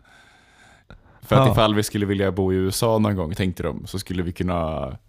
För 1.23 1.37
att 1.37 1.47
Ja. 1.47 1.53
ifall 1.53 1.75
vi 1.75 1.83
skulle 1.83 2.07
vilja 2.07 2.33
bo 2.33 2.53
i 2.53 2.57
USA 2.57 2.99
någon 2.99 3.17
gång, 3.17 3.35
tänkte 3.35 3.63
de, 3.63 3.87
så 3.87 3.99
skulle 3.99 4.23
vi 4.23 4.33
kunna 4.33 4.55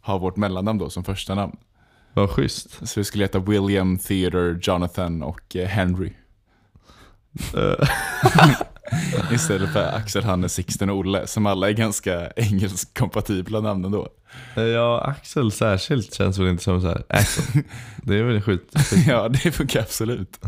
ha 0.01 0.17
vårt 0.17 0.35
mellannamn 0.35 0.79
då 0.79 0.89
som 0.89 1.03
första 1.03 1.35
namn. 1.35 1.57
Vad 2.13 2.29
schysst. 2.29 2.87
Så 2.87 2.99
vi 2.99 3.03
skulle 3.03 3.23
heta 3.23 3.39
William, 3.39 3.97
Theodore, 3.97 4.59
Jonathan 4.61 5.23
och 5.23 5.55
eh, 5.55 5.67
Henry. 5.67 6.13
Istället 9.31 9.73
för 9.73 9.95
Axel, 9.95 10.23
Hannes, 10.23 10.53
Sixten 10.53 10.89
och 10.89 10.97
Olle, 10.97 11.27
som 11.27 11.45
alla 11.45 11.69
är 11.69 11.73
ganska 11.73 12.31
engelskkompatibla 12.35 13.61
namn 13.61 13.85
ändå. 13.85 14.07
ja, 14.55 15.01
Axel 15.01 15.51
särskilt 15.51 16.13
känns 16.13 16.37
väl 16.37 16.47
inte 16.47 16.63
som 16.63 16.81
så 16.81 16.87
här. 16.87 17.03
Axel. 17.09 17.63
Det 17.97 18.15
är 18.15 18.23
väl 18.23 18.41
skit. 18.41 18.73
ja, 19.07 19.29
det 19.29 19.51
funkar 19.51 19.79
absolut. 19.79 20.39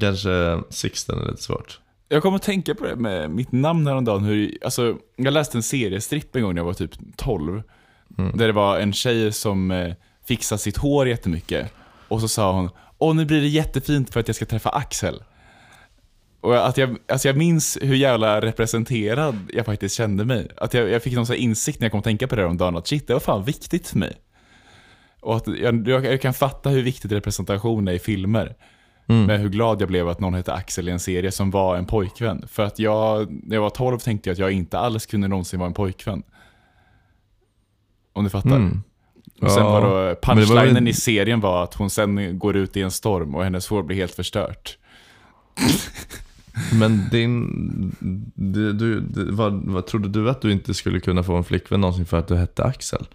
Kanske 0.00 0.62
Sixten 0.70 1.18
är 1.18 1.30
lite 1.30 1.42
svårt. 1.42 1.80
Jag 2.08 2.22
kommer 2.22 2.36
att 2.36 2.42
tänka 2.42 2.74
på 2.74 2.84
det 2.84 2.96
med 2.96 3.30
mitt 3.30 3.52
namn 3.52 3.86
häromdagen. 3.86 4.24
Hur, 4.24 4.58
alltså, 4.64 4.96
jag 5.16 5.32
läste 5.32 5.58
en 5.58 5.62
seriestripp 5.62 6.36
en 6.36 6.42
gång 6.42 6.54
när 6.54 6.60
jag 6.60 6.66
var 6.66 6.74
typ 6.74 6.92
12. 7.16 7.62
Mm. 8.18 8.36
Där 8.36 8.46
det 8.46 8.52
var 8.52 8.78
en 8.78 8.92
tjej 8.92 9.32
som 9.32 9.70
eh, 9.70 9.94
fixade 10.24 10.58
sitt 10.58 10.76
hår 10.76 11.08
jättemycket. 11.08 11.72
Och 12.08 12.20
så 12.20 12.28
sa 12.28 12.52
hon, 12.52 12.70
åh 12.98 13.14
nu 13.14 13.24
blir 13.24 13.40
det 13.40 13.48
jättefint 13.48 14.12
för 14.12 14.20
att 14.20 14.28
jag 14.28 14.36
ska 14.36 14.44
träffa 14.46 14.70
Axel. 14.70 15.22
Och 16.44 16.68
att 16.68 16.76
jag, 16.76 16.96
alltså 17.08 17.28
jag 17.28 17.36
minns 17.36 17.78
hur 17.82 17.94
jävla 17.94 18.40
representerad 18.40 19.38
jag 19.52 19.66
faktiskt 19.66 19.94
kände 19.94 20.24
mig. 20.24 20.48
Att 20.56 20.74
jag, 20.74 20.88
jag 20.88 21.02
fick 21.02 21.14
någon 21.14 21.34
insikt 21.34 21.80
när 21.80 21.84
jag 21.84 21.92
kom 21.92 21.98
att 21.98 22.04
tänka 22.04 22.28
på 22.28 22.36
det 22.36 22.44
om 22.44 22.56
dagen, 22.56 22.76
att 22.76 22.86
shit, 22.86 23.06
det 23.06 23.12
var 23.12 23.20
fan 23.20 23.44
viktigt 23.44 23.88
för 23.88 23.98
mig. 23.98 24.16
Och 25.20 25.36
att 25.36 25.46
jag, 25.46 25.88
jag, 25.88 26.20
kan 26.20 26.34
fatta 26.34 26.70
hur 26.70 26.82
viktigt 26.82 27.12
representation 27.12 27.88
är 27.88 27.92
i 27.92 27.98
filmer. 27.98 28.56
Mm. 29.06 29.26
Men 29.26 29.40
hur 29.40 29.48
glad 29.48 29.82
jag 29.82 29.88
blev 29.88 30.08
att 30.08 30.20
någon 30.20 30.34
hette 30.34 30.52
Axel 30.52 30.88
i 30.88 30.92
en 30.92 31.00
serie 31.00 31.32
som 31.32 31.50
var 31.50 31.76
en 31.76 31.86
pojkvän. 31.86 32.44
För 32.48 32.62
att 32.62 32.78
jag, 32.78 33.30
när 33.30 33.56
jag 33.56 33.62
var 33.62 33.70
12 33.70 33.98
tänkte 33.98 34.28
jag 34.28 34.32
att 34.32 34.38
jag 34.38 34.52
inte 34.52 34.78
alls 34.78 35.06
kunde 35.06 35.28
någonsin 35.28 35.58
vara 35.58 35.66
en 35.66 35.74
pojkvän. 35.74 36.22
Om 38.12 38.24
du 38.24 38.30
fattar. 38.30 38.56
Mm. 38.56 38.82
Och 39.40 39.50
sen 39.50 39.64
Ja, 39.64 39.70
var 39.70 39.80
då 39.80 39.88
var 39.88 40.14
punchlinen 40.14 40.74
väl- 40.74 40.88
i 40.88 40.92
serien 40.92 41.40
var 41.40 41.64
att 41.64 41.74
hon 41.74 41.90
sen 41.90 42.38
går 42.38 42.56
ut 42.56 42.76
i 42.76 42.82
en 42.82 42.90
storm 42.90 43.34
och 43.34 43.44
hennes 43.44 43.68
hår 43.68 43.82
blir 43.82 43.96
helt 43.96 44.14
förstört. 44.14 44.78
Men 46.78 47.08
din... 47.10 47.96
Du, 48.34 48.72
du, 48.72 49.00
vad, 49.30 49.52
vad 49.64 49.86
trodde 49.86 50.08
du 50.08 50.30
att 50.30 50.40
du 50.40 50.52
inte 50.52 50.74
skulle 50.74 51.00
kunna 51.00 51.22
få 51.22 51.36
en 51.36 51.44
flickvän 51.44 51.80
någonsin 51.80 52.06
för 52.06 52.18
att 52.18 52.28
du 52.28 52.36
hette 52.36 52.64
Axel? 52.64 53.06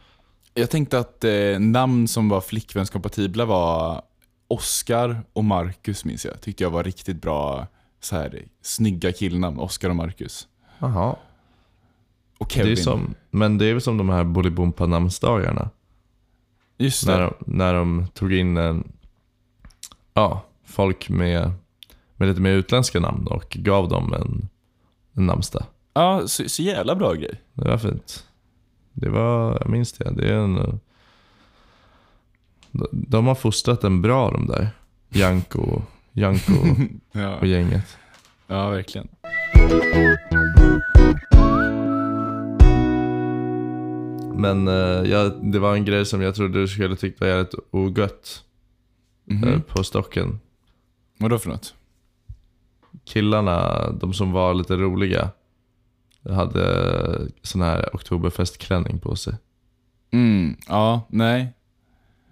Jag 0.53 0.69
tänkte 0.69 0.99
att 0.99 1.23
eh, 1.23 1.59
namn 1.59 2.07
som 2.07 2.29
var 2.29 2.41
flickvänskompatibla 2.41 3.45
var 3.45 4.01
Oscar 4.47 5.21
och 5.33 5.43
Marcus 5.43 6.05
minns 6.05 6.25
jag. 6.25 6.41
Tyckte 6.41 6.63
jag 6.63 6.71
var 6.71 6.83
riktigt 6.83 7.21
bra, 7.21 7.67
så 7.99 8.15
här, 8.15 8.43
snygga 8.61 9.11
killnamn. 9.11 9.59
Oscar 9.59 9.89
och 9.89 9.95
Marcus. 9.95 10.47
Jaha. 10.79 11.15
Och 12.37 12.47
Det 12.47 12.53
Kevin. 12.53 12.71
är 12.71 12.75
som, 12.75 13.15
men 13.31 13.57
det 13.57 13.65
är 13.65 13.73
väl 13.73 13.81
som 13.81 13.97
de 13.97 14.09
här 14.09 14.23
Bolibompa 14.23 14.85
namnsdagarna. 14.85 15.69
Just 16.77 17.05
det. 17.05 17.11
När 17.11 17.21
de, 17.21 17.33
när 17.45 17.73
de 17.73 18.07
tog 18.13 18.33
in 18.33 18.57
en, 18.57 18.91
ja, 20.13 20.45
folk 20.65 21.09
med, 21.09 21.51
med 22.19 22.27
lite 22.29 22.41
mer 22.41 22.51
utländska 22.51 22.99
namn 22.99 23.27
och 23.27 23.49
gav 23.49 23.89
dem 23.89 24.13
en, 24.13 24.49
en 25.13 25.25
namnsdag. 25.25 25.63
Ja, 25.93 26.27
så, 26.27 26.49
så 26.49 26.61
jävla 26.61 26.95
bra 26.95 27.13
grej. 27.13 27.41
Det 27.53 27.69
var 27.69 27.77
fint. 27.77 28.25
Det 28.93 29.09
var, 29.09 29.57
jag 29.61 29.69
minns 29.69 29.93
det. 29.93 30.11
Det 30.11 30.29
är 30.29 30.33
en, 30.33 30.79
de, 32.91 33.27
har 33.27 33.35
fostrat 33.35 33.83
en 33.83 34.01
bra 34.01 34.31
de 34.31 34.47
där. 34.47 34.69
Janko, 35.09 35.81
Janko 36.11 36.53
Ja, 37.11 37.35
och 37.37 37.47
gänget. 37.47 37.97
ja 38.47 38.69
verkligen. 38.69 39.07
Men 44.35 44.67
eh, 44.67 45.09
ja, 45.11 45.23
det 45.41 45.59
var 45.59 45.75
en 45.75 45.85
grej 45.85 46.05
som 46.05 46.21
jag 46.21 46.35
trodde 46.35 46.59
du 46.61 46.67
skulle 46.67 46.95
tycka 46.95 47.17
var 47.19 47.27
jävligt 47.27 47.53
ogött 47.71 48.43
Mhm. 49.25 49.43
eh, 49.47 49.59
på 49.59 49.83
stocken. 49.83 50.39
Vadå 51.17 51.39
för 51.39 51.49
något? 51.49 51.73
Killarna, 53.09 53.89
de 53.91 54.13
som 54.13 54.31
var 54.31 54.53
lite 54.53 54.75
roliga, 54.75 55.29
hade 56.29 57.27
sån 57.41 57.61
här 57.61 57.89
oktoberfestklänning 57.95 58.99
på 58.99 59.15
sig. 59.15 59.33
Mm, 60.11 60.57
ja, 60.67 61.01
nej. 61.09 61.53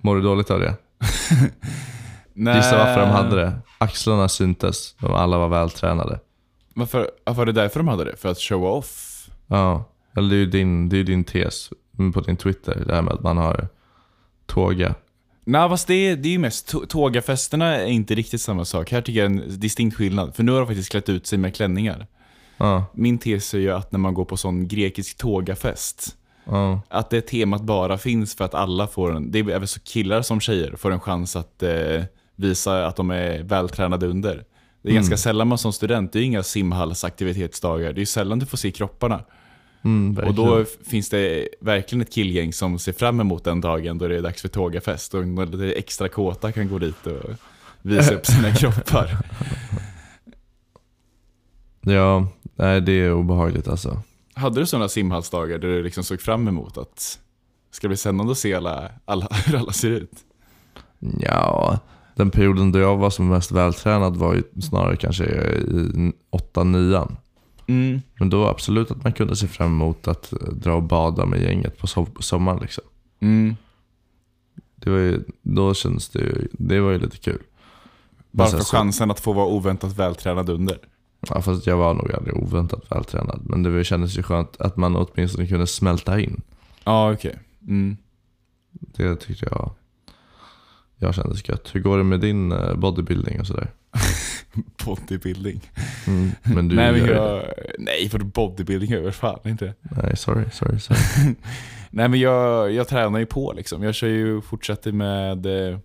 Mår 0.01 0.15
du 0.15 0.21
dåligt 0.21 0.51
av 0.51 0.59
det? 0.59 0.75
Gissa 2.55 2.77
varför 2.77 2.99
de 2.99 3.09
hade 3.09 3.35
det? 3.35 3.59
Axlarna 3.77 4.29
syntes, 4.29 4.95
de 4.99 5.13
alla 5.13 5.37
var 5.37 5.47
vältränade. 5.47 6.19
Varför, 6.73 7.11
ja, 7.25 7.33
var 7.33 7.45
det 7.45 7.51
därför 7.51 7.79
de 7.79 7.87
hade 7.87 8.03
det? 8.03 8.17
För 8.17 8.29
att 8.29 8.39
show 8.39 8.63
off? 8.65 9.25
Ja, 9.47 9.83
eller 10.17 10.29
det 10.29 10.35
är 10.35 10.39
ju 10.39 10.45
din, 10.45 10.89
det 10.89 10.97
är 10.97 11.03
din 11.03 11.23
tes 11.23 11.69
på 12.13 12.21
din 12.21 12.37
Twitter, 12.37 12.83
det 12.87 12.95
här 12.95 13.01
med 13.01 13.13
att 13.13 13.23
man 13.23 13.37
har 13.37 13.67
tåga. 14.45 14.95
Nej, 15.49 15.69
fast 15.69 15.87
det, 15.87 16.15
det 16.15 16.29
är 16.29 16.31
ju 16.31 16.37
mest, 16.39 16.67
tå- 16.67 16.85
tågafesterna 16.85 17.75
är 17.75 17.85
inte 17.87 18.15
riktigt 18.15 18.41
samma 18.41 18.65
sak. 18.65 18.91
Här 18.91 19.01
tycker 19.01 19.19
jag 19.23 19.31
är 19.31 19.35
en 19.43 19.59
distinkt 19.59 19.97
skillnad. 19.97 20.35
För 20.35 20.43
nu 20.43 20.51
har 20.51 20.59
de 20.59 20.67
faktiskt 20.67 20.91
klätt 20.91 21.09
ut 21.09 21.27
sig 21.27 21.39
med 21.39 21.55
klänningar. 21.55 22.07
Ja, 22.57 22.85
Min 22.93 23.17
tes 23.17 23.53
är 23.53 23.57
ju 23.59 23.71
att 23.71 23.91
när 23.91 23.99
man 23.99 24.13
går 24.13 24.25
på 24.25 24.37
sån 24.37 24.67
grekisk 24.67 25.17
tågafest, 25.17 26.15
ja, 26.45 26.81
att 26.89 27.09
det 27.09 27.21
temat 27.21 27.61
bara 27.61 27.97
finns 27.97 28.35
för 28.35 28.45
att 28.45 28.53
alla 28.53 28.87
får 28.87 29.15
en, 29.15 29.31
det 29.31 29.39
är 29.39 29.49
även 29.49 29.67
så 29.67 29.79
killar 29.79 30.21
som 30.21 30.39
tjejer, 30.39 30.75
får 30.75 30.91
en 30.91 30.99
chans 30.99 31.35
att 31.35 31.63
eh, 31.63 32.03
visa 32.35 32.87
att 32.87 32.95
de 32.95 33.11
är 33.11 33.43
vältränade 33.43 34.07
under. 34.07 34.43
Det 34.81 34.89
är 34.89 34.91
Mm. 34.91 34.95
ganska 34.95 35.17
sällan 35.17 35.47
man 35.47 35.57
som 35.57 35.73
student, 35.73 36.13
det 36.13 36.19
är 36.19 36.23
inga 36.23 36.43
simhallsaktivitetsdagar, 36.43 37.93
det 37.93 38.01
är 38.01 38.05
sällan 38.05 38.39
du 38.39 38.45
får 38.45 38.57
se 38.57 38.71
kropparna. 38.71 39.21
Mm, 39.87 40.27
Och 40.27 40.33
då 40.33 40.65
finns 40.85 41.09
det 41.09 41.47
verkligen 41.61 42.01
ett 42.01 42.13
killgäng 42.13 42.53
som 42.53 42.79
ser 42.79 42.93
fram 42.93 43.19
emot 43.19 43.43
den 43.43 43.61
dagen 43.61 43.97
då 43.97 44.07
det 44.07 44.17
är 44.17 44.21
dags 44.21 44.41
för 44.41 44.49
tågafest 44.49 45.13
och 45.13 45.27
några 45.27 45.49
lite 45.49 45.79
extra 45.79 46.09
kåta 46.09 46.51
kan 46.51 46.69
gå 46.69 46.79
dit 46.79 47.07
och 47.07 47.29
visa 47.81 48.13
upp 48.13 48.25
sina 48.25 48.51
kroppar. 48.55 49.17
Ja, 51.81 52.27
nej 52.55 52.81
det 52.81 52.91
är 52.91 53.13
obehagligt 53.13 53.67
alltså. 53.67 54.01
Hade 54.33 54.59
du 54.59 54.65
sådana 54.65 54.89
simhallsdagar 54.89 55.57
där 55.57 55.67
du 55.67 55.83
liksom 55.83 56.03
såg 56.03 56.21
fram 56.21 56.47
emot 56.47 56.77
att 56.77 57.19
det 57.69 57.75
ska 57.75 57.87
bli 57.87 57.97
spännande 57.97 58.31
att 58.31 58.37
se 58.37 58.53
alla, 58.53 58.91
alla, 59.05 59.27
hur 59.45 59.55
alla 59.57 59.71
ser 59.71 59.91
ut? 59.91 60.13
Ja, 61.19 61.79
den 62.15 62.31
perioden 62.31 62.71
då 62.71 62.79
jag 62.79 62.97
var 62.97 63.09
som 63.09 63.27
mest 63.27 63.51
vältränad 63.51 64.15
var 64.15 64.33
ju 64.33 64.43
snarare 64.61 64.95
kanske 64.95 65.23
i 65.23 66.11
8-9. 66.53 67.15
Mm. 67.67 68.01
Men 68.19 68.29
då 68.29 68.45
absolut 68.47 68.91
att 68.91 69.03
man 69.03 69.13
kunde 69.13 69.35
se 69.35 69.47
fram 69.47 69.67
emot 69.67 70.07
att 70.07 70.33
eh, 70.33 70.37
dra 70.39 70.73
och 70.73 70.83
bada 70.83 71.25
med 71.25 71.41
gänget 71.41 71.77
på, 71.77 71.87
so- 71.87 72.11
på 72.13 72.21
sommaren 72.23 72.59
liksom. 72.61 72.83
Mm. 73.19 73.55
Det 74.75 74.89
var 74.89 74.97
ju, 74.97 75.23
då 75.41 75.73
kändes 75.73 76.09
det 76.09 76.19
ju, 76.19 76.47
det 76.51 76.79
var 76.79 76.91
ju 76.91 76.99
lite 76.99 77.17
kul. 77.17 77.41
Bara 78.31 78.47
för 78.47 78.59
så- 78.59 78.75
chansen 78.77 79.11
att 79.11 79.19
få 79.19 79.33
vara 79.33 79.45
oväntat 79.47 79.97
vältränad 79.99 80.49
under. 80.49 80.77
Ja, 81.29 81.41
fast 81.41 81.67
jag 81.67 81.77
var 81.77 81.93
nog 81.93 82.11
aldrig 82.13 82.35
oväntat 82.37 82.91
vältränad. 82.91 83.41
Men 83.43 83.63
det 83.63 83.69
var- 83.69 83.83
kändes 83.83 84.17
ju 84.17 84.23
skönt 84.23 84.61
att 84.61 84.77
man 84.77 84.95
åtminstone 84.95 85.47
kunde 85.47 85.67
smälta 85.67 86.19
in. 86.19 86.41
Ja, 86.83 87.11
okej. 87.13 87.39
Mm. 87.67 87.97
Det 88.71 89.15
tyckte 89.15 89.47
jag, 89.51 89.71
jag 90.97 91.15
kändes 91.15 91.49
gött. 91.49 91.69
Hur 91.75 91.81
går 91.81 91.97
det 91.97 92.03
med 92.03 92.19
din 92.19 92.51
eh, 92.51 92.75
bodybuilding 92.75 93.39
och 93.39 93.47
sådär? 93.47 93.71
Bodybuilding. 94.85 95.71
Mm, 96.07 96.31
men 96.43 96.67
du 96.67 96.75
nej, 96.75 96.91
men 96.91 97.05
jag, 97.05 97.43
nej, 97.79 98.09
för 98.09 98.19
bodybuilding 98.19 98.91
gör 98.91 99.01
jag 99.01 99.15
fan 99.15 99.39
inte. 99.43 99.73
Nej, 99.81 100.17
sorry, 100.17 100.45
sorry, 100.51 100.79
sorry. 100.79 100.99
Nej 101.89 102.07
men 102.07 102.19
jag, 102.19 102.71
jag 102.71 102.87
tränar 102.87 103.19
ju 103.19 103.25
på 103.25 103.53
liksom. 103.53 103.83
Jag 103.83 103.95
kör 103.95 104.07
ju, 104.07 104.41
fortsätter 104.41 104.91
med 104.91 105.45
eh, 105.45 105.79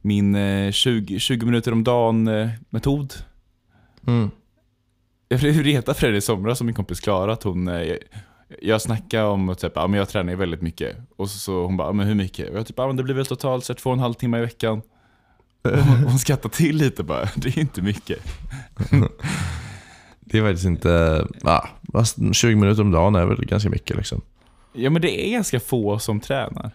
min 0.00 0.34
eh, 0.34 0.70
20, 0.70 1.18
20 1.18 1.46
minuter 1.46 1.72
om 1.72 1.84
dagen 1.84 2.28
eh. 2.28 2.48
Mm. 4.06 4.30
Jag 5.28 5.40
blev 5.40 5.62
retad 5.62 5.96
för 5.96 6.10
det 6.10 6.16
i 6.16 6.20
somras 6.20 6.58
som 6.58 6.66
min 6.66 6.74
kompis 6.74 7.00
Klara, 7.00 7.32
att 7.32 7.42
hon, 7.42 7.68
eh, 7.68 7.96
jag 8.62 8.82
snackade 8.82 9.24
om 9.24 9.48
att 9.48 9.58
typ, 9.58 9.72
ja, 9.74 9.86
men 9.86 9.98
jag 9.98 10.08
tränar 10.08 10.34
väldigt 10.34 10.62
mycket. 10.62 10.96
Och 11.16 11.30
så, 11.30 11.38
så 11.38 11.64
hon 11.64 11.76
bara, 11.76 11.92
men 11.92 12.06
hur 12.06 12.14
mycket? 12.14 12.50
Och 12.50 12.58
jag 12.58 12.66
typ, 12.66 12.78
ja, 12.78 12.86
men 12.86 12.96
det 12.96 13.02
blir 13.02 13.14
väl 13.14 13.26
totalt 13.26 13.64
sett 13.64 13.78
två 13.78 13.90
och 13.90 13.96
en 13.96 14.00
halv 14.00 14.14
timme 14.14 14.38
i 14.38 14.40
veckan. 14.40 14.82
Hon 16.06 16.18
skrattade 16.18 16.54
till 16.54 16.76
lite 16.76 17.02
bara, 17.02 17.28
det 17.36 17.48
är 17.48 17.58
inte 17.58 17.82
mycket. 17.82 18.18
Det 20.20 20.38
är 20.38 20.42
faktiskt 20.42 20.66
inte, 20.66 21.26
fast 21.92 22.16
20 22.32 22.56
minuter 22.56 22.82
om 22.82 22.90
dagen 22.90 23.14
är 23.14 23.26
väl 23.26 23.44
ganska 23.44 23.70
mycket 23.70 23.96
liksom. 23.96 24.20
Ja 24.72 24.90
men 24.90 25.02
det 25.02 25.26
är 25.28 25.32
ganska 25.32 25.60
få 25.60 25.98
som 25.98 26.20
tränar. 26.20 26.70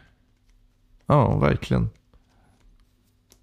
Ja, 1.06 1.38
verkligen. 1.38 1.90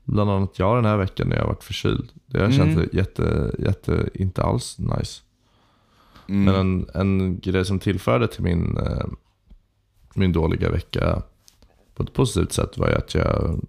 Bland 0.05 0.31
annat 0.31 0.59
jag 0.59 0.77
den 0.77 0.85
här 0.85 0.97
veckan 0.97 1.29
när 1.29 1.37
jag 1.37 1.47
varit 1.47 1.65
förkyld. 1.65 2.11
Det 2.27 2.39
har 2.39 2.47
Mm. 2.47 2.57
känts 2.59 2.95
jätte, 2.95 3.55
jätte, 3.59 4.09
inte 4.15 4.43
alls 4.43 4.79
nice. 4.79 5.23
Mm. 6.29 6.45
Men 6.45 6.55
en, 6.55 6.87
en 6.95 7.41
grej 7.41 7.65
som 7.65 7.79
tillförde 7.79 8.29
till 8.29 8.43
min, 8.43 8.77
eh, 8.77 9.07
min 10.15 10.33
dåliga 10.33 10.71
vecka 10.71 11.23
på 11.95 12.03
ett 12.03 12.13
positivt 12.13 12.53
sätt 12.53 12.79
var 12.79 12.89
ju 12.89 12.95
att 12.95 13.15
jag 13.15 13.61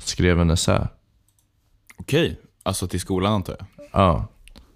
skrev 0.00 0.40
en 0.40 0.50
essä. 0.50 0.88
Okej, 1.98 2.40
alltså 2.62 2.86
till 2.86 3.00
skolan 3.00 3.32
antar 3.32 3.56
jag. 3.58 3.66
Ja. 3.92 4.28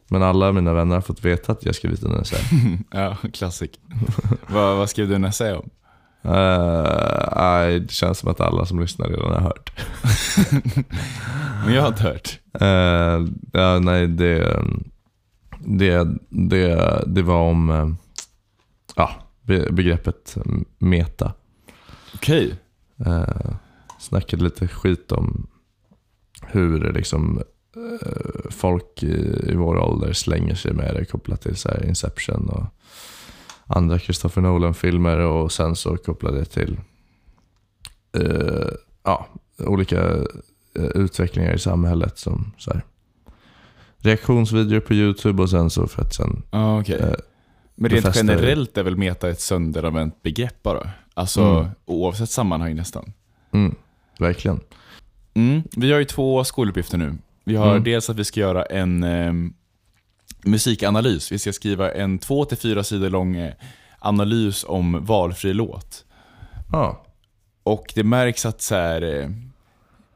Men 0.09 0.23
alla 0.23 0.53
mina 0.53 0.75
vänner 0.75 0.95
har 0.95 1.03
fått 1.03 1.25
veta 1.25 1.53
att 1.53 1.65
jag 1.65 1.75
skrivit 1.75 2.03
en 2.03 2.21
essä. 2.21 2.37
Ja, 2.91 3.17
klassik. 3.33 3.81
vad, 4.47 4.77
vad 4.77 4.91
skrev 4.91 5.09
du 5.09 5.15
en 5.15 5.25
essä 5.25 5.57
om? 5.57 5.71
Nej, 7.37 7.81
det 7.81 7.91
känns 7.91 8.19
som 8.19 8.31
att 8.31 8.41
alla 8.41 8.67
som 8.67 8.81
lyssnar 8.81 9.09
redan 9.09 9.33
har 9.33 9.41
hört. 9.41 9.73
Men 11.65 11.75
jag 11.75 11.83
har 11.83 11.89
inte 11.89 12.03
hört. 12.03 12.39
Eh, 12.61 13.27
ja, 13.53 13.79
nej, 13.79 14.07
det, 14.07 14.63
det, 15.59 16.09
det, 16.29 17.03
det 17.07 17.23
var 17.23 17.41
om 17.41 17.97
ja, 18.97 19.11
be, 19.43 19.73
begreppet 19.73 20.37
meta. 20.79 21.33
Okej. 22.15 22.55
Eh, 23.07 23.55
snackade 24.03 24.45
lite 24.45 24.69
skit 24.69 25.13
om 25.13 25.47
hur 26.43 26.93
liksom 26.93 27.43
eh, 27.77 28.51
folk 28.51 29.03
i, 29.03 29.41
i 29.51 29.55
vår 29.55 29.77
ålder 29.79 30.13
slänger 30.13 30.55
sig 30.55 30.73
med 30.73 30.95
det 30.95 31.05
kopplat 31.05 31.41
till 31.43 31.57
så 31.57 31.71
Inception 31.85 32.49
och 32.49 32.65
andra 33.67 33.99
Christopher 33.99 34.43
Nolan-filmer 34.43 35.19
och 35.19 35.53
sen 35.53 35.77
så 35.77 35.97
kopplar 35.97 36.33
det 36.33 36.45
till 36.45 36.81
eh, 38.19 38.69
ja, 39.05 39.27
olika 39.59 40.03
eh, 40.75 40.85
utvecklingar 40.95 41.55
i 41.55 41.59
samhället 41.59 42.19
som 42.19 42.53
så 42.59 42.73
här, 42.73 42.83
reaktionsvideor 43.99 44.81
på 44.81 44.95
YouTube 44.95 45.43
och 45.43 45.51
sen 45.51 45.71
så 45.71 45.87
för 45.87 46.03
att 46.03 46.15
sen 46.15 46.43
Ja, 46.51 46.81
okej. 46.81 46.99
eh, 47.01 47.15
Men 47.75 47.91
rent 47.91 48.05
befästa- 48.07 48.19
generellt 48.19 48.79
är 48.79 48.83
väl 48.83 48.97
meta 48.97 49.29
ett 49.31 49.41
sönderanvänt 49.41 50.23
begrepp 50.23 50.63
bara? 50.63 50.91
Alltså 51.15 51.41
Mm. 51.43 51.67
oavsett 51.85 52.31
sammanhang 52.31 52.75
nästan. 52.77 53.13
mm, 53.53 53.75
verkligen. 54.19 54.61
Mm. 55.35 55.63
Vi 55.77 55.93
har 55.93 55.99
ju 55.99 56.05
två 56.05 56.45
skoluppgifter 56.45 56.99
nu. 56.99 57.15
Vi 57.45 57.57
har 57.57 57.71
Mm. 57.71 57.85
dels 57.85 58.11
att 58.11 58.17
vi 58.17 58.25
ska 58.25 58.41
göra 58.41 58.65
en 58.65 59.03
eh, 59.03 59.33
musikanalys. 60.45 61.33
Vi 61.33 61.39
ska 61.39 61.53
skriva 61.53 61.93
en 61.93 62.19
två 62.19 62.45
till 62.45 62.59
fyra 62.59 62.85
sidor 62.85 63.11
lång 63.11 63.37
eh, 63.37 63.53
analys 63.99 64.65
om 64.69 65.05
valfri 65.05 65.55
låt. 65.55 66.05
Ja, 66.73 67.05
Och 67.63 67.93
det 67.95 68.05
märks 68.05 68.47
att 68.47 68.63
så 68.63 68.75
här, 68.75 69.03
eh, 69.03 69.31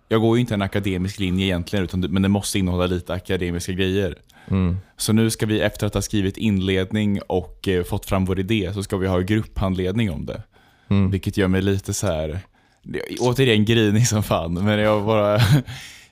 jag 0.09 0.21
går 0.21 0.37
ju 0.37 0.41
inte 0.41 0.55
en 0.55 0.63
akademisk 0.63 1.19
linje 1.19 1.47
egentligen, 1.47 1.85
utan 1.85 2.01
men 2.01 2.23
det 2.23 2.29
måste 2.29 2.59
innehålla 2.59 2.87
lite 2.87 3.15
akademiska 3.15 3.73
grejer. 3.73 4.15
mm, 4.49 4.77
Så 4.97 5.13
nu 5.13 5.31
ska 5.31 5.47
vi 5.47 5.61
efter 5.61 5.87
att 5.87 5.95
ha 5.95 6.03
skrivit 6.03 6.37
inledning 6.37 7.21
och 7.29 7.69
eh, 7.69 7.85
fått 7.85 8.07
fram 8.07 8.25
vår 8.25 8.39
idé, 8.41 8.71
så 8.75 8.83
ska 8.83 8.97
vi 8.97 9.07
ha 9.07 9.19
grupphandledning 9.21 10.11
om 10.11 10.27
det. 10.27 10.43
mm. 10.89 11.11
Vilket 11.11 11.37
gör 11.37 11.49
mig 11.49 11.63
lite 11.63 11.95
så 11.95 12.07
här. 12.07 12.41
Återigen 13.21 13.65
grinig 13.65 14.09
som 14.09 14.23
fan, 14.23 14.55
men 14.55 14.79
jag 14.79 15.05
bara... 15.05 15.41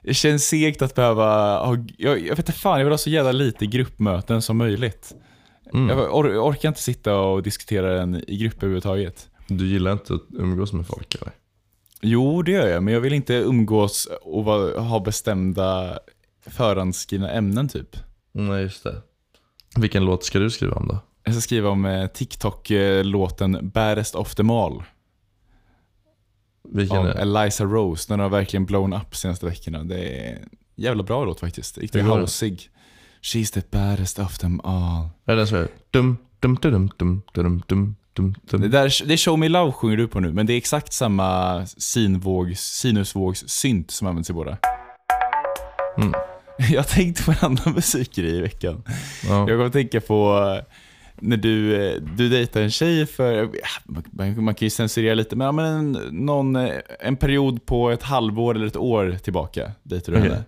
Det 0.06 0.14
känns 0.14 0.48
segt 0.48 0.82
att 0.82 0.94
behöva 0.94 1.58
ha, 1.58 1.76
jag, 1.98 2.18
jag 2.18 2.28
vet 2.28 2.38
inte 2.38 2.52
fan, 2.52 2.78
jag 2.78 2.84
vill 2.84 2.92
ha 2.92 2.98
så 2.98 3.10
jävla 3.10 3.32
lite 3.32 3.66
gruppmöten 3.66 4.42
som 4.42 4.56
möjligt. 4.56 5.12
Mm. 5.72 5.88
Jag 5.88 6.14
or, 6.14 6.38
orkar 6.38 6.68
inte 6.68 6.82
sitta 6.82 7.16
och 7.16 7.42
diskutera 7.42 7.94
den 7.94 8.24
i 8.30 8.36
grupp 8.36 8.56
överhuvudtaget. 8.56 9.28
Du 9.48 9.66
gillar 9.66 9.92
inte 9.92 10.14
att 10.14 10.22
umgås 10.30 10.72
med 10.72 10.86
folk 10.86 11.14
eller? 11.14 11.32
Jo, 12.00 12.42
det 12.42 12.52
gör 12.52 12.66
jag, 12.66 12.82
men 12.82 12.94
jag 12.94 13.00
vill 13.00 13.12
inte 13.12 13.34
umgås 13.34 14.08
och 14.22 14.44
ha 14.44 15.00
bestämda 15.00 15.98
förhandsskrivna 16.46 17.30
ämnen 17.30 17.68
typ. 17.68 17.96
Nej, 18.32 18.62
just 18.62 18.84
det. 18.84 19.02
Vilken 19.76 20.04
låt 20.04 20.24
ska 20.24 20.38
du 20.38 20.50
skriva 20.50 20.74
om 20.74 20.88
då? 20.88 20.98
Jag 21.24 21.34
ska 21.34 21.40
skriva 21.40 21.68
om 21.68 21.84
eh, 21.84 22.06
TikTok-låten 22.06 23.70
Baddest 23.74 24.14
of 24.14 24.34
them 24.34 24.50
all 24.50 24.82
Vilken 26.72 26.96
av 26.96 27.06
Eliza 27.06 27.64
Rose. 27.64 28.12
Den 28.12 28.20
har 28.20 28.28
verkligen 28.28 28.66
blown 28.66 28.92
up 28.92 29.16
senaste 29.16 29.46
veckorna. 29.46 29.84
Det 29.84 29.98
är 29.98 30.32
en 30.32 30.48
jävla 30.76 31.02
bra 31.02 31.24
låt 31.24 31.40
faktiskt. 31.40 31.78
Riktigt 31.78 32.04
houseig. 32.04 32.70
She's 33.22 33.52
the 33.54 33.62
baddest 33.70 34.18
of 34.18 34.38
them 34.38 34.60
all. 34.64 35.08
Det 35.24 35.34
den 35.34 35.46
som 35.46 35.58
är 35.58 35.68
dum, 35.90 36.16
dum, 36.40 36.58
dum, 36.62 36.90
dum, 36.98 37.22
dum, 37.32 37.62
dum, 37.66 37.94
dum, 38.14 38.34
Det, 38.50 38.56
dum. 38.56 38.70
där, 38.70 39.06
det 39.06 39.12
är 39.12 39.16
Show 39.16 39.38
Me 39.38 39.48
Love 39.48 39.72
sjunger 39.72 39.96
du 39.96 40.08
på 40.08 40.20
nu, 40.20 40.32
men 40.32 40.46
det 40.46 40.52
är 40.52 40.56
exakt 40.56 40.92
samma 40.92 41.66
sinvågs, 41.66 42.60
sinusvågssynt 42.60 43.90
som 43.90 44.06
används 44.06 44.30
i 44.30 44.32
båda. 44.32 44.58
Mm. 45.98 46.12
Jag 46.70 46.78
har 46.78 46.88
tänkt 46.88 47.24
på 47.26 47.30
en 47.30 47.36
annan 47.40 47.74
musikgrej 47.74 48.36
i 48.36 48.40
veckan. 48.40 48.82
Ja. 49.28 49.38
Jag 49.38 49.48
kommer 49.48 49.66
att 49.66 49.72
tänka 49.72 50.00
på 50.00 50.40
när 51.20 51.36
du, 51.36 51.86
eh, 51.86 52.00
du 52.16 52.28
dejtar 52.28 52.60
en 52.60 52.70
tjej 52.70 53.06
för, 53.06 53.32
ja, 53.34 53.48
man, 54.10 54.44
man 54.44 54.54
kan 54.54 54.66
ju 54.66 54.70
censurera 54.70 55.14
lite, 55.14 55.36
men, 55.36 55.44
ja, 55.44 55.52
men 55.52 55.64
en, 55.66 55.92
någon, 56.26 56.56
eh, 56.56 56.72
en 57.00 57.16
period 57.16 57.66
på 57.66 57.90
ett 57.90 58.02
halvår 58.02 58.54
eller 58.54 58.66
ett 58.66 58.76
år 58.76 59.16
tillbaka 59.22 59.72
dejtade 59.82 60.16
du 60.16 60.22
Okej. 60.22 60.32
henne. 60.32 60.44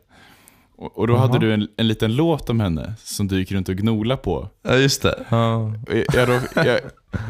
Och, 0.78 0.98
och 0.98 1.06
då 1.06 1.14
Jaha. 1.14 1.20
hade 1.20 1.38
du 1.38 1.54
en, 1.54 1.68
en 1.76 1.88
liten 1.88 2.16
låt 2.16 2.50
om 2.50 2.60
henne 2.60 2.94
som 2.98 3.28
du 3.28 3.38
gick 3.38 3.52
runt 3.52 3.68
och 3.68 3.76
gnola 3.76 4.16
på. 4.16 4.48
ja, 4.62 4.74
just 4.76 5.02
det. 5.02 5.12
Och 5.30 5.94
Jag, 6.14 6.28
jag, 6.54 6.80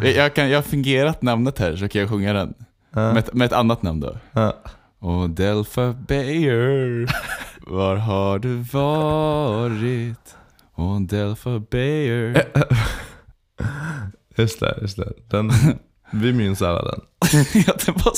jag, 0.03 0.15
jag, 0.15 0.35
kan, 0.35 0.51
jag 0.51 0.59
har 0.59 0.63
fingerat 0.63 1.23
namnet 1.23 1.59
här 1.59 1.77
så 1.77 1.89
kan 1.89 2.01
jag 2.01 2.11
sjunga 2.11 2.33
den. 2.33 2.55
Ja. 2.95 3.01
Med, 3.13 3.17
ett- 3.19 3.35
med 3.35 3.45
ett 3.47 3.53
annat 3.53 3.83
namn 3.83 4.01
då. 4.01 4.17
Och 4.99 5.31
Delfa 5.31 5.93
Bayer, 6.09 7.07
var 7.67 7.97
har 7.97 8.39
du 8.39 8.55
varit? 8.73 10.37
Och 10.75 11.01
Delfa 11.03 11.59
Bayer. 11.71 12.45
Just 14.37 14.61
det, 14.61 14.79
just 14.83 14.97
det. 14.97 15.13
Den, 15.31 15.53
vi 16.11 16.33
minns 16.33 16.63
alla 16.63 16.83
den. 16.83 17.01
ja, 17.67 17.73
det 17.87 17.93
var, 17.93 18.13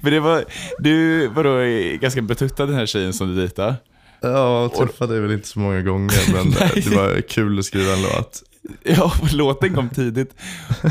men 0.00 0.12
det 0.12 0.20
var, 0.20 0.44
du 0.78 1.26
var 1.28 1.44
då 1.44 1.98
ganska 2.00 2.22
betuttad 2.22 2.66
den 2.66 2.74
här 2.74 2.86
tjejen 2.86 3.12
som 3.12 3.28
du 3.28 3.36
dejtade. 3.36 3.74
Ja, 4.20 4.62
jag 4.62 4.74
träffade 4.74 5.12
dig 5.12 5.22
väl 5.22 5.32
inte 5.32 5.48
så 5.48 5.58
många 5.58 5.82
gånger, 5.82 6.32
men 6.32 6.50
det 6.74 6.96
var 6.96 7.20
kul 7.20 7.58
att 7.58 7.64
skriva 7.64 7.92
en 7.92 8.02
låt. 8.02 8.42
Ja, 8.82 9.12
låten 9.32 9.74
kom 9.74 9.88
tidigt 9.88 10.34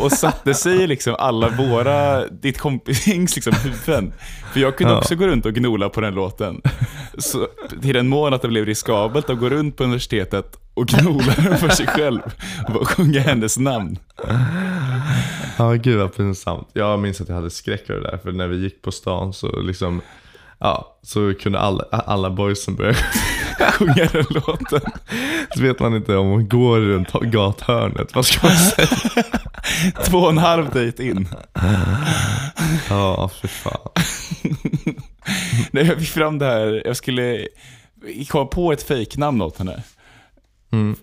och 0.01 0.11
satte 0.11 0.53
sig 0.53 0.81
i 0.83 0.87
liksom 0.87 1.15
alla 1.19 1.49
våra, 1.49 2.27
ditt 2.27 2.57
kompisgängs 2.57 3.35
liksom 3.35 3.53
huvuden. 3.63 4.13
För 4.53 4.59
jag 4.59 4.77
kunde 4.77 4.93
Ja. 4.93 4.99
också 4.99 5.15
gå 5.15 5.27
runt 5.27 5.45
och 5.45 5.53
gnola 5.53 5.89
på 5.89 6.01
den 6.01 6.15
låten. 6.15 6.61
Så, 7.17 7.47
till 7.81 7.93
den 7.93 8.07
mån 8.07 8.33
att 8.33 8.41
det 8.41 8.47
blev 8.47 8.65
riskabelt 8.65 9.29
att 9.29 9.39
gå 9.39 9.49
runt 9.49 9.77
på 9.77 9.83
universitetet 9.83 10.57
och 10.73 10.87
gnola 10.87 11.33
för 11.33 11.69
sig 11.69 11.87
själv 11.87 12.21
och 12.75 12.87
sjunga 12.87 13.19
hennes 13.19 13.57
namn. 13.57 13.97
Ja, 15.57 15.71
gud 15.73 15.97
vad 15.99 16.15
pinsamt. 16.15 16.67
Jag 16.73 16.99
minns 16.99 17.21
att 17.21 17.27
jag 17.29 17.35
hade 17.35 17.49
skräck 17.49 17.85
för 17.87 17.93
det 17.93 18.01
där, 18.01 18.17
för 18.17 18.31
när 18.31 18.47
vi 18.47 18.57
gick 18.57 18.81
på 18.81 18.91
stan 18.91 19.33
så 19.33 19.59
liksom, 19.61 20.01
ja, 20.65 20.97
så 21.01 21.33
kunde 21.33 21.59
alla, 21.59 21.83
alla 21.83 22.29
boysen 22.29 22.75
börja 22.75 22.93
Sjunga 23.71 24.09
den 24.11 24.25
låten. 24.29 24.81
Så 25.55 25.61
vet 25.61 25.79
man 25.79 25.95
inte 25.95 26.15
om 26.15 26.27
hon 26.27 26.49
går 26.49 26.79
runt 26.79 27.11
gathörnet, 27.11 28.15
vad 28.15 28.25
ska 28.25 28.47
man 28.47 28.57
säga? 28.57 28.87
Två 30.05 30.17
och 30.17 30.29
en 30.29 30.37
halv 30.37 30.69
dejt 30.69 31.07
in. 31.07 31.27
Ja, 32.89 33.29
för 33.41 33.47
fan. 33.47 33.89
När 35.71 35.83
jag 35.83 35.99
fick 35.99 36.09
fram 36.09 36.39
det 36.39 36.45
här, 36.45 36.81
jag 36.85 36.97
skulle 36.97 37.47
komma 38.29 38.45
på 38.45 38.71
ett 38.71 38.83
fejknamn 38.83 39.41
åt 39.41 39.57
henne. 39.57 39.83
Mm. 40.71 40.95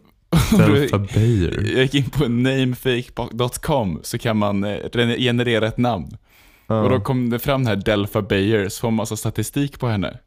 Delta 0.51 0.99
Bayer. 0.99 1.73
Jag 1.77 1.83
gick 1.83 1.95
in 1.95 2.11
på 2.11 2.29
namefake.com 2.29 4.01
så 4.03 4.19
kan 4.19 4.37
man 4.37 4.65
eh, 4.65 5.17
generera 5.19 5.67
ett 5.67 5.79
namn. 5.79 6.17
Och 6.81 6.91
då 6.91 7.01
kom 7.01 7.31
det 7.31 7.39
fram 7.39 7.65
den 7.65 7.67
här 7.77 7.85
Delfa 7.85 8.23
Bayer, 8.23 8.69
så 8.69 8.81
får 8.81 8.89
man 8.91 8.95
massa 8.97 9.17
statistik 9.17 9.79
på 9.81 9.89
henne. 9.89 10.19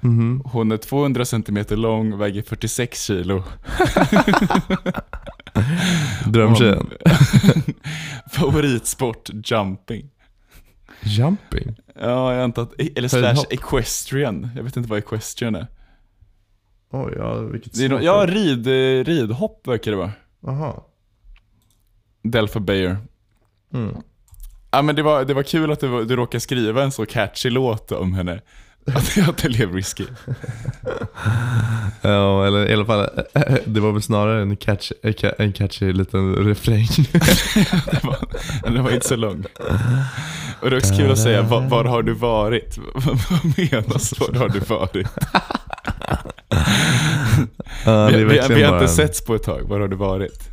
Mhm. 0.00 0.42
Hon 0.44 0.72
är 0.72 0.76
200 0.76 1.24
cm 1.24 1.64
lång, 1.70 2.18
väger 2.18 2.42
46 2.42 3.02
kilo. 3.04 3.42
Drömtjejen. 6.26 6.90
Favoritsport, 8.32 9.30
jumping. 9.44 10.10
Jumping? 11.02 11.76
Ja, 12.00 12.34
jag 12.34 12.42
antar 12.42 12.62
att, 12.62 12.72
eller 12.96 13.08
slash 13.08 13.44
equestrian. 13.50 14.50
Jag 14.56 14.62
vet 14.62 14.76
inte 14.76 14.88
vad 14.88 14.98
equestrian 14.98 15.54
är. 15.54 15.66
Oj, 16.90 17.14
ja 17.16 17.34
vilket 17.38 17.74
Det 17.74 17.84
är 17.84 17.88
no- 17.88 18.00
ja, 18.02 18.26
rid, 18.28 18.66
ridhopp 19.06 19.66
verkar 19.66 19.90
det 19.90 19.96
vara. 19.96 20.12
Jaha. 20.40 20.74
Delfa 22.22 22.60
Bayer. 22.60 22.96
Mm. 23.74 23.96
Ja, 24.76 24.82
men 24.82 24.96
det, 24.96 25.02
var, 25.02 25.24
det 25.24 25.34
var 25.34 25.42
kul 25.42 25.72
att 25.72 25.80
du, 25.80 26.04
du 26.04 26.16
råkade 26.16 26.40
skriva 26.40 26.82
en 26.82 26.92
så 26.92 27.06
catchy 27.06 27.50
låt 27.50 27.92
om 27.92 28.14
henne. 28.14 28.40
Att, 28.94 29.36
det 29.42 29.48
blev 29.48 29.74
risky. 29.74 30.04
Ja, 32.02 32.46
eller 32.46 32.70
i 32.70 32.72
alla 32.72 32.84
fall, 32.84 33.08
det 33.64 33.80
var 33.80 33.92
väl 33.92 34.02
snarare 34.02 34.42
en 34.42 34.56
catch, 34.56 34.92
en 35.38 35.52
catchy 35.52 35.92
liten 35.92 36.34
refräng. 36.34 36.86
Det 37.90 38.04
var, 38.04 38.16
den 38.62 38.84
var 38.84 38.90
inte 38.90 39.08
så 39.08 39.16
lång. 39.16 39.44
Och 40.60 40.70
det 40.70 40.76
är 40.76 40.78
också 40.78 40.94
kul 40.94 41.10
att 41.10 41.18
säga, 41.18 41.42
var, 41.42 41.60
var 41.60 41.84
har 41.84 42.02
du 42.02 42.12
varit? 42.12 42.78
Vad 42.94 43.58
menas, 43.58 44.20
var 44.20 44.38
har 44.38 44.48
du 44.48 44.58
varit? 44.58 45.06
Ja, 47.84 48.10
det 48.10 48.24
vi, 48.24 48.38
är 48.38 48.48
vi, 48.48 48.54
vi 48.54 48.62
har 48.62 48.72
inte 48.72 48.84
en- 48.84 48.88
setts 48.88 49.24
på 49.24 49.34
ett 49.34 49.42
tag, 49.42 49.62
var 49.68 49.80
har 49.80 49.88
du 49.88 49.96
varit? 49.96 50.48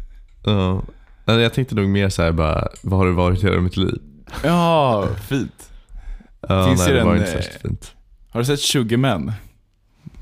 Ja. 0.45 0.81
Jag 1.25 1.53
tänkte 1.53 1.75
nog 1.75 1.89
mer 1.89 2.09
såhär 2.09 2.31
bara, 2.31 2.67
vad 2.81 2.99
har 2.99 3.05
du 3.05 3.11
varit 3.11 3.43
i 3.43 3.45
hela 3.47 3.61
mitt 3.61 3.77
liv? 3.77 3.99
Ja, 4.43 5.07
fint. 5.29 5.69
Ja, 6.47 6.67
Finns 6.67 6.79
nej, 6.79 6.89
det 6.93 6.99
det 6.99 7.05
var 7.05 7.11
en, 7.15 7.17
inte 7.17 7.31
eh, 7.31 7.35
särskilt 7.41 7.61
fint. 7.61 7.91
Har 8.29 8.39
du 8.39 8.45
sett 8.45 8.59
Sugarman? 8.59 9.31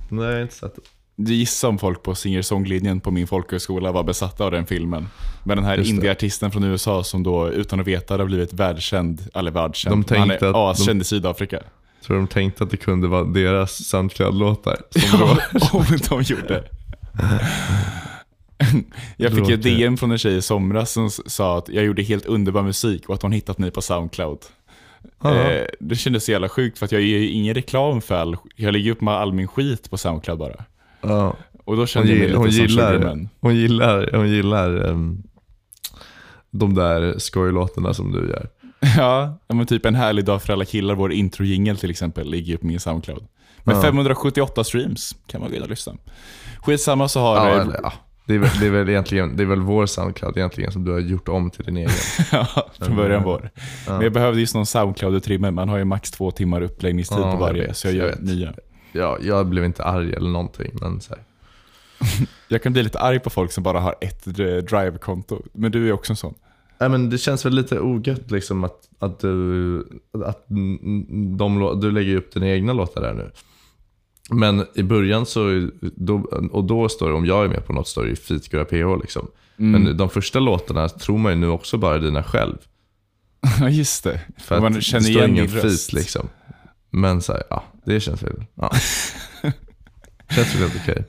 Nej, 0.10 0.26
jag 0.26 0.34
har 0.34 0.42
inte 0.42 0.54
sett 0.56 0.76
det. 0.76 0.82
Du 1.16 1.34
gissar 1.34 1.68
om 1.68 1.80
folk 1.80 2.04
på 2.04 2.16
singer-songlinjen 2.16 3.00
på 3.00 3.12
min 3.12 3.28
folkhögskola 3.28 3.92
var 3.92 4.04
besatta 4.04 4.44
av 4.46 4.52
den 4.52 4.66
filmen. 4.66 5.08
Men 5.44 5.58
den 5.58 5.66
här 5.66 5.78
det. 5.78 5.88
indieartisten 5.88 6.52
från 6.52 6.64
USA 6.64 7.04
som 7.04 7.24
då 7.24 7.50
utan 7.50 7.80
att 7.80 7.88
veta 7.88 8.18
har 8.18 8.26
blivit 8.26 8.54
världskänd, 8.54 9.28
eller 9.34 9.52
världskänd, 9.52 10.06
De 10.08 10.18
han 10.18 10.32
är 10.32 10.40
de- 10.40 10.56
askänd 10.56 11.02
i 11.02 11.04
Sydafrika. 11.04 11.60
Tror 12.06 12.18
de 12.18 12.28
tänkte 12.28 12.64
att 12.64 12.70
det 12.72 12.78
kunde 12.78 13.08
vara 13.08 13.24
deras 13.24 13.72
Soundcloud-låtar? 13.84 14.78
Som 14.90 15.20
Ja, 15.20 15.38
om 15.72 15.86
de 16.10 16.22
gjorde. 16.22 16.64
Jag 19.18 19.32
fick 19.32 19.40
låter- 19.40 19.58
DM 19.58 19.98
från 19.98 20.12
en 20.12 20.18
tjej 20.18 20.38
i 20.38 20.42
somras 20.42 20.92
som 20.92 21.10
sa 21.10 21.58
att 21.58 21.70
jag 21.70 21.86
gjorde 21.86 22.02
helt 22.02 22.26
underbar 22.26 22.62
musik 22.64 23.10
och 23.10 23.16
att 23.16 23.22
hon 23.22 23.32
hittat 23.32 23.58
mig 23.58 23.72
på 23.72 23.82
Soundcloud. 23.82 24.38
Eh, 25.24 25.62
det 25.80 25.96
kändes 25.96 26.26
så 26.26 26.32
jävla 26.32 26.50
sjukt 26.50 26.78
för 26.80 26.86
att 26.86 26.92
jag 26.92 27.02
gör 27.02 27.20
ju 27.20 27.30
ingen 27.30 27.54
reklam 27.54 28.02
för 28.02 28.16
all, 28.16 28.38
jag 28.56 28.72
lägger 28.74 28.92
upp 28.92 29.02
med 29.02 29.14
all 29.14 29.34
min 29.34 29.48
skit 29.48 29.90
på 29.90 29.98
Soundcloud 29.98 30.40
bara. 30.40 30.64
Ja. 31.02 31.36
Och 31.66 31.76
då 31.76 31.82
Hon, 31.82 31.88
kände 31.88 32.10
jag 32.10 32.18
mig 32.18 32.28
lite 32.28 32.38
hon, 32.40 32.52
som 32.52 32.66
gillar, 32.66 33.28
hon 33.42 33.56
gillar, 33.56 34.10
hon 34.14 34.30
gillar 34.30 34.90
ehm, 34.90 35.24
de 36.52 36.74
där 36.76 37.20
skojlåtarna 37.20 37.94
som 37.94 38.12
du 38.12 38.20
gör. 38.30 38.50
Ja, 38.98 39.38
men 39.48 39.66
typ 39.66 39.86
en 39.86 39.96
härlig 39.96 40.26
dag 40.26 40.42
för 40.42 40.54
alla 40.54 40.66
killar, 40.66 40.96
vår 40.96 41.12
introjingel 41.14 41.78
till 41.78 41.90
exempel, 41.90 42.30
ligger 42.30 42.52
ju 42.52 42.58
på 42.58 42.66
min 42.66 42.80
Soundcloud. 42.80 43.24
Med 43.64 43.76
Ja. 43.76 43.82
578 43.82 44.64
streams 44.64 45.16
kan 45.28 45.42
man 45.42 45.50
gå 45.50 45.56
in 45.56 45.62
och 45.64 45.70
lyssna. 45.70 45.94
Skitsamma 46.62 47.08
så 47.08 47.20
har 47.20 47.36
Ja, 47.36 47.48
eller, 47.62 47.80
ja. 47.84 47.94
Det, 48.26 48.36
är 48.36 48.40
väl, 48.40 48.50
det, 48.60 48.66
är 48.66 48.70
väl 48.72 48.90
egentligen, 48.90 49.38
det 49.38 49.44
är 49.44 49.48
väl 49.48 49.62
vår 49.62 49.86
Soundcloud 49.86 50.38
egentligen 50.38 50.72
som 50.72 50.84
du 50.84 50.92
har 50.92 51.00
gjort 51.00 51.28
om 51.28 51.50
till 51.50 51.66
din 51.66 51.78
egen. 51.78 51.90
Ja, 52.32 52.48
från 52.80 52.96
början 52.96 53.24
var 53.24 53.42
det. 53.42 53.50
Ja. 53.88 53.94
Men 53.94 54.02
jag 54.02 54.14
behövde 54.14 54.40
just 54.40 54.56
någon 54.56 54.66
Soundcloud-utrymme, 54.66 55.52
man 55.52 55.70
har 55.70 55.78
ju 55.78 55.86
max 55.86 56.12
två 56.12 56.32
timmar 56.32 56.62
uppläggningstid 56.62 57.18
Ja, 57.18 57.22
på 57.24 57.30
jag 57.30 57.40
varje, 57.40 57.68
vet, 57.68 57.78
så 57.78 57.88
jag 57.88 57.96
jag 57.96 58.02
gör 58.02 58.10
vet. 58.10 58.22
nya. 58.22 58.54
Ja, 58.92 59.18
jag 59.22 59.48
blev 59.48 59.66
inte 59.66 59.84
arg 59.84 60.14
eller 60.14 60.30
någonting, 60.30 60.72
men 60.82 61.02
så. 61.02 61.16
Jag 62.48 62.64
kan 62.64 62.74
bli 62.74 62.84
lite 62.84 63.00
arg 63.00 63.20
på 63.20 63.30
folk 63.30 63.52
som 63.52 63.64
bara 63.64 63.80
har 63.80 63.96
ett 64.02 64.28
eh, 64.28 64.34
drive-konto, 64.34 65.42
men 65.54 65.72
du 65.72 65.88
är 65.88 65.92
också 65.92 66.14
en 66.14 66.18
sån. 66.18 66.34
Nej, 66.80 66.90
men 66.90 67.10
det 67.10 67.18
känns 67.18 67.46
väl 67.46 67.54
lite 67.54 67.80
ogött 67.80 68.32
liksom 68.32 68.64
att, 68.64 68.78
att, 69.00 69.20
du, 69.20 69.80
att 70.26 70.46
de, 71.38 71.80
du 71.82 71.92
lägger 71.92 72.16
upp 72.16 72.34
dina 72.34 72.48
egna 72.50 72.74
låtar 72.74 73.02
där 73.02 73.14
nu. 73.14 73.32
Men 74.32 74.66
i 74.76 74.84
början 74.84 75.26
så, 75.26 75.70
då, 75.82 76.16
och 76.52 76.64
då 76.64 76.90
står 76.90 77.10
det, 77.10 77.16
om 77.16 77.26
jag 77.26 77.44
är 77.46 77.50
med 77.50 77.66
på 77.68 77.74
något, 77.74 77.88
står 77.88 78.04
det 78.04 78.10
ju 78.10 78.16
Featgura 78.16 78.66
PH 78.66 79.02
liksom. 79.02 79.28
Mm. 79.60 79.84
Men 79.84 79.98
de 79.98 80.10
första 80.10 80.40
låtarna 80.40 80.90
tror 80.90 81.18
man 81.18 81.32
ju 81.32 81.38
nu 81.38 81.48
också 81.48 81.78
bara 81.78 81.96
är 81.96 82.00
dina 82.00 82.24
själv. 82.24 82.58
Ja, 83.60 83.70
just 83.70 84.04
det. 84.04 84.22
För 84.38 84.60
man 84.62 84.78
att 84.78 84.84
känner 84.84 85.04
det 85.06 85.10
igen 85.12 85.30
ingen 85.30 85.48
feat 85.48 85.94
liksom. 85.94 86.28
Men 86.90 87.22
så 87.22 87.34
här, 87.34 87.44
ja, 87.50 87.64
det 87.86 88.00
känns 88.00 88.24
väl, 88.24 88.46
ja. 88.56 88.72
känns 90.30 90.56
väl 90.56 90.62
helt 90.62 90.76
okej. 90.84 91.06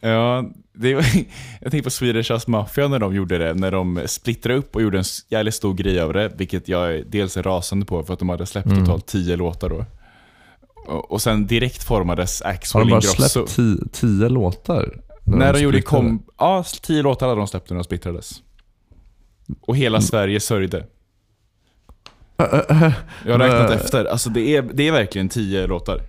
Ja, 0.00 0.44
det 0.74 0.90
jag 1.60 1.70
tänker 1.70 1.82
på 1.82 1.90
Swedish 1.90 2.32
House 2.32 2.50
Mafia 2.50 2.88
när 2.88 2.98
de 2.98 3.14
gjorde 3.14 3.38
det, 3.38 3.54
när 3.54 3.70
de 3.70 4.02
splittrade 4.06 4.58
upp 4.58 4.76
och 4.76 4.82
gjorde 4.82 4.98
en 4.98 5.04
jävligt 5.28 5.54
stor 5.54 5.74
grej 5.74 6.00
av 6.00 6.12
det, 6.12 6.32
vilket 6.36 6.68
jag 6.68 6.94
är 6.94 7.04
dels 7.08 7.36
är 7.36 7.42
rasande 7.42 7.86
på 7.86 8.02
för 8.02 8.12
att 8.12 8.18
de 8.18 8.28
hade 8.28 8.46
släppt 8.46 8.66
Mm. 8.66 8.78
totalt 8.84 9.06
tio 9.06 9.36
låtar 9.36 9.68
då. 9.68 9.84
Och, 10.86 11.22
sen 11.22 11.46
direkt 11.46 11.84
formades 11.84 12.42
Har 12.42 12.50
Axel 12.50 12.80
de 12.80 12.90
bara 12.90 12.96
Ingrosso. 12.96 13.28
släppt 13.28 13.56
tio, 13.56 13.76
tio 13.92 14.28
låtar? 14.28 15.00
När 15.24 15.52
de 15.52 15.60
gjorde 15.60 15.76
splittrade? 15.78 16.02
kom... 16.08 16.22
Ja, 16.38 16.64
tio 16.82 17.02
låtar 17.02 17.28
hade 17.28 17.40
de 17.40 17.46
släppt 17.46 17.70
när 17.70 17.76
de 17.76 17.84
splittrades. 17.84 18.32
Och 19.60 19.76
hela 19.76 20.00
Sverige 20.00 20.40
sörjde. 20.40 20.86
Jag 22.36 23.32
har 23.32 23.38
räknat 23.38 23.70
efter, 23.70 24.04
alltså 24.04 24.30
det 24.30 24.56
är, 24.56 24.62
det 24.62 24.88
är 24.88 24.92
verkligen 24.92 25.28
tio 25.28 25.66
låtar. 25.66 26.00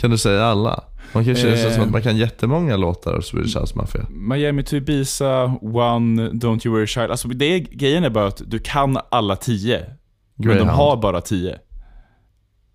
Kan 0.00 0.10
du 0.10 0.18
säga 0.18 0.44
alla? 0.44 0.84
Man 1.12 1.24
kanske, 1.24 1.46
det 1.50 1.56
känns 1.56 1.72
som 1.74 1.80
Eh. 1.82 1.86
att 1.86 1.92
man 1.92 2.02
kan 2.02 2.16
jättemånga 2.16 2.76
låtar 2.76 3.14
av 3.14 3.20
Swedish 3.20 3.56
House 3.58 3.76
Mafia. 3.78 4.06
Miami 4.10 4.62
to 4.62 4.76
Ibiza, 4.76 5.44
One, 5.62 6.28
Don't 6.30 6.66
You 6.66 6.74
Worry 6.76 6.86
Child. 6.86 7.10
Alltså 7.10 7.28
det 7.28 7.44
är, 7.44 7.58
grejen 7.58 8.04
är 8.04 8.10
bara 8.10 8.26
att 8.26 8.42
du 8.46 8.58
kan 8.58 8.98
alla 9.08 9.36
tio. 9.36 9.78
Men 9.78 9.88
de 10.36 10.42
Greyhound. 10.54 10.70
har 10.70 10.96
bara 10.96 11.20
tio. 11.20 11.58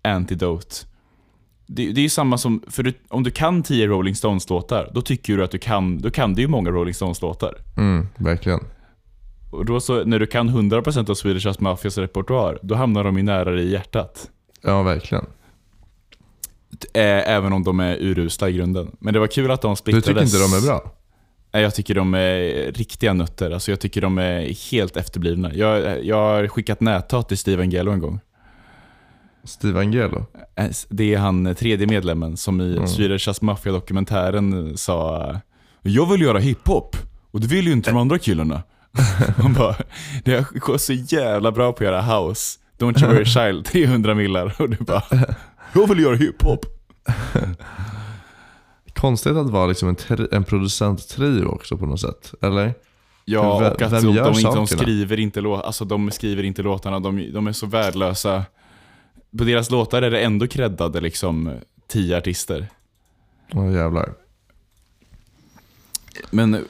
Antidote. 0.04 0.74
Det, 1.66 1.92
det 1.92 2.00
är 2.00 2.02
ju 2.02 2.08
samma 2.08 2.38
som, 2.38 2.62
för 2.68 2.82
du, 2.82 2.92
om 3.08 3.22
du 3.22 3.30
kan 3.30 3.62
tio 3.62 3.86
Rolling 3.86 4.14
Stones-låtar, 4.14 4.90
då 4.94 5.02
tycker 5.02 5.36
du 5.36 5.44
att 5.44 5.50
du 5.50 5.58
kan, 5.58 5.98
då 5.98 6.10
kan 6.10 6.34
du 6.34 6.42
ju 6.42 6.48
många 6.48 6.70
Rolling 6.70 6.94
Stones-låtar. 6.94 7.54
Mm, 7.76 8.06
verkligen. 8.16 8.60
Och 9.50 9.64
då 9.64 9.80
så, 9.80 10.04
när 10.04 10.18
du 10.18 10.26
kan 10.26 10.50
100% 10.50 11.10
av 11.10 11.14
Swedish 11.14 11.46
House 11.46 11.62
Mafias 11.62 11.98
repertoar, 11.98 12.58
då 12.62 12.74
hamnar 12.74 13.04
de 13.04 13.16
ju 13.16 13.22
nära 13.22 13.50
dig 13.50 13.64
i 13.64 13.72
hjärtat. 13.72 14.30
Ja, 14.62 14.82
verkligen. 14.82 15.24
Ä- 16.94 17.22
Även 17.26 17.52
om 17.52 17.64
de 17.64 17.80
är 17.80 17.96
urusla 18.00 18.48
i 18.48 18.52
grunden. 18.52 18.96
Men 18.98 19.14
det 19.14 19.20
var 19.20 19.26
kul 19.26 19.50
att 19.50 19.62
de 19.62 19.72
Du 19.72 19.76
splittrades. 19.76 20.06
tycker 20.06 20.22
inte 20.44 20.56
de 20.56 20.62
är 20.62 20.66
bra? 20.66 20.92
Nej, 21.52 21.62
Jag 21.62 21.74
tycker 21.74 21.94
de 21.94 22.14
är 22.14 22.72
riktiga 22.72 23.12
nötter. 23.12 23.50
Alltså 23.50 23.72
jag 23.72 23.80
tycker 23.80 24.00
de 24.00 24.18
är 24.18 24.70
helt 24.72 24.96
efterblivna. 24.96 25.54
Jag, 25.54 26.04
jag 26.04 26.16
har 26.16 26.48
skickat 26.48 26.80
näthat 26.80 27.28
till 27.28 27.38
Steve 27.38 27.62
Angelo 27.62 27.90
en 27.92 27.98
gång. 28.00 28.20
Steve 29.44 29.80
Angelo? 29.80 30.26
Eh, 30.56 30.70
Det 30.88 31.14
är 31.14 31.18
han 31.18 31.46
eh, 31.46 31.54
tredje 31.54 31.86
medlemmen 31.86 32.36
som 32.36 32.60
i 32.60 32.76
Mm. 32.76 32.82
House 32.82 33.44
Mafia-dokumentären 33.44 34.76
sa 34.76 35.34
Jag 35.82 36.12
vill 36.12 36.20
göra 36.20 36.38
hiphop 36.38 36.96
och 37.30 37.40
det 37.40 37.46
vill 37.46 37.66
ju 37.66 37.72
inte 37.72 37.90
de 37.90 37.96
andra 37.96 38.18
killarna. 38.18 38.62
Han 39.36 39.52
bara, 39.52 39.76
det 40.24 40.50
går 40.50 40.78
så 40.78 40.92
jävla 40.92 41.52
bra 41.52 41.72
på 41.72 41.84
att 41.84 41.90
göra 41.90 42.02
house. 42.02 42.58
Don't 42.78 43.02
you 43.04 43.12
worry 43.12 43.24
child, 43.24 43.64
300 43.64 44.14
millar. 44.14 44.54
Och 44.58 44.70
du 44.70 44.76
bara, 44.76 45.02
jag 45.74 45.88
vill 45.88 46.00
göra 46.00 46.16
hiphop. 46.16 46.66
Konstigt 48.94 49.32
att 49.36 49.50
vara 49.50 49.66
liksom 49.66 49.88
en, 49.88 50.28
en 50.32 50.44
producenttrio 50.44 51.44
också 51.46 51.76
på 51.76 51.86
något 51.86 52.00
sätt, 52.00 52.34
eller? 52.42 52.74
Ja, 53.24 53.40
och 53.40 53.66
att 53.66 53.78
de, 53.78 54.00
de, 54.00 54.08
inte, 54.08 54.54
de, 54.54 54.66
skriver 54.66 55.20
inte 55.20 55.40
alltså, 55.40 55.84
de 55.84 56.10
skriver 56.10 56.42
inte 56.42 56.62
låtarna, 56.62 57.00
de, 57.00 57.32
de 57.32 57.46
är 57.46 57.52
så 57.52 57.66
värdelösa. 57.66 58.44
På 59.38 59.44
deras 59.44 59.70
låtar 59.70 60.02
är 60.02 60.10
det 60.10 60.20
ändå 60.20 60.46
creddade 60.46 61.00
liksom 61.00 61.60
tio 61.88 62.18
artister. 62.18 62.68
Åh 63.52 63.72
jävlar. 63.72 64.14
Men 66.30 66.64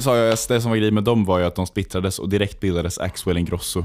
sa 0.00 0.16
jag, 0.16 0.38
det 0.48 0.60
som 0.60 0.70
var 0.70 0.76
grejen 0.76 0.94
med 0.94 1.04
dem 1.04 1.24
var 1.24 1.38
ju 1.38 1.44
att 1.44 1.54
de 1.54 1.66
splittrades 1.66 2.18
och 2.18 2.28
direkt 2.28 2.60
bildades 2.60 2.98
Axwell 2.98 3.38
Ingrosso. 3.38 3.84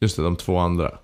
Just 0.00 0.16
det, 0.16 0.22
de 0.22 0.36
två 0.36 0.58
andra. 0.58 0.98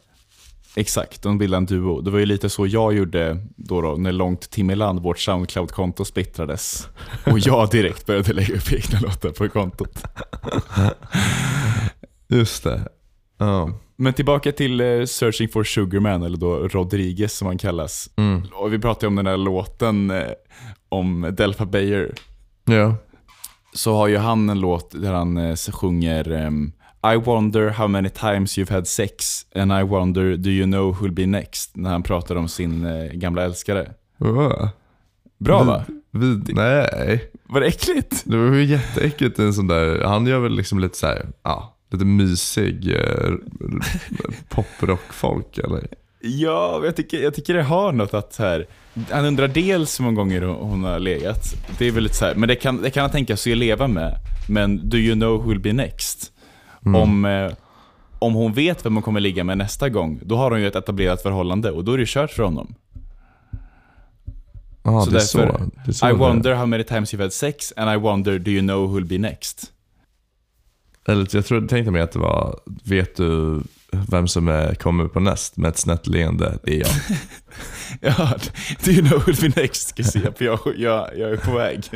Exakt, 0.76 1.22
de 1.22 1.38
bildade 1.38 1.58
en 1.58 1.66
duo. 1.66 2.00
Det 2.00 2.10
var 2.10 2.18
ju 2.18 2.26
lite 2.26 2.50
så 2.50 2.66
jag 2.66 2.94
gjorde 2.94 3.38
då, 3.56 3.80
då 3.80 3.94
när 3.96 4.12
Långt 4.12 4.50
Timmerland, 4.50 5.00
vårt 5.00 5.18
Soundcloud-konto, 5.18 6.04
splittrades. 6.04 6.88
Och 7.26 7.38
jag 7.38 7.70
direkt 7.70 8.06
började 8.06 8.32
lägga 8.32 8.54
upp 8.54 8.72
egna 8.72 9.00
låtar 9.00 9.30
på 9.30 9.48
kontot. 9.48 10.02
Just 12.28 12.64
det. 12.64 12.88
Ja. 13.38 13.72
Men 14.00 14.12
tillbaka 14.12 14.52
till 14.52 14.80
eh, 14.80 15.04
Searching 15.04 15.48
for 15.48 15.64
Sugarman, 15.64 16.22
eller 16.22 16.36
då 16.36 16.56
Rodriguez 16.56 17.32
som 17.32 17.46
han 17.46 17.58
kallas. 17.58 18.10
Mm. 18.16 18.42
Och 18.52 18.72
vi 18.72 18.78
pratade 18.78 19.06
om 19.06 19.14
den 19.14 19.24
där 19.24 19.36
låten 19.36 20.10
eh, 20.10 20.26
om 20.88 21.34
Delpha 21.36 21.66
Bayer. 21.66 22.14
Ja. 22.64 22.96
Så 23.72 23.94
har 23.94 24.08
ju 24.08 24.16
han 24.16 24.48
en 24.48 24.60
låt 24.60 24.90
där 24.90 25.12
han 25.12 25.36
eh, 25.36 25.56
sjunger 25.56 26.30
ehm, 26.30 26.72
I 27.14 27.16
wonder 27.16 27.70
how 27.70 27.88
many 27.88 28.08
times 28.08 28.58
you've 28.58 28.72
had 28.72 28.86
sex 28.86 29.46
and 29.54 29.72
I 29.72 29.82
wonder 29.82 30.36
do 30.36 30.50
you 30.50 30.66
know 30.66 30.94
who'll 30.94 31.14
be 31.14 31.26
next? 31.26 31.76
När 31.76 31.90
han 31.90 32.02
pratar 32.02 32.36
om 32.36 32.48
sin 32.48 32.86
gamla 33.12 33.44
älskare. 33.44 33.90
Uh. 34.24 34.68
Bra 35.38 35.62
va? 35.62 35.84
Vid, 36.10 36.54
nej. 36.54 37.30
Var 37.42 37.60
det 37.60 37.66
äckligt? 37.66 38.22
Det 38.24 38.36
var 38.36 38.54
ju 38.54 38.64
jätteäckligt 38.64 39.38
en 39.38 39.54
sån 39.54 39.66
där, 39.66 40.04
han 40.04 40.26
gör 40.26 40.38
väl 40.38 40.56
liksom 40.56 40.78
lite 40.78 40.98
så 40.98 41.06
här, 41.06 41.26
ja, 41.42 41.77
lite 41.90 42.04
mysig 42.04 42.94
eh, 42.94 43.32
poprockfolk 44.48 45.58
eller? 45.58 45.88
Ja, 46.20 46.80
jag 46.84 46.96
tycker, 46.96 47.22
jag 47.22 47.34
tycker 47.34 47.54
det 47.54 47.62
har 47.62 47.92
något 47.92 48.14
att 48.14 48.36
här. 48.36 48.66
Han 49.10 49.24
undrar 49.24 49.48
dels 49.48 50.00
hur 50.00 50.04
många 50.04 50.16
gånger 50.16 50.42
hon 50.42 50.84
har 50.84 50.98
legat. 50.98 51.54
Det 51.78 51.86
är 51.86 51.92
väl 51.92 52.02
lite 52.02 52.14
så 52.14 52.24
här, 52.24 52.34
men 52.34 52.48
det 52.48 52.56
kan, 52.56 52.82
det 52.82 52.90
kan 52.90 53.00
han 53.00 53.10
tänka 53.10 53.36
sig 53.36 53.52
att 53.52 53.58
leva 53.58 53.88
med. 53.88 54.14
Men 54.48 54.88
do 54.88 54.96
you 54.96 55.14
know 55.14 55.46
who'll 55.46 55.60
be 55.60 55.72
next? 55.72 56.32
Mm. 56.86 57.00
Om, 57.02 57.24
eh, 57.24 57.52
om 58.18 58.34
hon 58.34 58.52
vet 58.52 58.86
vem 58.86 58.94
hon 58.94 59.02
kommer 59.02 59.20
ligga 59.20 59.44
med 59.44 59.58
nästa 59.58 59.88
gång, 59.88 60.20
då 60.22 60.36
har 60.36 60.50
hon 60.50 60.60
ju 60.60 60.66
ett 60.66 60.76
etablerat 60.76 61.22
förhållande 61.22 61.70
och 61.70 61.84
då 61.84 61.92
är 61.92 61.98
det 61.98 62.08
kört 62.08 62.30
för 62.30 62.42
honom. 62.42 62.74
Ja, 64.82 65.00
så 65.00 65.10
det 65.10 65.16
är 65.16 65.20
därför, 65.20 65.58
så. 65.58 65.70
Det 65.84 65.90
är 65.90 65.92
så 65.92 66.06
I 66.06 66.10
är. 66.10 66.14
wonder 66.14 66.54
how 66.54 66.66
many 66.66 66.84
times 66.84 67.14
you've 67.14 67.22
had 67.22 67.32
sex 67.32 67.72
and 67.76 67.90
I 67.90 67.96
wonder 67.96 68.38
do 68.38 68.50
you 68.50 68.60
know 68.62 68.96
who'll 68.96 69.08
be 69.08 69.18
next? 69.18 69.72
Eller 71.08 71.26
jag 71.30 71.44
tror, 71.44 71.66
tänkte 71.66 71.90
mig 71.90 72.02
att 72.02 72.12
det 72.12 72.18
var, 72.18 72.60
vet 72.84 73.16
du 73.16 73.60
vem 73.90 74.28
som 74.28 74.48
är, 74.48 74.74
kommer 74.74 75.08
på 75.08 75.20
näst 75.20 75.56
med 75.56 75.68
ett 75.68 75.78
snett 75.78 76.06
leende? 76.06 76.58
Det 76.62 76.76
är 76.76 76.80
jag. 76.80 76.88
Ja, 78.00 78.34
do 78.84 78.90
you 78.90 79.08
know 79.08 79.18
who'll 79.20 79.54
be 79.54 79.60
next? 79.60 79.88
Ska 79.88 80.02
se, 80.02 80.20
för 80.20 80.44
jag, 80.44 80.58
jag, 80.76 81.08
jag 81.18 81.30
är 81.30 81.36
på 81.36 81.56
väg. 81.56 81.78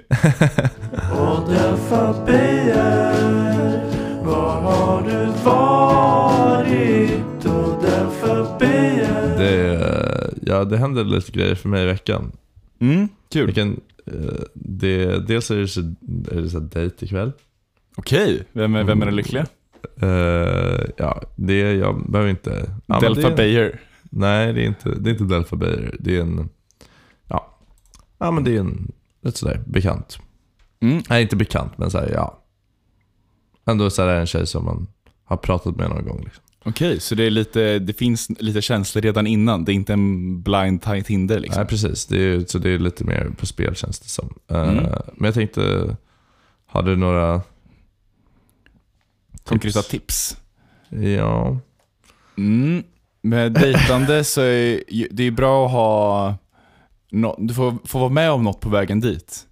Och 1.13 1.51
därför 1.51 2.27
ber 2.27 4.25
Var 4.25 4.61
har 4.61 5.03
du 5.03 5.27
varit? 5.45 7.45
Och 7.45 7.83
därför 7.83 8.59
ber 8.59 9.39
Det, 9.39 10.35
ja, 10.43 10.65
det 10.65 10.77
händer 10.77 11.05
lite 11.05 11.33
grejer 11.33 11.55
för 11.55 11.69
mig 11.69 11.83
i 11.83 11.87
veckan. 11.87 12.33
Mm, 12.81 13.09
kul. 13.33 13.55
kan, 13.55 13.81
eh, 14.07 14.13
det, 14.55 15.27
dels 15.27 15.51
är 15.51 15.57
det 15.57 15.69
så, 15.69 15.81
är 16.31 16.41
det 16.41 16.51
så 16.51 16.59
dejt 16.59 17.05
ikväll. 17.05 17.33
Okej, 17.97 18.45
vem, 18.53 18.75
är- 18.75 18.85
vem 18.85 19.03
är 19.03 19.07
den 19.07 19.17
lyckliga? 19.17 19.47
Eh, 20.03 20.81
ja, 20.97 21.23
det, 21.37 21.59
jag 21.75 22.11
behöver 22.11 22.31
inte... 22.31 22.71
Ja, 22.87 23.01
Delpha 23.01 23.29
det, 23.31 23.37
Bayer. 23.37 23.81
Nej, 24.03 24.53
det 24.53 24.63
är 24.63 24.67
inte, 24.67 24.89
det 24.91 25.11
är 25.11 25.13
inte 25.13 25.25
Delpha 25.25 25.57
Bayer. 25.57 25.97
Det 26.01 26.17
är 26.17 26.21
en... 26.21 26.49
Ja, 27.29 27.59
ja 28.19 28.31
men 28.31 28.45
det 28.45 28.57
är 28.57 28.61
en, 28.61 28.93
ett 29.27 29.37
sådär 29.37 29.63
bekant. 29.67 30.19
Mm. 30.81 31.03
Nej, 31.09 31.23
inte 31.23 31.37
bekant, 31.37 31.79
men 31.79 31.91
såhär, 31.91 32.11
ja. 32.15 32.39
Ändå 33.67 33.91
så 33.91 34.03
här 34.03 34.09
en 34.09 34.27
tjej 34.27 34.47
som 34.47 34.65
man 34.65 34.87
har 35.25 35.37
pratat 35.37 35.77
med 35.77 35.91
någon 35.91 36.05
gång. 36.05 36.21
Liksom. 36.25 36.43
Okej, 36.65 37.01
så 37.01 37.15
det, 37.15 37.25
är 37.25 37.31
lite, 37.31 37.79
det 37.79 37.93
finns 37.93 38.29
lite 38.39 38.63
känslor 38.63 39.03
redan 39.03 39.27
innan. 39.27 39.65
Det 39.65 39.73
är 39.73 39.75
inte 39.75 39.93
en 39.93 40.43
blind 40.43 40.83
tight 40.83 41.07
hinder 41.09 41.41
liksom. 41.41 41.61
Nej, 41.61 41.69
precis. 41.69 42.07
Det 42.07 42.19
är, 42.19 42.45
så 42.47 42.59
det 42.59 42.71
är 42.71 42.79
lite 42.79 43.05
mer 43.05 43.31
på 43.39 43.47
spel 43.47 43.75
känns 43.75 44.01
det 44.01 44.09
som. 44.09 44.35
Eh, 44.51 44.63
Mm. 44.69 44.85
Men 45.15 45.25
jag 45.25 45.35
tänkte, 45.35 45.97
har 46.67 46.83
du 46.83 46.97
några 46.97 47.43
Konkreta 49.45 49.83
tips. 49.83 50.37
Ja. 50.89 51.59
Mm. 52.39 52.83
Med 53.23 53.53
dejtande 53.53 54.25
så 54.25 54.41
är 54.41 54.83
det 55.11 55.23
är 55.27 55.31
bra 55.31 55.67
att 55.67 55.73
ha... 55.73 56.35
nå- 57.11 57.37
du 57.39 57.55
får, 57.55 57.79
får 57.85 57.99
vara 58.01 58.11
med 58.11 58.31
om 58.31 58.45
något 58.45 58.61
på 58.61 58.69
vägen 58.69 59.01
dit. 59.01 59.47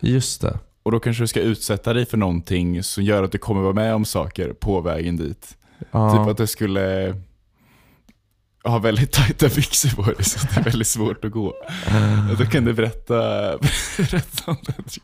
Just 0.00 0.40
det. 0.40 0.58
Och 0.82 0.92
då 0.92 1.00
kanske 1.00 1.22
du 1.22 1.26
ska 1.26 1.40
utsätta 1.40 1.92
dig 1.92 2.06
för 2.06 2.16
någonting 2.16 2.82
som 2.82 3.04
gör 3.04 3.22
att 3.22 3.32
du 3.32 3.38
kommer 3.38 3.60
vara 3.62 3.72
med 3.72 3.94
om 3.94 4.04
saker 4.04 4.52
på 4.52 4.80
vägen 4.80 5.16
dit. 5.16 5.56
Ja. 5.90 6.12
Typ 6.12 6.30
att 6.30 6.36
du 6.36 6.46
skulle 6.46 7.16
ha 8.64 8.78
väldigt 8.78 9.12
tajta 9.12 9.48
byxor 9.48 9.88
på 10.02 10.02
dig 10.02 10.24
så 10.24 10.38
det 10.46 10.60
är 10.60 10.64
väldigt 10.64 10.88
svårt 10.88 11.24
att 11.24 11.30
gå. 11.30 11.46
Och 12.30 12.36
då 12.38 12.44
kan 12.46 12.64
du 12.64 12.72
berätta, 12.72 13.14
berätta 13.96 14.50
om 14.50 14.56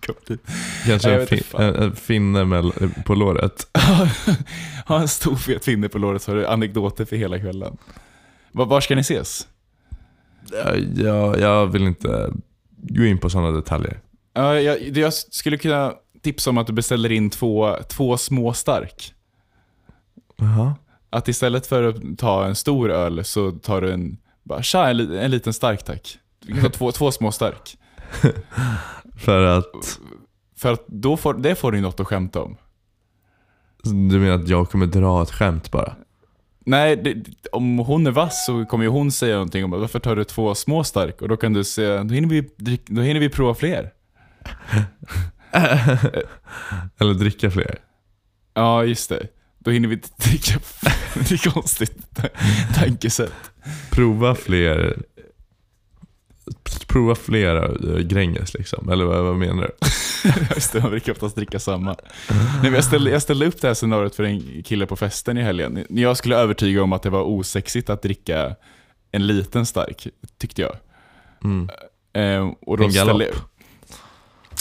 kommer 0.07 0.27
dit. 0.29 0.41
Kanske 0.87 1.11
jag 1.11 1.21
en, 1.21 1.27
fin, 1.27 1.43
en, 1.61 1.97
finne 1.97 2.45
mell- 2.45 3.03
på 3.05 3.15
låret. 3.15 3.67
ha 4.87 5.01
en 5.01 5.09
stor 5.09 5.37
fet 5.37 5.65
finne 5.65 5.89
på 5.89 5.99
låret 5.99 6.23
så 6.23 6.31
har 6.31 6.37
du 6.37 6.47
anekdoter 6.47 7.05
för 7.05 7.17
hela 7.17 7.39
kvällen. 7.39 7.77
Var, 8.53 8.67
var 8.67 8.81
ska 8.81 8.95
ni 8.95 9.01
ses? 9.01 9.49
Ja, 10.53 10.75
Jag, 10.97 11.41
jag 11.41 11.67
vill 11.67 11.83
inte 11.83 12.31
gå 12.77 13.05
in 13.05 13.19
på 13.19 13.31
sådana 13.31 13.51
detaljer. 13.51 14.01
Ja, 14.35 14.61
jag, 14.61 14.83
jag 14.99 15.13
skulle 15.13 15.59
kunna 15.59 15.93
tipsa 16.23 16.51
om 16.51 16.59
att 16.59 16.67
du 16.67 16.73
beställer 16.73 17.13
in 17.13 17.31
två, 17.31 17.77
två 17.89 18.17
små 18.17 18.53
stark. 18.53 19.15
Jaha. 20.37 20.75
Att 21.11 21.29
istället 21.29 21.67
för 21.67 21.83
att 21.83 22.19
ta 22.19 22.47
en 22.47 22.55
stor 22.55 22.91
öl 22.91 23.25
så 23.25 23.51
tar 23.51 23.81
du 23.81 23.93
en, 23.93 24.19
bara 24.43 24.63
tja, 24.63 24.89
en, 24.89 25.19
en 25.19 25.31
liten 25.31 25.53
stark 25.53 25.85
tack. 25.85 26.19
Du 26.41 26.53
kan 26.53 26.63
ta 26.63 26.69
två, 26.69 26.93
två 26.93 27.13
små 27.13 27.33
stark. 27.33 27.77
För 29.17 29.45
att 29.45 30.01
För 30.57 30.73
att 30.73 30.87
då 30.87 31.17
får, 31.17 31.35
det 31.35 31.55
får 31.55 31.73
du 31.73 31.81
något 31.81 32.01
att 32.01 32.07
skämta 32.07 32.43
om. 32.43 32.57
du 33.83 34.19
menar 34.19 34.35
att 34.35 34.49
jag 34.49 34.71
kommer 34.71 34.87
dra 34.87 35.23
ett 35.23 35.31
skämt 35.31 35.71
bara? 35.71 35.97
Nej, 36.69 36.97
det, 36.97 37.25
om 37.53 37.79
hon 37.79 38.07
är 38.07 38.11
vass 38.11 38.47
så 38.47 38.65
kommer 38.65 38.85
ju 38.85 38.91
hon 38.91 39.13
säga 39.13 39.35
någonting 39.35 39.65
om 39.65 39.71
varför 39.71 39.99
tar 39.99 40.17
du 40.17 40.25
två 40.25 40.55
små 40.55 40.85
stark? 40.85 41.23
Och 41.23 41.29
då 41.29 41.37
kan 41.37 41.53
du 41.53 41.65
säga, 41.65 42.05
då 42.05 42.15
hinner 42.15 42.29
vi, 42.29 42.51
då 42.87 43.03
hinner 43.03 43.21
vi 43.21 43.29
prova 43.29 43.55
fler. 43.55 43.93
Eller 47.01 47.15
dricka 47.15 47.51
fler? 47.51 47.79
Ja, 48.55 48.85
just 48.85 49.09
det. 49.09 49.29
Då 49.67 49.73
hinner 49.73 49.89
vi 49.89 49.97
dricka, 50.17 50.59
det 51.15 51.31
är 51.31 51.51
konstigt 51.51 51.97
tankesätt. 52.75 53.33
Prova 53.91 54.35
fler 54.35 55.03
Prova 56.87 57.15
flera 57.15 57.65
äh, 57.65 57.99
Gränges 57.99 58.55
liksom, 58.55 58.89
eller 58.89 59.05
vad, 59.05 59.25
vad 59.25 59.37
menar 59.37 59.63
du? 59.63 59.89
Just 60.55 60.73
det, 60.73 60.81
man 60.81 60.91
brukar 60.91 61.13
oftast 61.13 61.37
dricka 61.37 61.59
samma. 61.59 61.97
Nej, 62.63 62.73
jag, 62.73 62.85
ställde, 62.85 63.11
jag 63.11 63.23
ställde 63.23 63.47
upp 63.47 63.61
det 63.61 63.67
här 63.67 63.75
scenariot 63.75 64.15
för 64.15 64.25
en 64.25 64.63
kille 64.63 64.87
på 64.87 64.97
festen 64.97 65.39
i 65.39 65.43
helgen. 65.43 65.87
Jag 65.89 66.17
skulle 66.17 66.37
övertyga 66.37 66.83
om 66.83 66.93
att 66.93 67.03
det 67.03 67.11
var 67.11 67.23
osexigt 67.23 67.91
att 67.91 68.03
dricka 68.03 68.57
en 69.13 69.27
liten 69.27 69.67
stark, 69.67 70.09
tyckte 70.39 70.63
jag. 70.63 70.77
Mm. 71.45 71.71
Eh, 72.13 72.53
och 72.61 72.77
då 72.79 72.85
En 72.85 72.91
galopp. 72.91 73.23
ställde, 73.23 73.41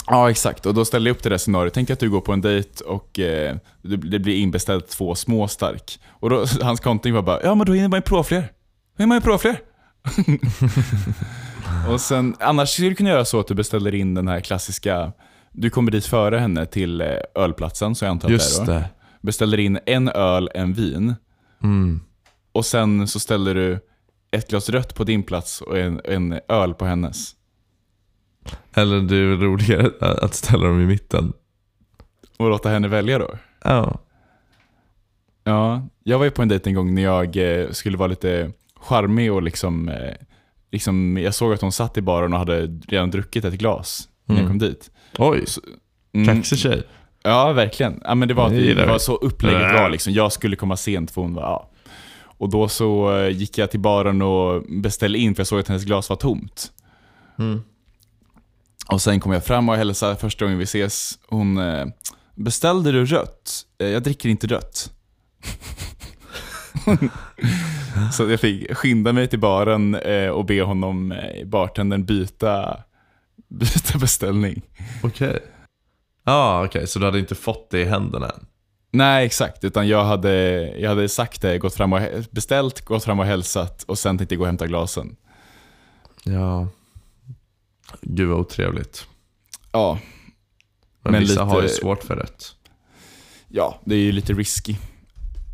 Ja, 0.06 0.30
exakt. 0.30 0.66
Och 0.66 0.74
då 0.74 0.84
ställde 0.84 1.10
jag 1.10 1.16
upp 1.16 1.22
det 1.22 1.28
där 1.28 1.38
scenariot. 1.38 1.74
Tänk 1.74 1.90
att 1.90 2.00
du 2.00 2.10
går 2.10 2.20
på 2.20 2.32
en 2.32 2.40
dejt 2.40 2.84
och 2.84 3.18
eh, 3.18 3.56
det, 3.82 4.18
blir 4.18 4.36
inbeställt 4.36 4.88
två 4.88 5.14
små 5.14 5.48
stark. 5.48 5.98
Och 6.10 6.30
då, 6.30 6.44
hans 6.62 6.80
kontring 6.80 7.14
var 7.14 7.22
bara, 7.22 7.42
ja 7.42 7.54
men 7.54 7.66
då 7.66 7.72
hinner 7.72 7.88
man 7.88 7.98
ju 7.98 8.02
prova 8.02 8.22
fler. 8.22 8.40
Då 8.40 9.02
hinner 9.02 9.06
man 9.06 9.16
ju 9.16 9.20
prova 9.20 9.38
fler. 9.38 9.60
och 11.92 12.00
sen, 12.00 12.36
annars 12.40 12.68
skulle 12.68 12.88
du 12.88 12.94
kunna 12.94 13.10
göra 13.10 13.24
så 13.24 13.40
att 13.40 13.46
du 13.46 13.54
beställer 13.54 13.94
in 13.94 14.14
den 14.14 14.28
här 14.28 14.40
klassiska, 14.40 15.12
du 15.52 15.70
kommer 15.70 15.90
dit 15.90 16.06
före 16.06 16.38
henne 16.38 16.66
till 16.66 17.00
eh, 17.00 17.08
ölplatsen, 17.34 17.94
så 17.94 18.04
jag 18.04 18.10
antar 18.10 18.28
att 18.28 18.32
Just 18.32 18.66
det 18.66 18.72
är 18.72 18.80
då. 18.80 18.86
Beställer 19.22 19.58
in 19.58 19.78
en 19.86 20.08
öl, 20.08 20.50
en 20.54 20.72
vin. 20.72 21.14
Mm. 21.62 22.00
Och 22.52 22.66
sen 22.66 23.08
så 23.08 23.20
ställer 23.20 23.54
du 23.54 23.78
ett 24.30 24.48
glas 24.48 24.68
rött 24.68 24.94
på 24.94 25.04
din 25.04 25.22
plats 25.22 25.60
och 25.60 25.78
en, 25.78 26.00
en 26.04 26.40
öl 26.48 26.74
på 26.74 26.84
hennes. 26.84 27.35
Eller 28.74 29.00
det 29.00 29.16
är 29.16 29.36
roligare 29.36 29.90
att 30.00 30.34
ställa 30.34 30.66
dem 30.66 30.80
i 30.80 30.86
mitten. 30.86 31.32
Och 32.38 32.50
låta 32.50 32.68
henne 32.68 32.88
välja 32.88 33.18
då. 33.18 33.30
Ja. 33.64 33.98
Ja, 35.44 35.82
jag 36.04 36.18
var 36.18 36.24
ju 36.24 36.30
på 36.30 36.42
en 36.42 36.48
dejt 36.48 36.70
en 36.70 36.74
gång 36.74 36.94
när 36.94 37.02
jag 37.02 37.36
eh, 37.36 37.70
skulle 37.70 37.96
vara 37.96 38.06
lite 38.08 38.50
charmig 38.80 39.32
och 39.32 39.42
liksom, 39.42 39.88
eh, 39.88 40.14
liksom, 40.72 41.18
jag 41.22 41.34
såg 41.34 41.52
att 41.52 41.60
hon 41.60 41.72
satt 41.72 41.96
i 41.96 42.02
baren 42.02 42.32
och 42.32 42.38
hade 42.38 42.66
redan 42.88 43.10
druckit 43.10 43.44
ett 43.44 43.54
glas 43.54 44.08
när 44.24 44.34
jag 44.36 44.40
Mm. 44.44 44.50
kom 44.50 44.58
dit. 44.68 44.90
Oj, 45.18 45.44
Mm, 46.12 46.26
kaxig 46.36 46.58
tjej. 46.58 46.82
Ja, 47.22 47.52
verkligen. 47.52 48.00
Ja, 48.04 48.14
men 48.14 48.28
det 48.28 48.34
var, 48.34 48.50
Det 48.50 48.74
det, 48.74 48.86
var 48.86 48.98
så 48.98 49.14
upplägget 49.16 49.62
Äh. 49.62 49.72
var 49.82 49.90
liksom. 49.90 50.12
Jag 50.12 50.32
skulle 50.32 50.56
komma 50.56 50.76
sent 50.76 51.10
för 51.10 51.22
hon 51.22 51.34
var, 51.34 51.42
ja. 51.42 51.70
Och 52.38 52.48
då 52.50 52.68
så 52.68 53.16
eh, 53.18 53.28
gick 53.30 53.58
jag 53.58 53.70
till 53.70 53.80
baren 53.80 54.22
och 54.22 54.62
beställde 54.68 55.18
in 55.18 55.34
för 55.34 55.40
jag 55.40 55.46
såg 55.46 55.60
att 55.60 55.68
hennes 55.68 55.84
glas 55.84 56.08
var 56.08 56.16
tomt. 56.16 56.72
Mm. 57.38 57.62
Och 58.92 59.02
sen 59.02 59.20
kom 59.20 59.32
jag 59.32 59.44
fram 59.44 59.68
och 59.68 59.76
hälsade 59.76 60.16
första 60.16 60.44
gången 60.44 60.58
vi 60.58 60.64
ses. 60.64 61.18
Hon, 61.28 61.58
eh, 61.58 61.86
beställde 62.34 62.92
du 62.92 63.04
rött? 63.06 63.62
Eh, 63.78 63.88
jag 63.88 64.02
dricker 64.02 64.28
inte 64.28 64.46
rött. 64.46 64.92
så 68.12 68.30
jag 68.30 68.40
fick 68.40 68.74
skynda 68.74 69.12
mig 69.12 69.28
till 69.28 69.38
baren 69.40 69.94
eh, 69.94 70.28
och 70.28 70.44
be 70.44 70.62
honom, 70.62 71.12
eh, 71.12 71.46
bartendern, 71.46 72.04
byta, 72.04 72.82
byta 73.48 73.98
beställning. 73.98 74.62
Okej. 75.02 75.38
Ja, 76.24 76.64
okej. 76.64 76.86
Så 76.86 76.98
du 76.98 77.04
hade 77.04 77.18
inte 77.18 77.34
fått 77.34 77.70
det 77.70 77.80
i 77.80 77.84
händerna 77.84 78.26
än? 78.28 78.46
Nej, 78.90 79.26
exakt. 79.26 79.64
Utan 79.64 79.88
jag 79.88 80.04
hade, 80.04 80.32
jag 80.78 80.88
hade 80.88 81.08
sagt 81.08 81.42
det, 81.42 81.58
gått 81.58 81.74
fram 81.74 81.92
och 81.92 81.98
hä- 81.98 82.24
beställt, 82.30 82.80
gått 82.84 83.04
fram 83.04 83.20
och 83.20 83.26
hälsat 83.26 83.82
och 83.82 83.98
sen 83.98 84.18
tänkte 84.18 84.34
jag 84.34 84.38
gå 84.38 84.42
och 84.42 84.46
hämta 84.46 84.66
glasen. 84.66 85.16
Ja. 86.24 86.68
Gud 88.02 88.28
vad 88.28 88.38
otrevligt. 88.40 89.06
Ja, 89.72 89.98
Men, 91.02 91.12
Men 91.12 91.20
vissa 91.20 91.32
lite- 91.44 91.54
har 91.54 91.62
ju 91.62 91.68
svårt 91.68 92.02
för 92.04 92.16
rätt. 92.16 92.44
ja 93.48 93.80
det 93.84 93.94
är 93.94 93.98
ju 93.98 94.12
lite 94.12 94.32
risky. 94.32 94.76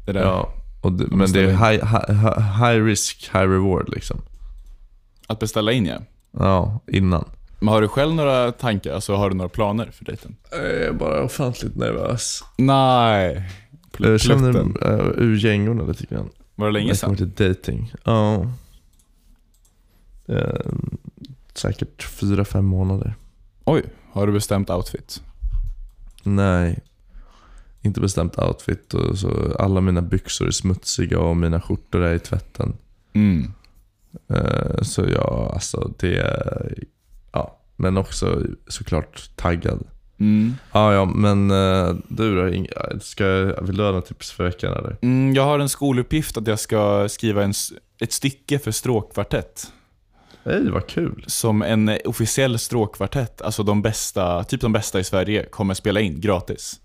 Det 0.07 0.12
där. 0.12 0.20
Ja. 0.22 0.55
Och 0.82 0.93
det, 0.93 1.07
men 1.07 1.32
det 1.32 1.40
är 1.40 1.47
high, 1.47 1.84
high, 1.86 2.64
high 2.64 2.84
risk, 2.84 3.30
high 3.32 3.49
reward 3.49 3.88
liksom. 3.88 4.20
Att 5.26 5.38
beställa 5.38 5.72
in 5.72 5.86
ja. 5.86 5.99
Ja, 6.30 6.80
innan. 6.86 7.24
Men 7.61 7.68
har 7.68 7.80
du 7.82 7.88
själv 7.88 8.14
några 8.14 8.53
tankar? 8.53 8.95
Alltså 8.95 9.14
har 9.14 9.30
du 9.30 9.36
några 9.36 9.49
planer 9.49 9.90
för 9.90 10.05
dejten? 10.05 10.36
Jag 10.51 10.61
är 10.70 10.93
bara 10.93 11.22
ofantligt 11.24 11.76
nervös. 11.76 12.45
Nej. 12.59 13.51
Pl- 13.93 14.11
Jag 14.11 14.20
känner 14.20 14.53
plutten. 14.53 14.76
uh, 15.01 15.07
ur 15.16 15.36
gängorna 15.36 15.84
lite 15.84 16.07
grann. 16.07 16.28
Var 16.55 16.66
det 16.66 16.72
länge 16.72 16.86
När 16.86 16.95
det 16.95 17.01
kommer 17.01 17.16
sedan? 17.16 17.32
till 17.32 17.49
dating. 17.49 17.93
Ja. 18.05 18.47
Eh, 20.28 20.72
säkert 21.55 22.03
fyra, 22.03 22.44
fem 22.44 22.64
månader. 22.64 23.14
Oj, 23.64 23.82
har 24.12 24.26
du 24.26 24.32
bestämt 24.32 24.70
outfit? 24.70 25.22
Nej. 26.22 26.78
Inte 27.82 28.00
bestämt 28.00 28.38
outfit 28.38 28.94
och 28.94 29.18
så 29.18 29.57
alla 29.59 29.80
mina 29.80 30.03
byxor 30.03 30.46
är 30.46 30.50
smutsiga 30.50 31.18
och 31.18 31.36
mina 31.36 31.61
skjortor 31.61 32.03
är 32.03 32.14
i 32.14 32.18
tvätten. 32.18 32.76
Mm. 33.12 33.53
Eh, 34.28 34.82
så 34.82 35.05
ja, 35.14 35.50
alltså 35.55 35.92
det. 35.98 36.38
Ja, 37.32 37.59
men 37.76 37.96
också 37.96 38.42
såklart 38.68 39.30
taggad. 39.36 39.86
Mm. 40.18 40.55
Ja, 40.72 40.94
ja, 40.94 41.05
men 41.05 41.50
eh, 41.50 41.94
du 42.09 42.36
då? 42.36 42.64
Ska, 43.00 43.24
vill 43.62 43.76
du 43.76 43.82
ha 43.82 43.90
några 43.90 44.03
tips 44.03 44.32
för 44.32 44.44
veckan 44.44 44.72
eller? 44.72 44.96
Mm, 45.03 45.34
jag 45.34 45.44
har 45.44 45.59
en 45.59 45.68
skoluppgift 45.68 46.36
att 46.36 46.46
jag 46.46 46.61
ska 46.61 47.09
skriva 47.09 47.44
en, 47.44 47.53
ett 48.00 48.12
stycke 48.12 48.59
för 48.59 48.70
stråkkvartett. 48.70 49.72
Hej, 50.45 50.70
vad 50.70 50.86
kul. 50.86 51.24
Som 51.26 51.62
en 51.62 51.99
officiell 52.05 52.59
stråkkvartett, 52.59 53.43
alltså 53.43 53.62
de 53.62 53.82
bästa, 53.82 54.45
typ 54.45 54.61
de 54.61 54.72
bästa 54.72 55.01
i 55.01 55.05
Sverige, 55.05 55.47
kommer 55.47 55.74
spela 55.74 56.01
in 56.01 56.20
gratis. 56.20 56.80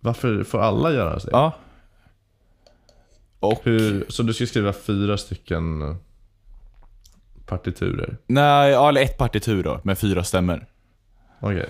Varför 0.00 0.44
får 0.44 0.58
alla 0.60 0.92
göra 0.92 1.14
det? 1.18 1.28
Ja. 1.32 1.52
Och, 3.40 3.60
Hur, 3.64 4.04
så 4.08 4.22
du 4.22 4.34
ska 4.34 4.46
skriva 4.46 4.72
fyra 4.72 5.16
stycken 5.18 5.96
partiturer? 7.46 8.16
nej, 8.26 8.70
ja, 8.70 8.88
eller 8.88 9.00
ett 9.02 9.18
partitur 9.18 9.62
då, 9.62 9.80
med 9.84 9.98
fyra 9.98 10.24
stämmor. 10.24 10.66
Okej. 11.40 11.68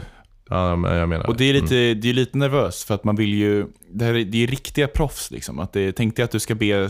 Ja, 0.49 0.77
men 0.77 0.97
jag 0.97 1.09
menar 1.09 1.27
Och 1.27 1.37
det 1.37 1.45
är 1.45 1.53
lite, 1.53 1.77
Mm. 1.77 2.01
det 2.01 2.09
är 2.11 2.13
lite 2.15 2.39
nervöst 2.39 2.83
för 2.87 2.95
att 2.95 3.05
man 3.05 3.17
vill 3.17 3.35
ju, 3.35 3.67
det, 3.91 4.05
här 4.05 4.15
är, 4.15 4.25
det 4.25 4.43
är 4.43 4.47
riktiga 4.47 4.89
proffs 4.89 5.31
liksom. 5.31 5.59
Att 5.59 5.73
det, 5.73 5.93
tänk 5.93 6.17
dig 6.17 6.25
att 6.25 6.31
du 6.31 6.41
ska 6.41 6.55
be, 6.55 6.89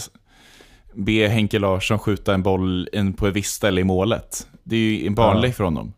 be 0.95 1.29
Henke 1.29 1.59
Larsson 1.59 1.99
skjuta 1.99 2.35
en 2.35 2.43
boll 2.43 2.89
in 2.93 3.13
på 3.13 3.27
ett 3.27 3.35
visst 3.35 3.55
ställe 3.55 3.81
i 3.81 3.85
målet. 3.85 4.47
Det 4.63 4.77
är 4.77 4.81
ju 4.81 5.07
en 5.07 5.15
barnlek 5.15 5.51
Ja. 5.51 5.55
för 5.55 5.65
honom. 5.65 5.93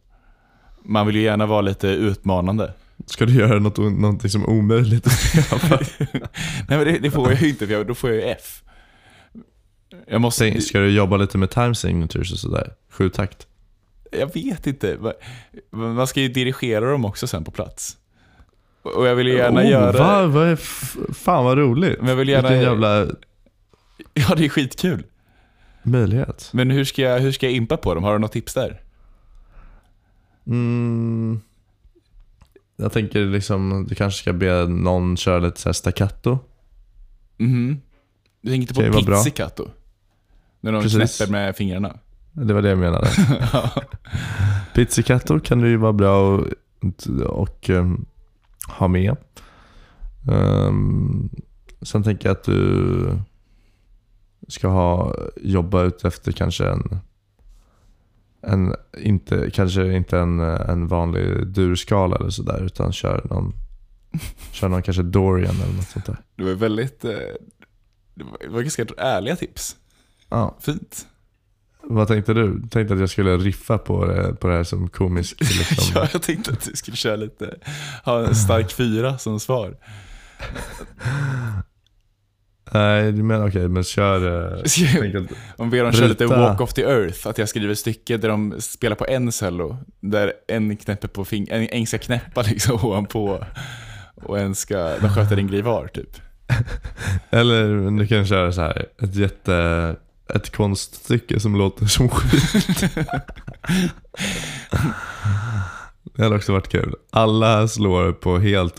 Man 0.82 1.06
vill 1.06 1.16
ju 1.16 1.22
gärna 1.22 1.46
vara 1.46 1.60
lite 1.60 1.88
utmanande. 1.88 2.72
Ska 3.06 3.26
du 3.26 3.34
göra 3.34 3.58
något, 3.58 3.78
någonting 3.78 4.30
som 4.30 4.42
är 4.42 4.50
omöjligt 4.50 5.06
att 5.06 5.12
skriva? 5.18 5.78
Nej 6.68 6.78
men 6.78 6.84
det, 6.84 6.98
det 6.98 7.10
får 7.10 7.30
jag 7.32 7.40
ju 7.42 7.48
inte 7.48 7.66
för 7.66 7.74
jag, 7.74 7.86
då 7.86 7.94
får 7.94 8.10
jag 8.10 8.16
ju 8.18 8.22
F. 8.24 8.62
Jag 10.06 10.20
måste... 10.20 10.60
Ska 10.60 10.78
du 10.78 10.90
jobba 10.90 11.16
lite 11.16 11.38
med 11.38 11.50
time 11.50 11.74
signatures 11.74 12.32
och 12.32 12.38
sådär? 12.38 12.72
Sju 12.90 13.08
takt? 13.08 13.46
Jag 14.12 14.34
vet 14.34 14.66
inte. 14.66 14.98
Man 15.70 16.06
ska 16.06 16.20
ju 16.20 16.28
dirigera 16.28 16.90
dem 16.90 17.04
också 17.04 17.26
sen 17.26 17.44
på 17.44 17.50
plats. 17.50 17.96
Och 18.82 19.06
jag 19.06 19.14
vill 19.14 19.26
ju 19.26 19.34
gärna 19.36 19.60
oh, 19.60 19.70
göra... 19.70 19.98
Va, 19.98 20.26
vad 20.26 20.48
är 20.48 20.56
fan 21.14 21.44
vad 21.44 21.58
roligt. 21.58 21.98
Men 22.00 22.08
jag 22.08 22.16
vill 22.16 22.28
gärna- 22.28 22.48
Vilken 22.48 22.64
jävla 22.68 23.06
Ja, 24.28 24.34
det 24.34 24.44
är 24.44 24.48
skitkul. 24.48 25.04
möjlighet. 25.82 26.50
Men 26.52 26.70
hur 26.70 26.84
ska, 26.84 27.02
jag, 27.02 27.20
hur 27.20 27.32
ska 27.32 27.46
jag 27.46 27.52
impa 27.52 27.76
på 27.76 27.94
dem? 27.94 28.04
Har 28.04 28.12
du 28.12 28.18
något 28.18 28.32
tips 28.32 28.54
där? 28.54 28.82
Mm, 30.46 31.40
jag 32.76 32.92
tänker 32.92 33.24
liksom, 33.24 33.86
du 33.88 33.94
kanske 33.94 34.22
ska 34.22 34.32
be 34.32 34.66
någon 34.66 35.16
köra 35.16 35.38
lite 35.38 35.60
så 35.60 35.68
här 35.68 35.72
staccato. 35.74 36.38
Mhm. 37.38 37.80
Du 38.40 38.50
tänker 38.50 38.82
inte 38.82 39.02
på 39.04 39.12
pizzicato? 39.12 39.68
När 40.60 40.72
de 40.72 40.82
Precis. 40.82 41.16
knäpper 41.18 41.32
med 41.32 41.56
fingrarna. 41.56 41.98
Det 42.32 42.54
var 42.54 42.62
det 42.62 42.68
jag 42.68 42.78
menade. 42.78 43.08
Pizzicato 44.74 45.40
kan 45.40 45.60
det 45.60 45.68
ju 45.68 45.76
vara 45.76 45.92
bra 45.92 46.36
och, 46.36 46.46
och 47.26 47.70
ehm, 47.70 48.06
ha 48.68 48.88
med. 48.88 49.16
Um, 50.30 51.30
sen 51.82 52.02
tänker 52.02 52.28
jag 52.28 52.36
att 52.36 52.44
du 52.44 53.18
ska 54.48 54.68
ha, 54.68 55.14
jobba 55.36 55.82
ut 55.82 56.04
efter 56.04 56.32
kanske 56.32 56.68
en, 56.68 56.98
en 58.42 58.74
inte, 58.98 59.50
kanske 59.50 59.92
inte 59.92 60.18
en, 60.18 60.40
en 60.40 60.88
vanlig 60.88 61.46
durskala 61.46 62.16
eller 62.16 62.30
sådär 62.30 62.62
utan 62.64 62.92
kör 62.92 63.26
någon, 63.30 63.52
kör 64.52 64.68
någon 64.68 64.82
kanske 64.82 65.02
Dorian 65.02 65.56
eller 65.64 65.74
något 65.74 65.88
sånt 65.88 66.06
där. 66.06 66.16
Det 66.36 66.44
var 66.44 66.52
väldigt... 66.52 67.04
eh, 67.04 67.10
Det 68.14 68.24
var, 68.24 68.38
det 68.40 68.48
var 68.48 68.62
ganska 68.62 68.86
ärliga 68.98 69.36
tips. 69.36 69.76
Ja, 70.28 70.56
Fint. 70.60 71.06
vad 71.82 72.08
tänkte 72.08 72.34
du? 72.34 72.60
Tänkte 72.70 72.94
att 72.94 73.00
jag 73.00 73.10
skulle 73.10 73.36
riffa 73.36 73.78
på 73.78 74.06
det, 74.06 74.34
på 74.40 74.48
det 74.48 74.54
här 74.54 74.64
som 74.64 74.88
komisk 74.88 75.40
liksom. 75.40 75.92
Ja, 75.94 76.08
jag 76.12 76.22
tänkte 76.22 76.52
att 76.52 76.64
du 76.64 76.76
skulle 76.76 76.96
köra 76.96 77.16
lite... 77.16 77.54
Ha 78.04 78.26
en 78.26 78.34
stark 78.34 78.72
fyra 78.72 79.18
som 79.18 79.40
svar. 79.40 79.76
Nej, 82.72 83.12
du 83.12 83.22
menar 83.22 83.48
okej, 83.48 83.68
men 83.68 83.84
kör... 83.84 84.54
eh, 84.56 84.62
Om 85.56 85.70
ber 85.70 85.82
dem 85.82 85.92
köra 85.92 86.06
lite. 86.06 86.26
Walk 86.26 86.60
of 86.60 86.72
the 86.72 86.82
Earth, 86.82 87.26
att 87.28 87.38
jag 87.38 87.48
skriver 87.48 87.74
stycke 87.74 88.16
där 88.16 88.28
de 88.28 88.54
spelar 88.60 88.96
på 88.96 89.06
en 89.06 89.32
cello, 89.32 89.76
där 90.00 90.32
en 90.48 90.76
knäpper 90.76 91.08
på 91.08 91.24
fing- 91.24 91.48
en, 91.50 91.68
en 91.68 91.86
ska 91.86 91.98
knäppa 91.98 92.42
liksom 92.48 92.74
ovanpå 92.74 93.44
och 94.14 94.38
en 94.38 94.54
ska, 94.54 94.76
de 95.00 95.08
sköter 95.08 95.36
en 95.36 95.46
grej 95.46 95.62
var 95.62 95.86
typ. 95.86 96.10
Eller 97.30 97.90
du 97.98 98.06
kan 98.06 98.26
köra 98.26 98.52
så 98.52 98.60
här 98.60 98.86
ett 99.02 99.14
jätte... 99.14 99.96
Ett 100.34 100.56
konststycke 100.56 101.40
som 101.40 101.56
låter 101.56 101.86
som 101.86 102.08
skit. 102.08 102.94
Det 106.14 106.22
hade 106.22 106.36
också 106.36 106.52
varit 106.52 106.68
kul. 106.68 106.94
Alla 107.10 107.68
slår 107.68 108.12
på 108.12 108.38
helt 108.38 108.78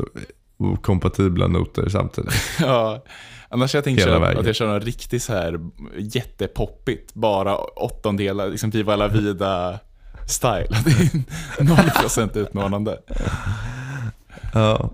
kompatibla 0.81 1.47
noter 1.47 1.89
samtidigt. 1.89 2.33
Ja, 2.59 3.03
annars 3.49 3.75
jag 3.75 3.83
tänkt 3.83 4.07
att 4.07 4.45
jag 4.45 4.55
kör 4.55 4.73
något 4.73 4.83
riktigt 4.83 5.23
så 5.23 5.33
här 5.33 5.59
jättepoppigt, 5.97 7.13
bara 7.13 7.57
åttondelar, 7.57 8.49
liksom 8.49 8.69
Viva 8.69 8.95
la 8.95 9.07
vida 9.07 9.79
style. 10.27 10.67
Det 11.57 11.63
är 11.63 11.63
noll 11.63 11.91
procent 12.01 12.37
utmanande. 12.37 12.99
Ja. 14.53 14.89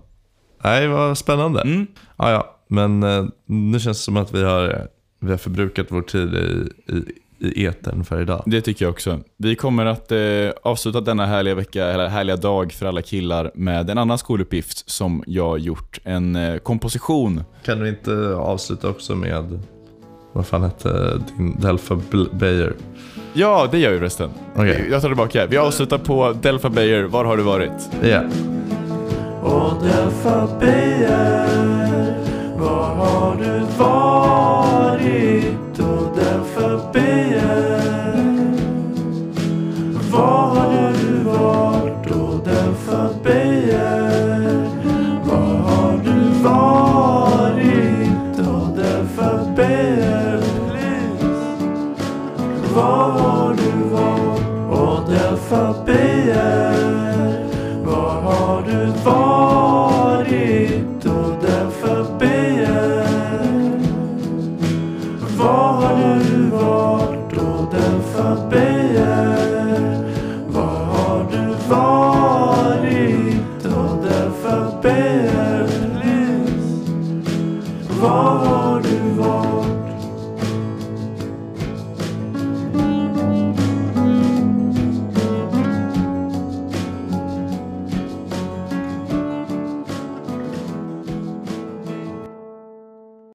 Nej, 0.64 0.88
vad 0.88 1.18
spännande. 1.18 1.60
Mm. 1.60 1.86
Ja, 2.16 2.30
ja. 2.30 2.60
Men 2.68 3.02
eh, 3.02 3.24
nu 3.46 3.80
känns 3.80 3.98
det 3.98 4.04
som 4.04 4.16
att 4.16 4.34
vi 4.34 4.42
har, 4.42 4.88
vi 5.20 5.30
har 5.30 5.38
förbrukat 5.38 5.86
vår 5.88 6.02
tid 6.02 6.34
i, 6.34 6.68
i, 6.92 7.04
i 7.44 7.66
etern 7.66 8.04
för 8.04 8.22
idag. 8.22 8.42
Det 8.46 8.60
tycker 8.60 8.84
jag 8.84 8.92
också. 8.92 9.20
Vi 9.36 9.56
kommer 9.56 9.86
att 9.86 10.12
eh, 10.12 10.18
avsluta 10.62 11.00
denna 11.00 11.26
härliga 11.26 11.54
vecka, 11.54 11.86
eller 11.86 12.08
härliga 12.08 12.36
dag 12.36 12.72
för 12.72 12.86
alla 12.86 13.02
killar 13.02 13.50
med 13.54 13.90
en 13.90 13.98
annan 13.98 14.18
skoluppgift 14.18 14.90
som 14.90 15.24
jag 15.26 15.58
gjort. 15.58 15.98
En 16.04 16.36
eh, 16.36 16.56
komposition. 16.56 17.44
Kan 17.64 17.78
du 17.78 17.88
inte 17.88 18.34
avsluta 18.34 18.88
också 18.88 19.14
med, 19.14 19.62
vad 20.32 20.46
fan 20.46 20.62
hette 20.62 21.22
din 21.36 21.60
Delfa 21.60 22.00
Bayer? 22.32 22.74
Ja, 23.32 23.68
det 23.70 23.78
gör 23.78 23.92
vi 23.92 23.98
förresten. 23.98 24.30
Okej. 24.54 24.88
Jag 24.90 25.02
tar 25.02 25.08
tillbaka. 25.08 25.46
Vi 25.46 25.56
avslutar 25.56 25.98
på 25.98 26.34
Delfa 26.42 26.70
Bayer. 26.70 27.02
Var 27.02 27.24
har 27.24 27.36
du 27.36 27.42
varit? 27.42 27.90
Ja. 28.02 28.22
Och 29.42 29.82
Delfa 29.82 30.48
Bayer, 30.60 32.14
var 32.58 32.94
har 32.94 33.36
du 33.36 33.60
varit? 33.78 35.33
Och 36.94 37.00
Delfa 37.00 38.14
var 40.12 40.46
har 40.46 40.92
du 40.92 41.22
varit? 41.24 42.10
Och 42.10 42.44
Delfa 42.44 43.08
Bayer, 43.24 44.68
var 45.24 45.56
har 45.56 46.00
du 46.04 46.42
varit? 46.42 48.38
Och 48.38 48.76
Delfa 48.76 49.30
Bayer, 49.56 50.40
please 50.70 51.44
var 52.74 53.10
har 53.10 53.54
du 53.54 53.70
varit? 53.94 54.78
Och 54.78 55.10
Delfa 55.10 55.74
Bayer 55.86 57.44
Var 57.84 58.20
har 58.22 58.62
du 58.62 58.86
varit? 59.04 59.43